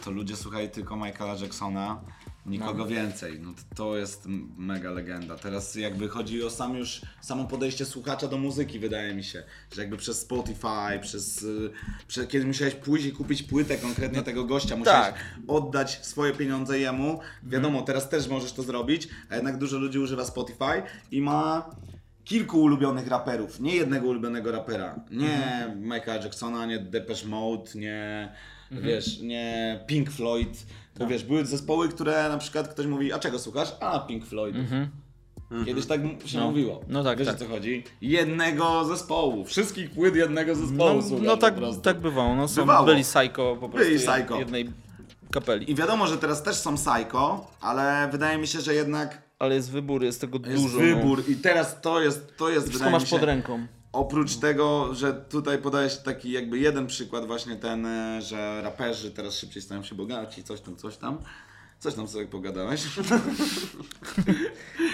[0.03, 2.01] To ludzie słuchali tylko Michaela Jacksona,
[2.45, 3.39] nikogo więcej.
[3.39, 4.23] No to, to jest
[4.57, 5.35] mega legenda.
[5.37, 9.43] Teraz jakby chodzi o sam już samo podejście słuchacza do muzyki, wydaje mi się,
[9.75, 11.71] że jakby przez Spotify, przez, y,
[12.07, 15.35] prze, kiedy musiałeś pójść i kupić płytę konkretnie tego gościa, musiałeś tak.
[15.47, 17.19] oddać swoje pieniądze jemu.
[17.43, 21.69] Wiadomo, teraz też możesz to zrobić, a jednak dużo ludzi używa Spotify i ma
[22.23, 24.99] kilku ulubionych raperów, nie jednego ulubionego rapera.
[25.11, 28.31] Nie Michaela Jacksona, nie Depeche Mode, nie
[28.71, 30.65] wiesz, nie Pink Floyd.
[30.99, 33.73] Bo wiesz, były zespoły, które na przykład ktoś mówi, a czego słuchasz?
[33.79, 34.55] A Pink Floyd.
[35.65, 36.47] Kiedyś tak się No.
[36.47, 36.81] mówiło.
[36.87, 37.35] No tak, Wiesz tak.
[37.35, 37.83] o co chodzi?
[38.01, 39.45] Jednego zespołu.
[39.45, 42.85] Wszystkich płyt jednego zespołu No, no tak, tak bywało, no są, Bywało.
[42.85, 44.39] byli psycho po prostu Byli psycho.
[44.39, 44.69] jednej
[45.31, 45.71] kapeli.
[45.71, 49.71] I wiadomo, że teraz też są psycho, ale wydaje mi się, że jednak Ale jest
[49.71, 50.77] wybór, jest tego jest dużo.
[50.77, 52.69] wybór i teraz to jest, to jest No.
[52.69, 53.67] Wszystko masz się, pod ręką.
[53.95, 59.37] Oprócz tego, że tutaj podajesz taki jakby jeden przykład właśnie ten, e, że raperzy teraz
[59.37, 61.17] szybciej stają się bogaci, coś tam, coś tam.
[61.79, 62.81] Coś tam sobie pogadałeś.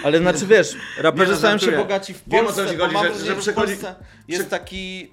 [0.04, 2.94] Ale znaczy wiesz, raperzy no, stają się bogaci w Wiem, o Polsce, co ci chodzi,
[3.18, 3.94] że- że przychodzi- Polsce
[4.28, 5.12] jest taki...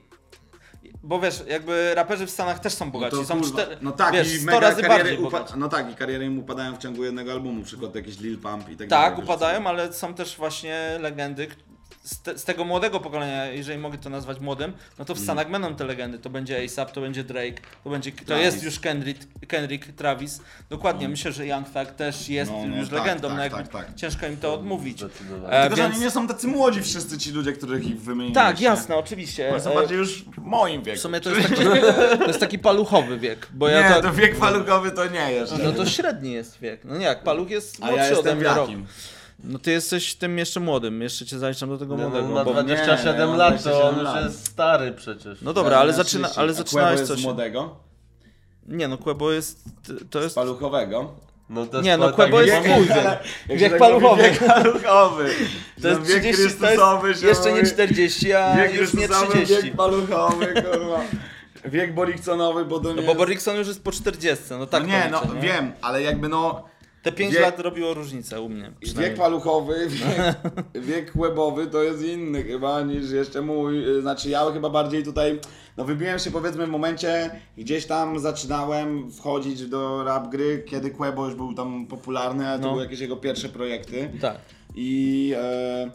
[1.04, 4.34] Bo wiesz, jakby raperzy w Stanach też są bogaci, to są cztery, no tak, wiesz,
[4.34, 5.54] i 100 mega razy bardziej bogaci.
[5.58, 8.78] No tak, i kariery im upadają w ciągu jednego albumu, przykład jakiś Lil Pump i
[8.78, 9.10] tak dalej.
[9.10, 11.48] Tak, upadają, ale są też właśnie legendy
[12.04, 15.52] z, te, z tego młodego pokolenia, jeżeli mogę to nazwać młodym, no to w Stanach
[15.52, 16.20] będą te legendy.
[16.20, 18.26] To będzie ASAP, to będzie Drake, to będzie, to Mm.
[18.28, 18.46] Travis.
[18.46, 20.42] jest już Kendrick, Kendrick Travis.
[20.70, 23.58] Dokładnie, myślę, że Young Thug też jest No, no, już tak, legendą, tak, no jakby
[23.58, 23.96] tak, tak.
[23.96, 25.04] ciężko im to odmówić.
[25.04, 28.34] E, Tylko, że więc- oni nie są tacy młodzi wszyscy ci ludzie, których ich wymieniłeś.
[28.36, 29.52] Tak, jasne, oczywiście.
[29.54, 30.98] Oni są E, bardziej już w moim wieku.
[31.00, 31.62] W sumie to jest taki,
[32.20, 35.54] to jest taki paluchowy wiek, bo ja nie, to, to wiek palugowy to nie jest.
[35.64, 36.86] No to średni jest wiek.
[36.86, 38.70] No nie, jak paluch jest A młodszy ja ode mnie rok.
[39.44, 42.28] No ty jesteś tym jeszcze młodym, jeszcze cię zaliczam do tego Nie, młodego.
[42.28, 42.54] no, ma bo...
[42.54, 45.42] 27 nie, lat, to 27 on już jest stary przecież.
[45.42, 46.40] No dobra, ale, zaczyna, 30.
[46.42, 47.24] ale zaczynałeś coś.
[47.24, 47.76] młodego?
[48.68, 49.64] Nie no, Quebo jest.
[50.10, 50.36] To jest.
[50.36, 51.14] Paluchowego?
[51.50, 52.68] No to Nie, no, tak Quebo jest
[53.50, 54.24] Wiek się tak paluchowy.
[54.24, 55.30] Wiek paluchowy.
[55.82, 57.72] To jest No, wiek 30, to Chrystusowy jest jeszcze nie mówi.
[57.72, 59.64] 40, a Wiek już nie Chrystusowy, 30.
[59.64, 61.02] Wiek paluchowy, kurwa.
[61.66, 63.16] Wiek Boriksonowy, bo to No bo.
[63.16, 66.70] Borikson już jest po 40, no tak no to nie, no wiem, ale jakby no...
[67.04, 68.72] Te 5 wiek- lat robiło różnicę u mnie.
[68.96, 70.36] Wiek paluchowy, wiek,
[70.86, 73.98] wiek łebowy to jest inny chyba niż jeszcze mój.
[73.98, 75.40] y, Znaczy ja chyba bardziej tutaj,
[75.78, 81.26] no wybiłem się powiedzmy w momencie, gdzieś tam zaczynałem wchodzić do rap gry, kiedy Quebo
[81.26, 82.72] już był tam popularny, ale to No.
[82.72, 84.12] były jakieś jego pierwsze projekty.
[84.22, 84.38] Tak.
[84.76, 85.92] I e,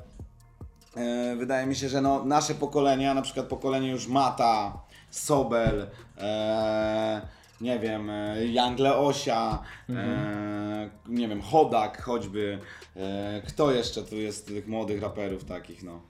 [0.96, 4.78] e, wydaje mi się, że no, nasze pokolenia, na przykład pokolenie już Mata,
[5.10, 5.86] Sobel,
[6.18, 7.22] e,
[7.60, 12.58] nie wiem, e, Young Leosia, e, nie wiem, Hodak choćby.
[12.96, 16.00] E, kto jeszcze tu jest z tych młodych raperów takich, no?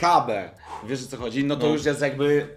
[0.00, 0.50] Kabe,
[0.88, 1.44] wiesz o co chodzi?
[1.44, 1.72] No to No.
[1.72, 2.48] już jest jakby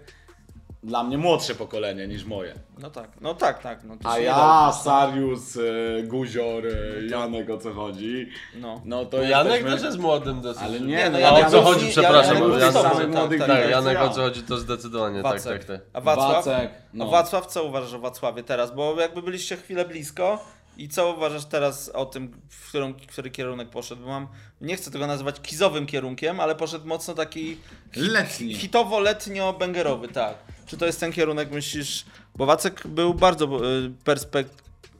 [0.88, 2.54] dla mnie młodsze pokolenie niż moje.
[2.78, 3.84] No tak, no tak, tak.
[3.84, 8.28] No, to A ja, Sarius, e, Guzior, e, Janek o co chodzi?
[8.54, 8.82] No.
[8.84, 10.62] No to To Janek jesteśmy- też jest młodym dosyć.
[10.62, 12.70] Ale Nie, nie, no no A Janek o co chodzi, przepraszam, Janek bo był ja
[12.70, 13.48] z tobą, samych tak, młodych tak.
[13.48, 14.04] Tak, Janek ja.
[14.04, 15.64] o co chodzi, to zdecydowanie, tak, Wacek.
[15.64, 15.86] tak, tak.
[15.92, 16.44] A Wacław?
[16.46, 17.04] Wacek, No.
[17.04, 17.10] no.
[17.10, 18.74] A Wacław, co uważasz o Wacławie teraz?
[18.74, 20.44] Bo jakby byliście chwilę blisko
[20.76, 24.02] i co uważasz teraz o tym, w którym, który kierunek poszedł?
[24.02, 24.28] Bo mam,
[24.60, 27.56] nie chcę tego nazywać kizowym kierunkiem, ale poszedł mocno taki
[27.96, 28.54] Letni.
[28.54, 30.34] hitowo-letnio-bęgerowy, tak.
[30.68, 32.04] Czy to jest ten kierunek, myślisz?
[32.36, 34.48] Bo Wacek był bardzo y, perspek...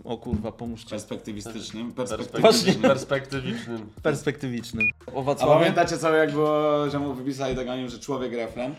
[0.05, 0.91] O kurwa, pomóżcie.
[0.91, 1.93] Perspektywistycznym.
[1.93, 2.43] Perspektywicznym.
[2.43, 2.83] Perspektywistycznym.
[2.83, 3.89] Perspektywicznym.
[4.03, 4.87] Perspektywicznym.
[5.14, 8.75] O A pamiętacie co jak było, że mu wypisali tak o nim, że człowiek refren?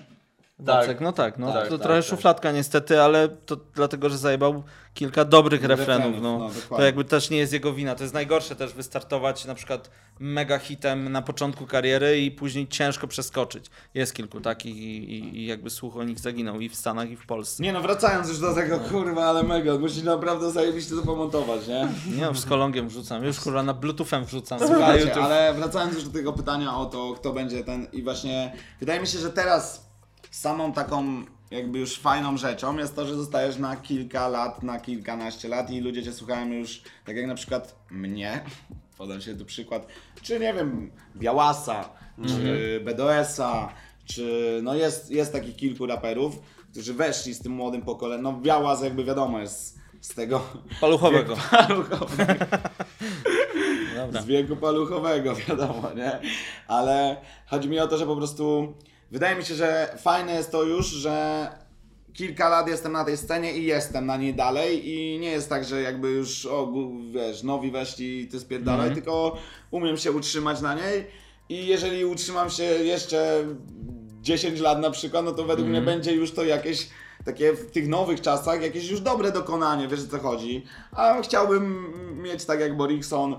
[0.59, 2.09] Wacek, no tak, no Tak, to tak, trochę tak.
[2.09, 6.39] szufladka niestety, ale to dlatego, że zajebał kilka dobrych refrenów, Refrenów, no.
[6.71, 7.95] no, to jakby też nie jest jego wina.
[7.95, 9.89] To jest najgorsze też wystartować na przykład
[10.19, 13.65] mega hitem na początku kariery i później ciężko przeskoczyć.
[13.93, 17.15] Jest kilku takich i, i, i jakby słuch o nich zaginął i w Stanach i
[17.15, 17.63] w Polsce.
[17.63, 21.87] Nie no, wracając już do tego, kurwa, ale mega, musi naprawdę zajebiście to pomontować, nie?
[22.15, 24.59] Nie no, z kolongiem wrzucam, już kurwa na bluetoothem wrzucam.
[24.59, 28.99] Słuchajcie, ale wracając już do tego pytania o to, kto będzie ten i właśnie wydaje
[28.99, 29.88] mi się, że teraz
[30.31, 35.47] samą taką jakby już fajną rzeczą jest to, że zostajesz na kilka lat, na kilkanaście
[35.47, 38.41] lat i ludzie cię słuchają już, tak jak na przykład mnie,
[38.97, 39.87] podam się tu przykład,
[40.21, 41.89] czy nie wiem, Białasa,
[42.27, 43.73] czy BDS-a,
[44.05, 46.39] czy no jest, jest takich kilku raperów,
[46.71, 50.41] którzy weszli z tym młodym pokoleniem, no Białas jakby wiadomo jest z tego
[50.81, 51.35] Paluchowego.
[51.51, 52.45] paluchowego
[54.21, 56.19] z wieku paluchowego, wiadomo, nie?
[56.67, 57.17] Ale
[57.47, 58.73] chodzi mi o to, że po prostu
[59.11, 61.47] wydaje mi się, że fajne jest to już, że
[62.13, 65.65] kilka lat jestem na tej scenie i jestem na niej dalej i nie jest tak,
[65.65, 66.73] że jakby już, o,
[67.11, 69.37] wiesz, nowi weszli i ty spierdalaj, tylko
[69.71, 71.07] umiem się utrzymać na niej.
[71.49, 73.43] I jeżeli utrzymam się jeszcze
[74.21, 76.89] 10 lat na przykład, no to według mnie będzie już to jakieś
[77.25, 80.63] takie w tych nowych czasach jakieś już dobre dokonanie, wiesz o co chodzi.
[80.91, 83.35] A chciałbym mieć tak jak Borikson,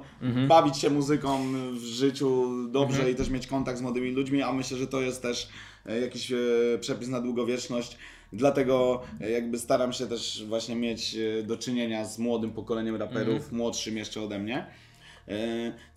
[0.48, 1.38] bawić się muzyką
[1.72, 5.22] w życiu dobrze i też mieć kontakt z młodymi ludźmi, a myślę, że to jest
[5.22, 5.48] też
[5.86, 6.36] e, jakiś e,
[6.80, 7.98] przepis na długowieczność.
[8.32, 13.96] Dlatego e, jakby staram się też właśnie mieć do czynienia z młodym pokoleniem raperów, młodszym
[13.96, 14.66] jeszcze ode mnie.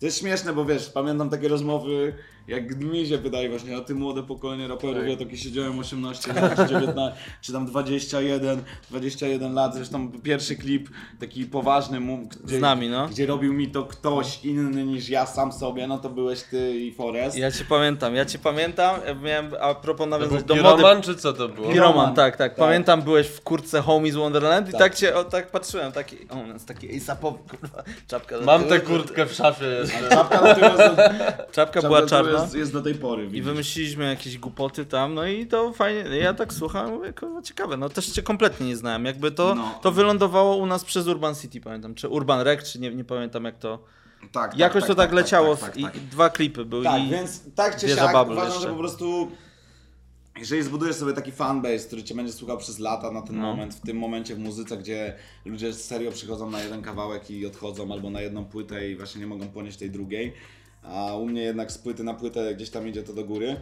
[0.00, 2.14] To jest śmieszne, bo wiesz, pamiętam takie rozmowy,
[2.48, 5.08] jak mi się wydaje właśnie, o tym młode pokolenie raperów, Tak.
[5.08, 10.88] ja takie siedziałem 18 lat, czy 19, czy tam 21, 21 lat, zresztą pierwszy klip
[11.20, 12.00] taki poważny,
[12.44, 13.08] gdzie, Z nami, no.
[13.08, 16.92] gdzie robił mi to ktoś inny niż ja sam sobie, no to byłeś ty i
[16.92, 17.36] Forest.
[17.36, 20.76] Ja cię pamiętam, ja cię pamiętam, ja miałem, a propos To był nawiązać do mody...
[20.76, 21.72] Piroman, czy co to było?
[21.72, 22.14] Piroman.
[22.14, 22.58] Tak, tak, Tak.
[22.58, 24.80] Pamiętam, byłeś w kurtce Homies Wonderland i Tak.
[24.80, 28.60] tak cię, o, tak patrzyłem, taki, o, on jest taki ASAPowy, kurwa, czapka do Mam
[28.60, 30.08] tyłu, tę kurtkę w szafie jeszcze.
[30.08, 33.44] Czapka do tyłu jest, Czapka czapka była czarna jest, jest do tej pory, i widzisz.
[33.44, 37.88] wymyśliliśmy jakieś głupoty tam, no i to fajnie, ja tak słucham, mówię, kurwa, ciekawe, no
[37.88, 39.78] też cię kompletnie nie znałem, jakby to, No.
[39.82, 43.44] to wylądowało u nas przez Urban City, pamiętam, czy Urban Rec, czy nie, nie pamiętam
[43.44, 43.78] jak to,
[44.32, 45.96] Tak, tak, jakoś tak, to tak, tak, leciało tak, tak, i tak.
[45.96, 48.60] i dwa klipy były Tak, i więc tak czy siak uważam, jeszcze.
[48.60, 49.30] że po prostu
[50.38, 53.42] jeżeli zbudujesz sobie taki fanbase, który cię będzie słuchał przez lata na ten No.
[53.42, 55.14] moment, w tym momencie w muzyce, gdzie
[55.44, 59.26] ludzie serio przychodzą na jeden kawałek i odchodzą, albo na jedną płytę i właśnie nie
[59.26, 60.32] mogą ponieść tej drugiej,
[60.84, 63.56] a u mnie jednak z płyty na płytę gdzieś tam idzie to do góry.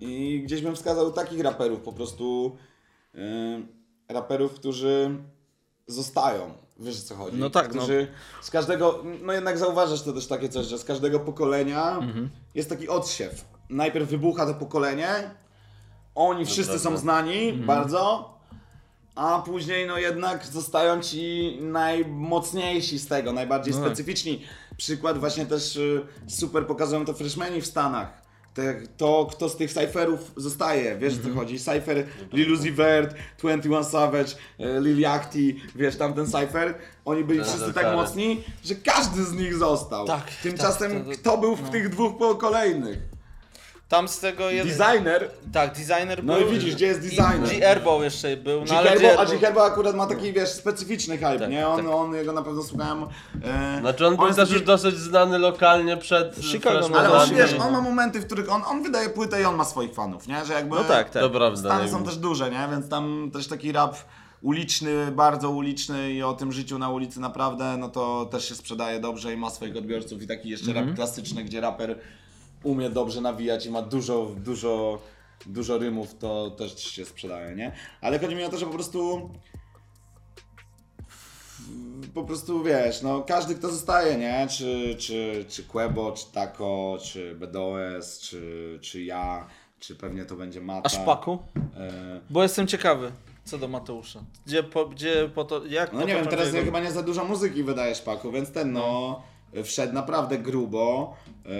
[0.00, 2.56] I gdzieś bym wskazał takich raperów, po prostu
[3.14, 3.20] yy,
[4.08, 5.10] raperów, którzy
[5.86, 6.52] zostają.
[6.78, 7.36] Wiesz o co chodzi?
[7.36, 7.80] No tak, no.
[7.80, 8.08] którzy
[8.42, 12.30] z każdego, no jednak zauważasz to też takie coś, że z każdego pokolenia Mhm.
[12.54, 13.44] jest taki odsiew.
[13.70, 15.30] Najpierw wybucha to pokolenie,
[16.14, 17.66] oni wszyscy są znani Mhm.
[17.66, 18.34] bardzo,
[19.14, 23.88] a później no jednak zostają ci najmocniejsi z tego, najbardziej No tak.
[23.88, 24.42] specyficzni.
[24.76, 28.20] Przykład właśnie też y, super pokazują to freshmeni w Stanach.
[28.54, 31.32] Te, to, kto z tych cypherów zostaje, wiesz Mhm.
[31.32, 31.58] o co chodzi?
[31.58, 34.28] Cypher, Lil Uzi Vert, 21 Savage,
[34.60, 39.32] y, Lil Yachty, wiesz, tamten cypher, oni byli Ten wszyscy tak mocni, że każdy z
[39.32, 40.06] nich został.
[40.06, 42.98] Tak, Tymczasem tak, to- kto był w tych dwóch kolejnych?
[43.90, 44.78] Tam z tego jeden...
[44.78, 46.48] Designer, Tak, designer no był.
[46.48, 47.48] i widzisz, gdzie jest designer.
[47.48, 50.48] G Herbo jeszcze był, no ale G G-Herbo, a Herbo- G-Herbo akurat ma taki, wiesz,
[50.48, 51.68] specyficzny hype, Tak, nie?
[51.68, 51.94] On, tak.
[51.94, 53.04] on jego na pewno słuchałem.
[53.44, 56.98] E, Znaczy on był jest też już dosyć znany lokalnie przed Chicago, no.
[56.98, 57.64] Ale on, no, wiesz, no.
[57.66, 60.44] on ma momenty, w których on, on wydaje płytę i on ma swoich fanów, nie?
[60.44, 61.32] Że jakby No tak, tak.
[61.32, 61.56] Prawda.
[61.56, 62.68] Stany są też duże, nie?
[62.70, 63.96] Więc tam też taki rap
[64.42, 69.00] uliczny, bardzo uliczny i o tym życiu na ulicy naprawdę, no to też się sprzedaje
[69.00, 70.86] dobrze i ma swoich odbiorców i taki jeszcze Mhm.
[70.86, 71.98] rap klasyczny, gdzie raper
[72.62, 74.98] umie dobrze nawijać i ma dużo, dużo,
[75.46, 77.72] dużo rymów, to też się sprzedaje, nie?
[78.00, 79.30] Ale chodzi mi o to, że po prostu
[82.14, 84.46] po prostu wiesz, no każdy kto zostaje, nie?
[84.50, 89.46] Czy, czy, czy Quebo, czy Taco, czy BDOS, czy, czy ja,
[89.80, 90.82] czy pewnie to będzie Mata.
[90.84, 91.38] A Szpaku?
[91.76, 93.12] E, Bo jestem ciekawy
[93.44, 94.20] co do Mateusza.
[94.46, 97.02] Gdzie po, gdzie po to, jak No nie wiem, teraz jego- nie, chyba nie za
[97.02, 99.22] dużo muzyki wydaje Szpaku, więc ten no
[99.64, 101.16] wszedł naprawdę grubo.
[101.46, 101.50] E,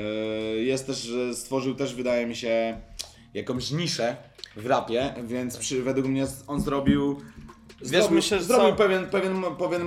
[0.57, 2.81] Jest też, stworzył też wydaje mi się
[3.35, 4.17] jakąś niszę
[4.57, 7.21] w rapie, więc przy, według mnie on zrobił
[7.83, 9.85] zrobił, myślę, zrobił co- pewien, pewien, pewien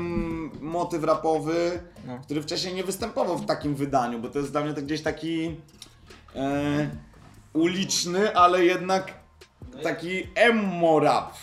[0.61, 2.19] motyw rapowy, No.
[2.23, 5.55] który wcześniej nie występował w takim wydaniu, bo to jest dla mnie tak gdzieś taki
[6.35, 6.89] e,
[7.53, 9.13] uliczny, ale jednak
[9.83, 11.33] taki emo rap.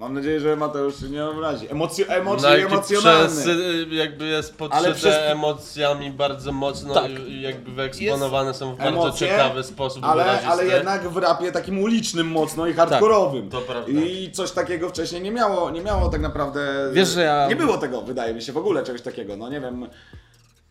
[0.00, 1.66] Mam nadzieję, że Mateusz się nie obrazi.
[1.70, 3.28] Emocje, emocje No, emocjonalne.
[3.28, 7.10] przez, y, jakby jest Ale podszyte przez- emocjami bardzo mocno Tak.
[7.28, 10.48] i jakby wyeksponowane są w bardzo Emocje, ciekawy sposób Ale, wyrazisty.
[10.50, 13.50] ale jednak w rapie takim ulicznym mocno i hardkorowym.
[13.50, 13.90] To prawda.
[13.90, 16.90] I coś takiego wcześniej nie miało, nie miało tak naprawdę.
[16.92, 19.36] Wiesz, że ja- Nie było tego, wydaje mi się, w ogóle czegoś takiego.
[19.36, 19.86] No nie wiem.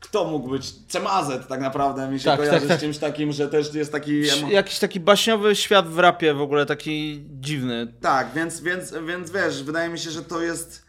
[0.10, 0.72] Kto mógł być?
[0.88, 2.78] Cemazet tak naprawdę mi się Tak, kojarzy tak, tak.
[2.78, 4.22] z czymś takim, że też jest taki.
[4.52, 7.94] Jakiś taki baśniowy świat w rapie w ogóle, taki dziwny.
[8.02, 10.86] Tak, więc, więc, więc wiesz, wydaje mi się, że to jest.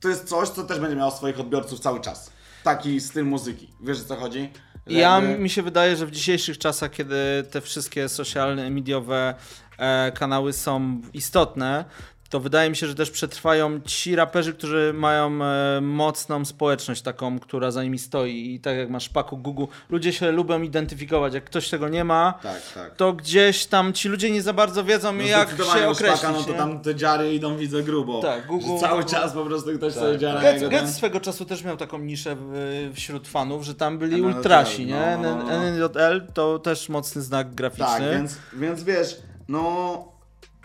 [0.00, 2.30] To jest coś, co też będzie miało swoich odbiorców cały czas.
[2.64, 3.70] Taki styl muzyki.
[3.80, 4.50] Wiesz o co chodzi?
[4.86, 7.16] Że Ja jakby- mi się wydaje, że w dzisiejszych czasach, kiedy
[7.50, 9.34] te wszystkie socialne, mediowe
[9.78, 11.84] e, kanały są istotne,
[12.34, 17.38] to wydaje mi się, że też przetrwają ci raperzy, którzy mają e, mocną społeczność taką,
[17.38, 18.54] która za nimi stoi.
[18.54, 21.34] I tak jak masz Paku, Gugu, ludzie się lubią identyfikować.
[21.34, 22.96] Jak ktoś tego nie ma, Tak, tak.
[22.96, 26.18] to gdzieś tam ci ludzie nie za bardzo wiedzą, No jak się określić.
[26.18, 26.58] Szpaka, no to nie?
[26.58, 28.22] tam te dziary idą, widzę grubo.
[28.22, 31.76] Tak, Że cały czas po prostu ktoś sobie dziara Getz ten- swego czasu też miał
[31.76, 35.18] taką niszę w, wśród fanów, że tam byli ultrasi, no, nie?
[35.22, 35.52] no, no, no.
[35.52, 37.86] NNJL to też mocny znak graficzny.
[37.86, 39.16] Tak, więc, więc wiesz,
[39.48, 40.14] no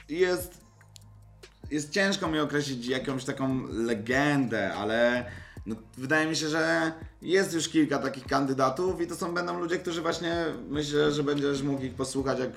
[0.10, 0.59] jest,
[1.72, 5.26] jest ciężko mi określić jakąś taką legendę, ale
[5.66, 6.92] no, wydaje mi się, że
[7.22, 11.62] jest już kilka takich kandydatów i to są będą ludzie, którzy właśnie myślę, że będziesz
[11.62, 12.50] mógł ich posłuchać, jak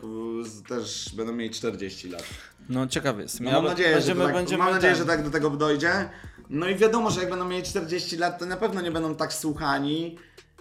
[0.69, 2.25] też będą mieli 40 lat.
[2.69, 3.47] No ciekawy jestem.
[3.47, 6.09] No, mam nadzieję, będziemy, że, tak, będziemy mam nadzieję, że tak do tego dojdzie.
[6.51, 9.33] No i wiadomo, że jak będą mieli 40 lat, to na pewno nie będą tak
[9.33, 10.19] słuchani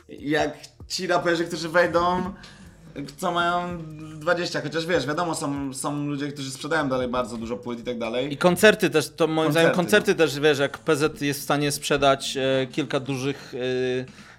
[0.09, 0.53] jak
[0.87, 2.33] ci raperzy, którzy wejdą,
[3.17, 3.77] co mają
[4.19, 4.61] 20.
[4.61, 8.33] Chociaż wiesz, wiadomo, są, są ludzie, którzy sprzedają dalej bardzo dużo płyt i tak dalej.
[8.33, 11.71] I koncerty też, to moim Koncerty, zdaniem koncerty też, wiesz, jak PZ jest w stanie
[11.71, 13.61] sprzedać e, kilka dużych e,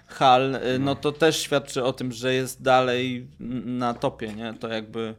[0.07, 3.27] hal, e, no to też świadczy o tym, że jest dalej
[3.65, 4.53] na topie, nie?
[4.59, 5.15] To jakby...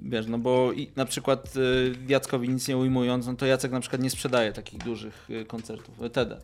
[0.00, 3.80] Wiesz, no bo i, na przykład y, Jackowi nic nie ujmując, no to Jacek na
[3.80, 6.40] przykład nie sprzedaje takich dużych y, koncertów, y, TD,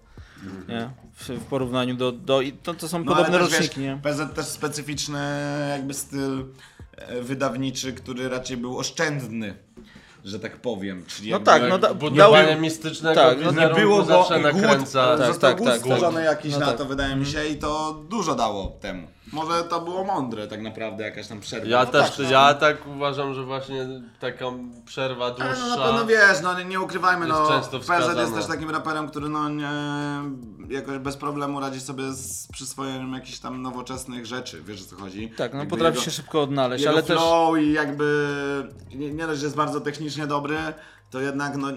[0.69, 0.91] nie?
[1.15, 4.01] W, w porównaniu do, do i to, to są No, podobne roczniki, wiesz, nie?
[4.03, 5.19] PZ też specyficzny
[5.71, 6.45] jakby styl
[6.97, 9.55] e, wydawniczy, który raczej był oszczędny,
[10.25, 11.05] że tak powiem.
[11.07, 15.17] Czyli No tak, no da- Budowanie mistycznego tak, no nie było go zawsze nakręca.
[15.17, 16.25] Głód, Tak, tak, tak, stworzony tak.
[16.25, 16.79] jakiś No na tak.
[16.79, 19.07] to, wydaje mi się, i to dużo dało temu.
[19.33, 21.67] Może to było mądre tak naprawdę, jakaś tam przerwa.
[21.69, 22.31] Ja no też, tak, no.
[22.31, 23.87] ja tak uważam, że właśnie
[24.21, 24.45] taka
[24.85, 25.67] przerwa Ale dłuższa.
[25.69, 29.29] no na pewno wiesz, no nie, nie ukrywajmy, no PZ jest też takim raperem, który
[29.29, 29.71] no nie,
[30.69, 35.33] jakoś bez problemu radzi sobie z przyswojeniem jakichś tam nowoczesnych rzeczy, wiesz o co chodzi?
[35.37, 37.19] Tak, no Jakby potrafi jego- się szybko odnaleźć, ale też...
[37.19, 38.29] flow i jakby
[38.95, 40.59] nie, nie dość, że jest bardzo technicznie dobry,
[41.11, 41.69] to jednak no,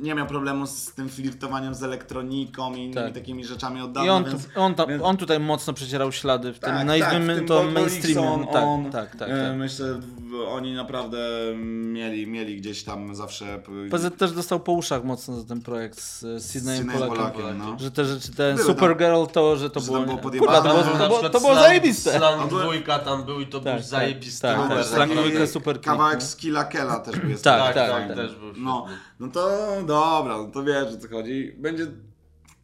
[0.00, 3.14] nie miał problemu z tym flirtowaniem z elektroniką i innymi Tak.
[3.14, 4.48] takimi rzeczami od I dawna, on, tu, więc...
[4.56, 7.62] on, tam, więc- on tutaj mocno przecierał ślady w tym, Tak, tak, w tym to
[7.62, 8.46] mainstreamie.
[8.52, 9.56] Tak, on, tak, tak, e, tak.
[9.56, 10.00] Myślę,
[10.48, 11.18] oni naprawdę
[11.92, 13.62] mieli, mieli gdzieś tam zawsze...
[13.90, 17.16] PZ też dostał po uszach mocno za ten projekt z, Sydneyem Polakiem.
[17.16, 17.76] Polakiem, no.
[17.78, 20.00] Że te rzeczy, ten Były Supergirl to, że to było...
[20.00, 20.18] było.
[20.18, 22.18] Kurwa, to było, Tam to Na było, to było zajebiste.
[22.18, 24.84] Slang dwójka tam był i to Tak, był tak, zajebisty tak, tak.
[24.84, 26.26] Slang dwójka super Kawałek nie?
[26.26, 27.44] z Killa Kella też był jest.
[27.44, 28.16] Tak, Tak, tak, tak, tak.
[28.16, 28.52] też był
[28.88, 29.48] No, no to
[29.86, 31.54] dobra, no to wiesz o co chodzi.
[31.58, 31.86] Będzie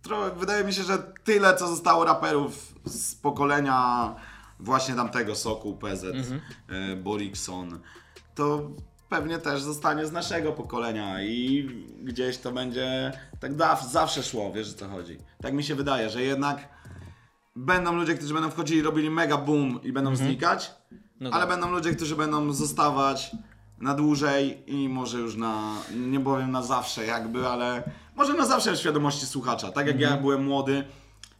[0.02, 4.14] trochę, wydaje mi się, że tyle co zostało raperów z pokolenia
[4.60, 6.40] właśnie tamtego Soku, PZ, Mhm.
[6.68, 7.80] e, Borikson,
[8.34, 8.70] to
[9.08, 11.68] pewnie też zostanie z naszego pokolenia i
[12.02, 13.52] gdzieś to będzie tak
[13.90, 15.18] zawsze szło, wiesz o co chodzi.
[15.42, 16.68] Tak mi się wydaje, że jednak
[17.56, 20.70] będą ludzie, którzy będą wchodzili, robili mega boom i będą znikać,
[21.20, 21.48] No ale tak.
[21.50, 23.36] będą ludzie, którzy będą zostawać
[23.80, 27.82] na dłużej i może już na, nie powiem na zawsze jakby, ale
[28.16, 29.72] może na zawsze w świadomości słuchacza.
[29.72, 30.84] Tak jak ja byłem młody,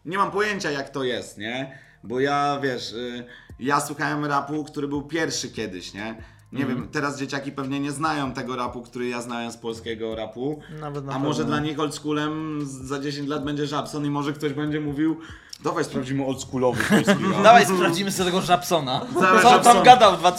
[0.05, 1.79] nie mam pojęcia jak to jest, nie?
[2.05, 3.25] Bo ja, wiesz, y,
[3.61, 6.23] ja słuchałem rapu, który był pierwszy kiedyś, nie?
[6.53, 10.61] Nie wiem, teraz dzieciaki pewnie nie znają tego rapu, który ja znałem z polskiego rapu.
[10.81, 11.57] Nawet na A może pewno.
[11.57, 15.17] dla nich oldschoolem za 10 lat będzie Żabson i może ktoś będzie mówił
[15.65, 17.43] Dawaj sprawdzimy oldschoolowy polski rap.
[17.43, 19.01] Dawaj sprawdzimy sobie tego Żabsona.
[19.21, 20.31] Dawaj Co on tam gadał w Tak,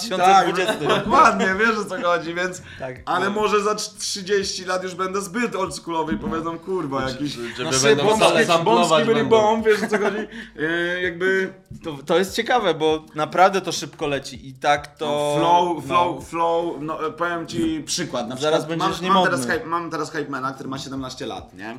[0.53, 0.73] 2020?
[1.03, 2.61] dokładnie, wiesz o co chodzi, więc...
[2.79, 2.95] Tak.
[3.05, 7.31] Ale może za 30 lat już będę zbyt oldschoolowy i powiedzą, kurwa, jakiś...
[7.31, 9.29] Żeby Nasze będą bombskie- sa- samplować byli będą.
[9.29, 10.27] bomb, wiesz o co chodzi?
[10.59, 11.53] E, jakby...
[11.83, 15.35] To, to jest ciekawe, bo naprawdę to szybko leci i tak to...
[15.39, 15.81] No, flow, no.
[15.81, 18.27] flow, flow, no e, powiem ci przykład.
[18.27, 21.53] Na Zaraz przykład będziesz mam, mam, teraz, hype- mam teraz Hypemana, który ma 17 lat,
[21.53, 21.77] nie?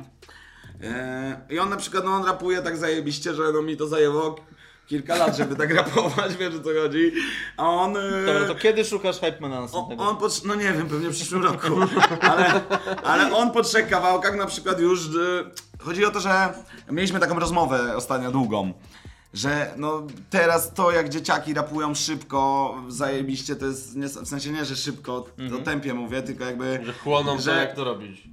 [0.83, 4.35] E, I on na przykład, no on rapuje tak zajebiście, że no mi to zajęło
[4.87, 7.11] kilka lat, żeby tak rapować, wiesz o co chodzi.
[7.57, 7.97] A on...
[7.97, 10.03] e, Dobra, to kiedy szukasz Hypemana on, następnego?
[10.03, 11.67] on po, trz- no nie wiem, pewnie w przyszłym roku,
[12.31, 12.61] ale,
[13.03, 14.99] ale on po trzech kawałkach na przykład już,
[15.79, 16.53] chodzi o to, że
[16.91, 18.73] mieliśmy taką rozmowę ostatnio długą,
[19.33, 24.65] że no teraz to jak dzieciaki rapują szybko, zajebiście, to jest, nie, w sensie nie,
[24.65, 26.81] że szybko, to tempie mówię, tylko jakby...
[26.85, 28.23] Że chłoną to Że- jak to robić.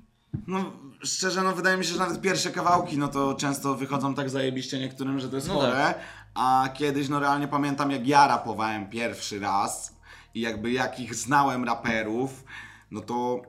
[0.46, 0.72] No
[1.02, 4.78] szczerze, no wydaje mi się, że nawet pierwsze kawałki, no to często wychodzą tak zajebiście
[4.78, 5.94] niektórym, że to jest No chore.
[6.34, 9.96] A kiedyś, no realnie pamiętam, jak ja rapowałem pierwszy raz
[10.34, 12.44] i jakby jakich znałem raperów,
[12.90, 13.42] no to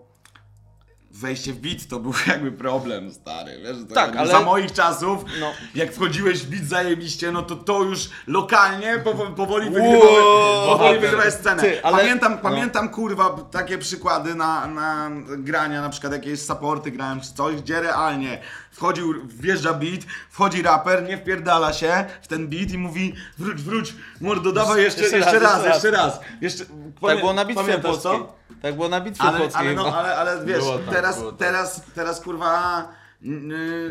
[1.11, 5.25] wejście w beat to był jakby problem, stary, wiesz, to Tak, ale- za moich czasów,
[5.39, 5.51] No.
[5.75, 11.61] jak wchodziłeś w beat zajebiście, no to to już lokalnie powoli, powoli wygrywałeś, scenę.
[11.63, 12.37] ty, ale- Pamiętam, no.
[12.37, 17.81] pamiętam kurwa takie przykłady na, na grania, na przykład jakieś supporty grałem czy coś, gdzie
[17.81, 18.41] realnie
[18.79, 23.95] wchodził, wjeżdża beat, wchodzi raper, nie wpierdala się w ten beat i mówi wróć, wróć,
[24.21, 26.19] mordo, dawaj jeszcze, jeszcze, jeszcze raz, raz, jeszcze raz.
[26.41, 26.65] jeszcze
[27.01, 28.33] Tak było na bitwie pamiętasz co?
[28.61, 31.37] Tak było na bitwie Ale, ale, no, ale, ale wiesz, tak, teraz, tak.
[31.37, 32.87] teraz, teraz kurwa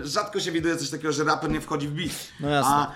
[0.02, 2.10] rzadko się widuje coś takiego, że raper nie wchodzi w beat.
[2.40, 2.72] No jasne.
[2.74, 2.92] A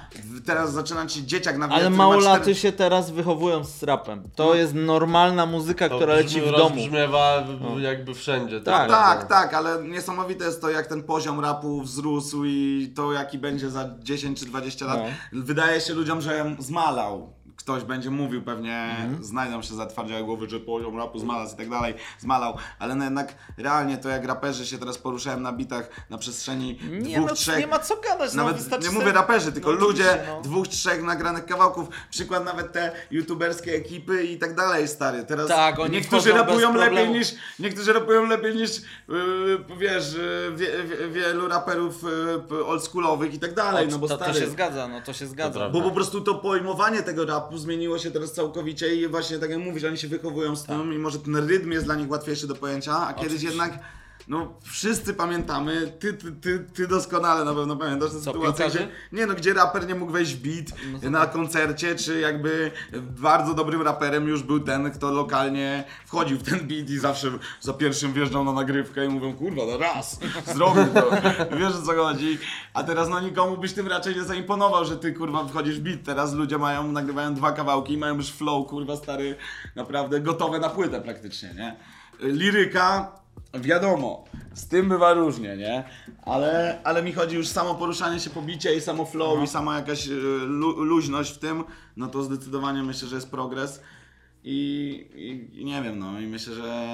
[0.46, 4.22] teraz zaczyna ci dzieciak na Ale małolaty się teraz wychowują z rapem.
[4.34, 6.56] To jest normalna muzyka, To która leci w domu.
[6.58, 7.44] rozbrzmiewa
[7.76, 8.60] w- jakby wszędzie.
[8.60, 8.88] Tak.
[8.90, 13.70] Tak, tak, ale niesamowite jest to, jak ten poziom rapu wzrósł i to, jaki będzie
[13.70, 15.00] za 10 czy 20 lat.
[15.32, 15.42] No.
[15.44, 17.32] Wydaje się ludziom, że zmalał.
[17.56, 19.24] Ktoś będzie mówił, pewnie Mhm.
[19.24, 22.56] znajdą się zatwardziałe głowy, że poziom rapu zmalał i tak dalej, zmalał.
[22.78, 27.16] Ale no jednak realnie to, jak raperzy się teraz poruszają na bitach na przestrzeni Nie,
[27.16, 27.58] dwóch, no, trzech...
[27.58, 30.40] nie ma co gadać, no, Nawet wystarczy nie sobie- mówię raperzy, tylko No, ludzie, no.
[30.40, 31.88] dwóch, trzech nagranych kawałków.
[32.10, 35.24] Przykład nawet te youtuberskie ekipy i tak dalej, stary.
[35.24, 38.70] Teraz Tak, oni niektórzy rapują lepiej niż Niektórzy rapują lepiej niż,
[39.08, 42.02] yy, wiesz, yy, wie, wie, wielu raperów
[42.50, 44.40] yy, oldschoolowych i tak dalej, no bo to, to stary...
[44.40, 45.68] się zgadza, no to się zgadza.
[45.68, 49.58] Bo po prostu to pojmowanie tego rapu zmieniło się teraz całkowicie i właśnie tak jak
[49.58, 52.54] mówisz, oni się wychowują z tym i może ten rytm jest dla nich łatwiejszy do
[52.54, 53.78] pojęcia, a kiedyś jednak
[54.32, 59.26] no wszyscy pamiętamy, ty, ty, ty, ty doskonale na pewno pamiętasz tę sytuację, gdzie, nie
[59.26, 62.70] no, gdzie raper nie mógł wejść w beat na koncercie, czy jakby
[63.20, 67.30] bardzo dobrym raperem już był ten, kto lokalnie wchodził w ten beat i zawsze
[67.60, 70.20] za pierwszym wjeżdżał na nagrywkę i mówią, kurwa, no raz,
[70.54, 71.10] zrobił to,
[71.58, 72.38] wiesz o co chodzi,
[72.74, 76.02] a teraz no nikomu byś tym raczej nie zaimponował, że ty kurwa wchodzisz w beat,
[76.04, 79.36] teraz ludzie mają, nagrywają dwa kawałki i mają już flow, kurwa stary,
[79.76, 81.76] naprawdę gotowe na płytę praktycznie, nie?
[82.20, 83.21] Liryka,
[83.54, 85.84] wiadomo, z tym bywa różnie, nie?
[86.22, 89.76] Ale, ale mi chodzi już samo poruszanie się po bicie i samo flow i sama
[89.76, 90.14] jakaś y,
[90.46, 91.64] lu, luźność w tym,
[91.96, 93.82] no to zdecydowanie myślę, że jest progres
[94.44, 96.88] i, i, nie wiem, no i myślę, że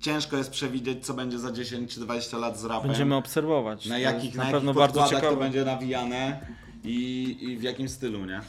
[0.00, 2.88] ciężko jest przewidzieć, co będzie za 10 czy 20 lat z rapem.
[2.88, 3.86] Będziemy obserwować.
[3.86, 5.40] na jakich, na na jakich pewno bardzo podkładach to ciekawe.
[5.44, 6.40] będzie nawijane
[6.84, 8.40] i, i w jakim stylu, nie?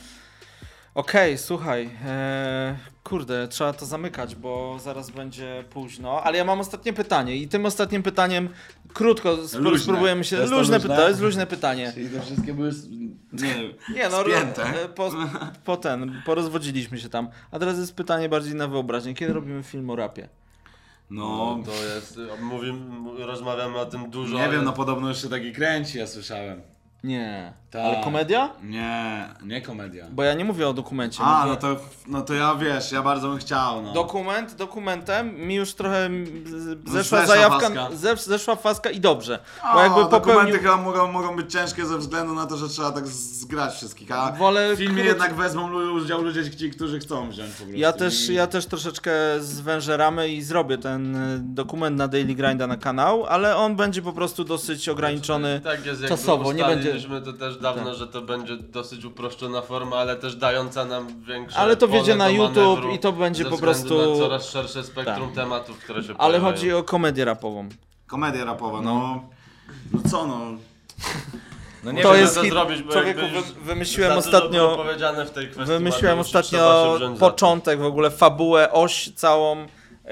[0.96, 2.78] Okej, słuchaj, e,
[3.10, 7.66] kurde, trzeba to zamykać, bo zaraz będzie późno, ale ja mam ostatnie pytanie i tym
[7.66, 8.50] ostatnim pytaniem
[8.94, 9.80] krótko sp- Luźne.
[9.84, 11.92] spróbujemy się, To jest to luźne, to jest luźne pytanie.
[11.94, 12.88] Czyli te wszystkie były, s-
[13.34, 13.56] nie
[13.96, 14.64] Nie no, spięte.
[14.84, 15.12] e, po,
[15.66, 19.90] po ten, porozwodziliśmy się tam, a teraz jest pytanie bardziej na wyobraźnię, kiedy robimy film
[19.90, 20.30] o rapie?
[21.10, 24.36] No, No, to jest, mówimy, rozmawiamy o tym dużo.
[24.38, 26.62] nie ale- wiem, no podobno jeszcze taki kręci, ja słyszałem.
[27.04, 27.82] Nie, Tak.
[27.86, 28.50] ale komedia?
[28.64, 30.06] Nie, nie komedia.
[30.12, 31.20] Bo ja nie mówię o dokumencie.
[31.24, 31.50] A, mówię...
[31.52, 33.94] no to, no to ja wiesz, ja bardzo bym chciał, no.
[33.94, 36.10] Dokument, dokumentem mi już trochę
[36.86, 37.88] zeszła zeszła zajawka, faska.
[37.96, 39.40] zesz, zeszła faska i dobrze.
[39.62, 40.56] A, Bo jakby dokumenty popełnił...
[40.60, 44.32] chyba mogą, mogą być ciężkie ze względu na to, że trzeba tak zgrać wszystkich, a
[44.32, 47.76] Wolę w filmie krót- jednak wezmą udział ludzie, ci, którzy chcą wziąć po prostu.
[47.76, 52.36] Ja też, I- ja też troszeczkę zwężę ramy i zrobię ten y, dokument na Daily
[52.36, 55.62] Grinda na kanał, ale on będzie po prostu dosyć ograniczony.
[55.64, 56.94] Tak jest, jakby czasowo, nie będzie-
[57.26, 57.96] to też dawno, Tak.
[57.96, 62.16] że to będzie dosyć uproszczona forma, ale też dająca nam większe Ale to pole wjedzie
[62.16, 66.10] na YouTube i to będzie ze po prostu- Na coraz szersze spektrum tematów, które się
[66.10, 66.44] Ale pojawiają.
[66.54, 67.70] chodzi o komedię rapową.
[68.08, 69.24] Komedia rapowa, no.
[69.94, 70.40] No co no.
[71.84, 72.52] No nie To wiem, jest co hit.
[72.52, 73.22] zrobić, bo Człowieku,
[73.62, 75.66] wymyśliłem ostatnio- było powiedziane w tej kwestii.
[75.74, 76.60] Wymyśliłem ostatnio
[77.00, 77.16] to.
[77.20, 79.68] początek, w ogóle fabułę, oś całą,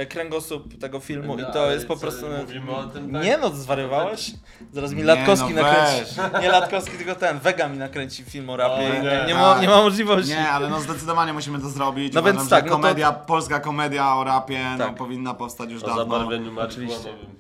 [0.10, 2.26] kręgosłup tego filmu i to jest po prostu...
[2.42, 3.24] Mówimy o tym, tak?
[3.24, 4.32] Nie no, zwariowałeś?
[4.74, 6.16] Zaraz mi Nie, Latkowski no nakręci.
[6.16, 6.42] weź.
[6.44, 8.74] Nie Latkowski, tylko ten, Vega mi nakręci film o rapie.
[8.76, 9.24] O, nie, nie.
[9.28, 10.30] nie, ma, nie ma możliwości.
[10.32, 12.14] Nie, ale no zdecydowanie musimy to zrobić.
[12.14, 14.96] No Uważam, więc tak, no to- komedia, polska komedia o rapie no, Tak.
[14.96, 16.04] powinna powstać już O dawno.
[16.04, 17.36] zabarwieniu marihuanowym.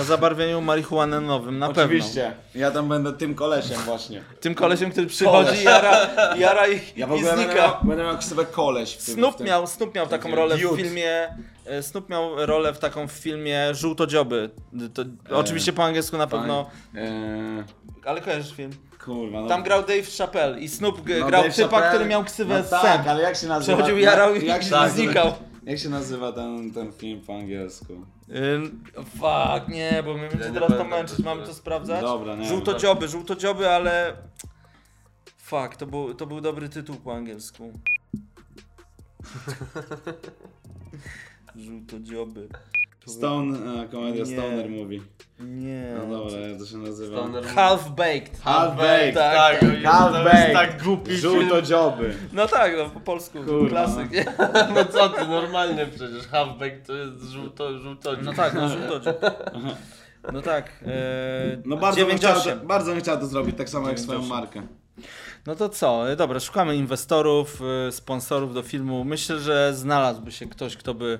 [0.00, 2.32] O zabarwieniu marihuanowym, na Oczywiście.
[2.54, 4.20] Ja tam będę tym kolesiem właśnie.
[4.20, 4.34] pewno.
[4.40, 5.96] Tym kolesiem, który przychodzi, jara,
[6.36, 7.54] jara i, Ja w i ogóle będę znika.
[7.66, 9.14] miał, będę miał ksywę koleś w tym.
[9.14, 9.46] w Snoop tym.
[9.46, 11.28] miał, Snoop miał taką rolę w filmie.
[11.70, 14.50] E, Snoop miał rolę w taką w filmie Żółtodzioby.
[14.94, 15.02] To,
[15.36, 17.64] oczywiście po angielsku na pewno, Eee,
[18.04, 18.70] ale kojarzysz film?
[19.04, 19.48] kurwa, no.
[19.48, 22.68] Tam grał Dave Chappelle i Snoop no, grał Dave typa, Chappelle- który miał ksywę no
[22.80, 23.08] tak, Sam.
[23.08, 23.76] ale jak się nazywa?
[23.76, 25.32] Przechodził, jak- jarał i jak się tak, nazywa- znikał.
[25.64, 27.92] Jak się nazywa ten, ten film po angielsku?
[28.54, 32.00] Ym, fuck, nie, bo my będziemy nie teraz to męczyć, mamy to sprawdzać?
[32.00, 32.48] Dobra, nie.
[32.48, 34.16] Żółtodzioby, żółtodzioby, ale...
[35.38, 37.72] Fuck, to był, to był dobry tytuł po angielsku.
[41.56, 42.48] Żółtodzioby.
[43.06, 44.32] Stone, e, komedia Nie.
[44.32, 45.00] Stoner Movie.
[45.40, 45.94] Nie.
[46.08, 47.16] No dobra, jak to się nazywa?
[47.18, 48.40] Stoner- Half Baked.
[48.44, 49.34] Half-Baked, tak, tak.
[49.36, 50.52] tak, to jest Half-Baked.
[50.52, 51.20] tak głupi film.
[51.20, 52.14] Żółtodzioby.
[52.32, 53.38] No tak, no po polsku.
[53.44, 53.68] Kurwa.
[53.68, 54.10] Klasyk.
[54.10, 54.24] nie?
[54.74, 58.12] No co ty, normalnie przecież halfback to jest żółto, żółto.
[58.22, 59.16] No tak, no żółtodziób.
[60.32, 60.70] No tak.
[60.86, 60.92] E,
[61.64, 62.60] No bardzo bym, chciał 9-8.
[62.60, 64.28] to, bardzo bym chciał to zrobić, tak samo jak swoją 9-8.
[64.28, 64.62] markę.
[65.46, 66.10] No to co?
[66.10, 69.04] E, Dobra, szukamy inwestorów, e, sponsorów do filmu.
[69.04, 71.18] Myślę, że znalazłby się ktoś, kto by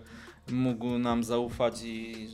[0.52, 2.26] mógł nam zaufać i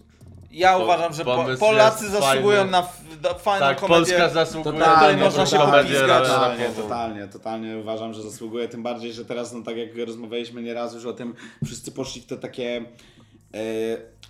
[0.51, 2.71] ja Po- uważam, że po, pomysł Polacy jest zasługują fajny.
[2.73, 3.97] na, f- na fajną Tak, komedię.
[3.99, 5.57] Polska zasługuje Totalnie, na można się.
[5.57, 6.83] Totalnie, rapową.
[6.83, 11.05] totalnie, totalnie uważam, że zasługuje, tym bardziej, że teraz, no tak jak rozmawialiśmy nieraz już
[11.07, 11.35] o tym,
[11.65, 12.85] wszyscy poszli w te takie
[13.55, 13.61] e,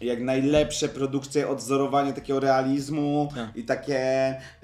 [0.00, 3.56] jak najlepsze produkcje, odzorowanie takiego realizmu Tak.
[3.56, 4.00] i takie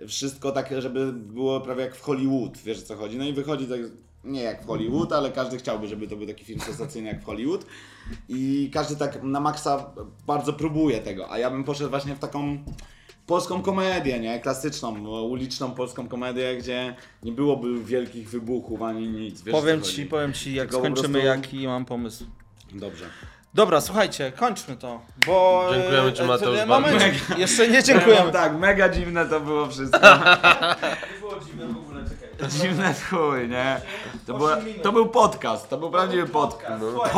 [0.08, 3.66] wszystko takie, żeby było prawie jak w Hollywood, wiesz o co chodzi, no i wychodzi
[3.66, 3.80] tak,
[4.24, 7.24] nie jak w Hollywood, ale każdy chciałby, żeby to był taki film sensacyjny jak w
[7.24, 7.66] Hollywood
[8.28, 9.90] i każdy tak na maksa
[10.26, 12.58] bardzo próbuje tego, a ja bym poszedł właśnie w taką
[13.26, 14.40] polską komedię, nie?
[14.40, 19.42] Klasyczną, uliczną polską komedię, gdzie nie byłoby wielkich wybuchów ani nic.
[19.42, 19.94] Wiesz, Powiem chodzi?
[19.94, 22.24] ci, powiem ci, jak Tylko skończymy, prostu- jaki mam pomysł.
[22.72, 23.04] Dobrze.
[23.54, 25.68] Dobra, słuchajcie, kończmy to, bo...
[25.74, 26.88] Dziękujemy e, ci, Mateusz, e, bardzo.
[26.90, 28.32] Moment, jeszcze nie dziękujemy.
[28.32, 29.98] tak, mega dziwne to było wszystko.
[31.12, 32.48] Nie było dziwne w ogóle, czekaj.
[32.48, 33.80] dziwne chuj, nie?
[34.26, 34.50] To, było,
[34.82, 36.84] to był podcast, to był prawdziwy podcast.
[36.92, 37.10] Słuchaj,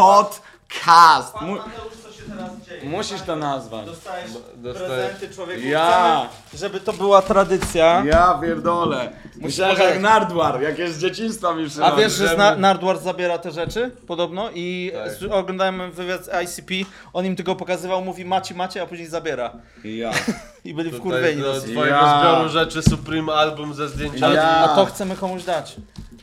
[0.84, 2.84] Pan Mu, Mateusz, co się teraz dzieje?
[2.90, 3.86] musisz to nazwać.
[3.86, 4.88] Dostajesz Dostajesz.
[4.92, 5.62] prezenty człowieku.
[5.66, 6.28] Ja.
[6.48, 8.02] Chcemy, żeby to była tradycja.
[8.06, 9.12] Ja pierdolę.
[9.36, 10.00] Myślałem, że jak.
[10.00, 14.50] Nardwar, jakieś z dzieciństwa mi A wiesz, że żeby- Zna- Nardwar zabiera te rzeczy podobno
[14.54, 15.32] i Tak.
[15.32, 16.70] oglądałem wywiad z ICP,
[17.12, 19.52] on im tylko pokazywał, mówi macie, macie, a później zabiera.
[19.84, 20.10] Ja.
[20.64, 21.70] I byli wkurwieni do dosyć.
[21.72, 22.20] twojego Ja.
[22.20, 24.44] zbioru rzeczy Supreme Album ze zdjęciami Ja.
[24.58, 25.76] A to chcemy komuś dać.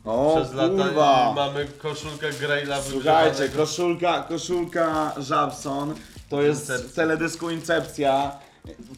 [0.06, 1.30] O przez lata kurwa.
[1.32, 3.58] i mamy koszulkę Graila Słuchajcie, wygrzewanego.
[3.58, 5.94] koszulka, koszulka Żabson
[6.30, 6.90] to jest Incepcja.
[6.90, 8.32] z teledysku Incepcja.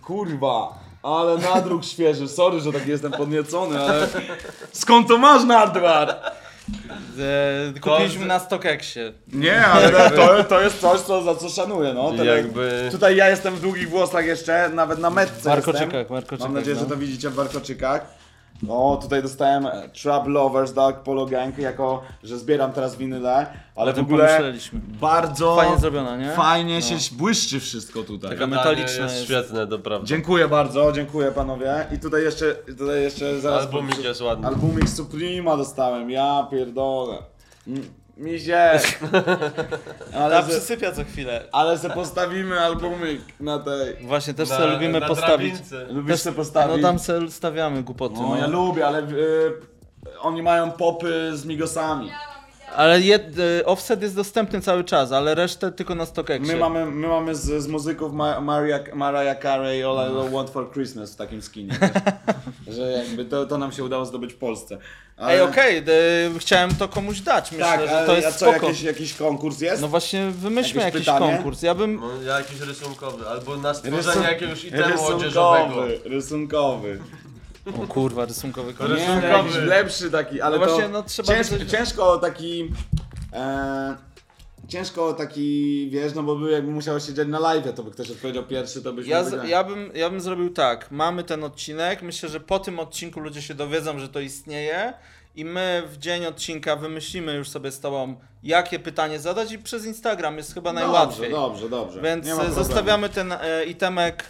[0.02, 2.28] Kurwa, ale nadruk świeży.
[2.28, 4.08] Sorry, że tak jestem podniecony, ale
[4.72, 6.10] skąd to masz Nardwar?
[6.10, 9.14] E, kupiliśmy na StockXie.
[9.34, 11.94] Nie, ale to, to jest coś, co, za co szanuję.
[11.94, 12.12] No.
[12.12, 12.38] Tele...
[12.38, 16.06] Jakby- Tutaj ja jestem w długich włosach jeszcze, nawet na metce W warkoczykach, jestem.
[16.16, 16.82] warkoczykach, Mam nadzieję, no.
[16.84, 18.06] że to widzicie w warkoczykach.
[18.70, 23.94] O, tutaj dostałem e, Trap Lovers Dark Polo Gang, jako że zbieram teraz winyle, ale
[23.94, 24.54] w ogóle
[25.02, 26.32] bardzo Fajnie zrobiona, nie?
[26.32, 28.30] Fajnie się błyszczy wszystko tutaj.
[28.30, 29.26] Taka metaliczna jest jest.
[29.26, 30.08] świetne, to prawda.
[30.08, 31.88] Dziękuję bardzo, dziękuję panowie.
[31.96, 33.62] I tutaj jeszcze, tutaj jeszcze zaraz...
[33.62, 34.48] Albumik jest ładny.
[34.48, 37.18] Albumik Suprema dostałem, ja pierdolę.
[37.68, 38.72] M- Mizie.
[40.16, 41.44] Ale, Ta przysypia co chwilę.
[41.52, 43.96] ale se postawimy albumik na tej...
[44.08, 45.52] Właśnie też sobie lubimy na postawić.
[45.60, 45.94] drabince.
[45.94, 46.82] Lubisz se No postawić?
[46.82, 48.16] tam se stawiamy głupoty.
[48.22, 48.38] No, no.
[48.38, 49.52] ja lubię, ale y,
[50.20, 52.12] oni mają popy z migosami.
[52.76, 56.54] Ale jed, e, offset jest dostępny cały czas, ale resztę tylko na StockXie.
[56.54, 60.72] My mamy, my mamy z, z muzyków Ma Mariah, Mariah Carey All I Want For
[60.74, 61.74] Christmas w takim skinie.
[62.76, 64.78] że jakby to, to nam się udało zdobyć w Polsce.
[65.18, 65.84] Ale- Ej, okej, e,
[66.40, 67.52] chciałem to komuś dać.
[67.52, 68.66] Myślę, Tak, że ale to jest a co, spoko.
[68.68, 69.82] jakiś, jakiś konkurs jest?
[69.82, 71.34] No właśnie, wymyślmy Jakieś jakiś pytanie?
[71.36, 71.62] konkurs.
[71.62, 72.00] Ja bym.
[72.02, 75.66] No, jakiś rysunkowy, albo na stworzenie Rysun- jakiegoś itemu odzieżowego.
[75.86, 77.00] rysunkowy, rysunkowy.
[77.66, 79.00] O kurwa, rysunkowy konkurs.
[79.00, 79.34] Nie, Rysunkowy.
[79.50, 82.70] jakiś lepszy taki, ale No to właśnie, no trzeba ciężko, coś- ciężko taki...
[83.34, 83.96] E,
[84.68, 88.12] ciężko taki, wiesz, no bo by jakby musiało się dziać na live, to by ktoś
[88.12, 89.48] odpowiedział pierwszy, to byśmy Ja, wygrali.
[89.50, 90.92] z, ja, bym, ja bym zrobił tak.
[90.92, 92.02] Mamy ten odcinek.
[92.02, 94.94] Myślę, że po tym odcinku ludzie się dowiedzą, że to istnieje.
[95.36, 99.86] I my w dzień odcinka wymyślimy już sobie z tobą, jakie pytanie zadać, i przez
[99.86, 101.32] Instagram jest chyba najłatwiej.
[101.32, 102.02] Dobrze, dobrze, dobrze.
[102.02, 102.66] Więc Nie ma e, problemu.
[102.66, 104.24] zostawiamy ten e, itemek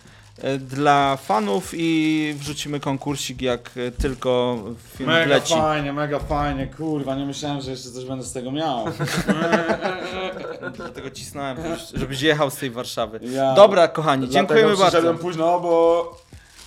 [0.59, 4.57] dla fanów i wrzucimy konkursik, jak e, tylko
[4.97, 5.53] film Mega wleci.
[5.53, 8.85] fajnie, mega fajnie, kurwa, nie myślałem, że jeszcze coś będę z tego miał.
[10.77, 11.57] Dlatego cisnąłem,
[11.93, 13.19] żebyś, jechał z tej Warszawy.
[13.23, 15.27] Ja- Dobra, kochani, dziękujemy Dlatego przyszedłem bardzo.
[15.29, 16.15] późno, bo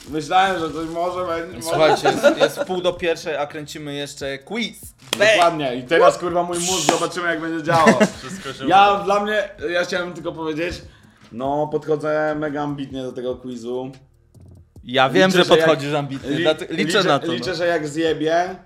[0.09, 1.63] myślałem, że coś może będzie.
[1.63, 4.79] Słuchajcie, jest, jest pół do pierwszej, a kręcimy jeszcze quiz.
[5.19, 5.77] Dokładnie.
[5.77, 7.95] I teraz kurwa mój mózg, zobaczymy jak będzie działał.
[8.19, 10.75] Wszystko się Ja dla mnie, ja chciałem tylko powiedzieć,
[11.33, 13.91] no podchodzę mega ambitnie do tego quizu.
[14.85, 17.33] Ja wiem, Liczę, że że jak- podchodzisz ambitnie, Li- dlate- liczę, na to.
[17.33, 17.57] Liczę, no.
[17.57, 18.57] że jak zjebie,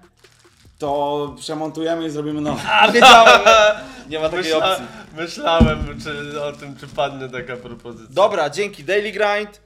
[0.79, 2.63] to przemontujemy i zrobimy nowe.
[2.71, 3.41] A, wiedziałem!
[4.11, 4.87] Nie ma takiej Myśla, opcji.
[5.17, 8.15] myślałem czy, o tym, czy padnie taka propozycja.
[8.15, 8.85] Dobra, dzięki.
[8.85, 9.61] Daily Grind.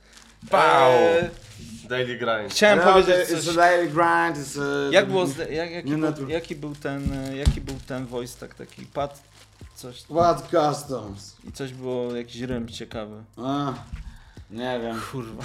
[0.51, 0.93] Pau.
[0.93, 1.31] Eee,
[1.89, 2.51] Daily Grind.
[2.53, 3.55] chciałem No, powiedzieć coś.
[3.57, 4.93] daily grind, it's a...
[4.93, 8.55] Jak było, z, jak, jaki, był, jaki był ten, e, jaki był ten voice tak
[8.55, 9.23] taki, pad,
[9.75, 11.37] coś, What customs?
[11.49, 13.23] i coś było, jakiś rym ciekawy.
[13.37, 13.73] A,
[14.51, 15.01] nie wiem.
[15.13, 15.43] Kurwa.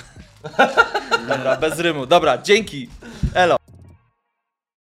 [1.30, 2.06] Dobra, bez rymu.
[2.06, 2.89] Dobra, dzięki.
[3.34, 3.59] Elo.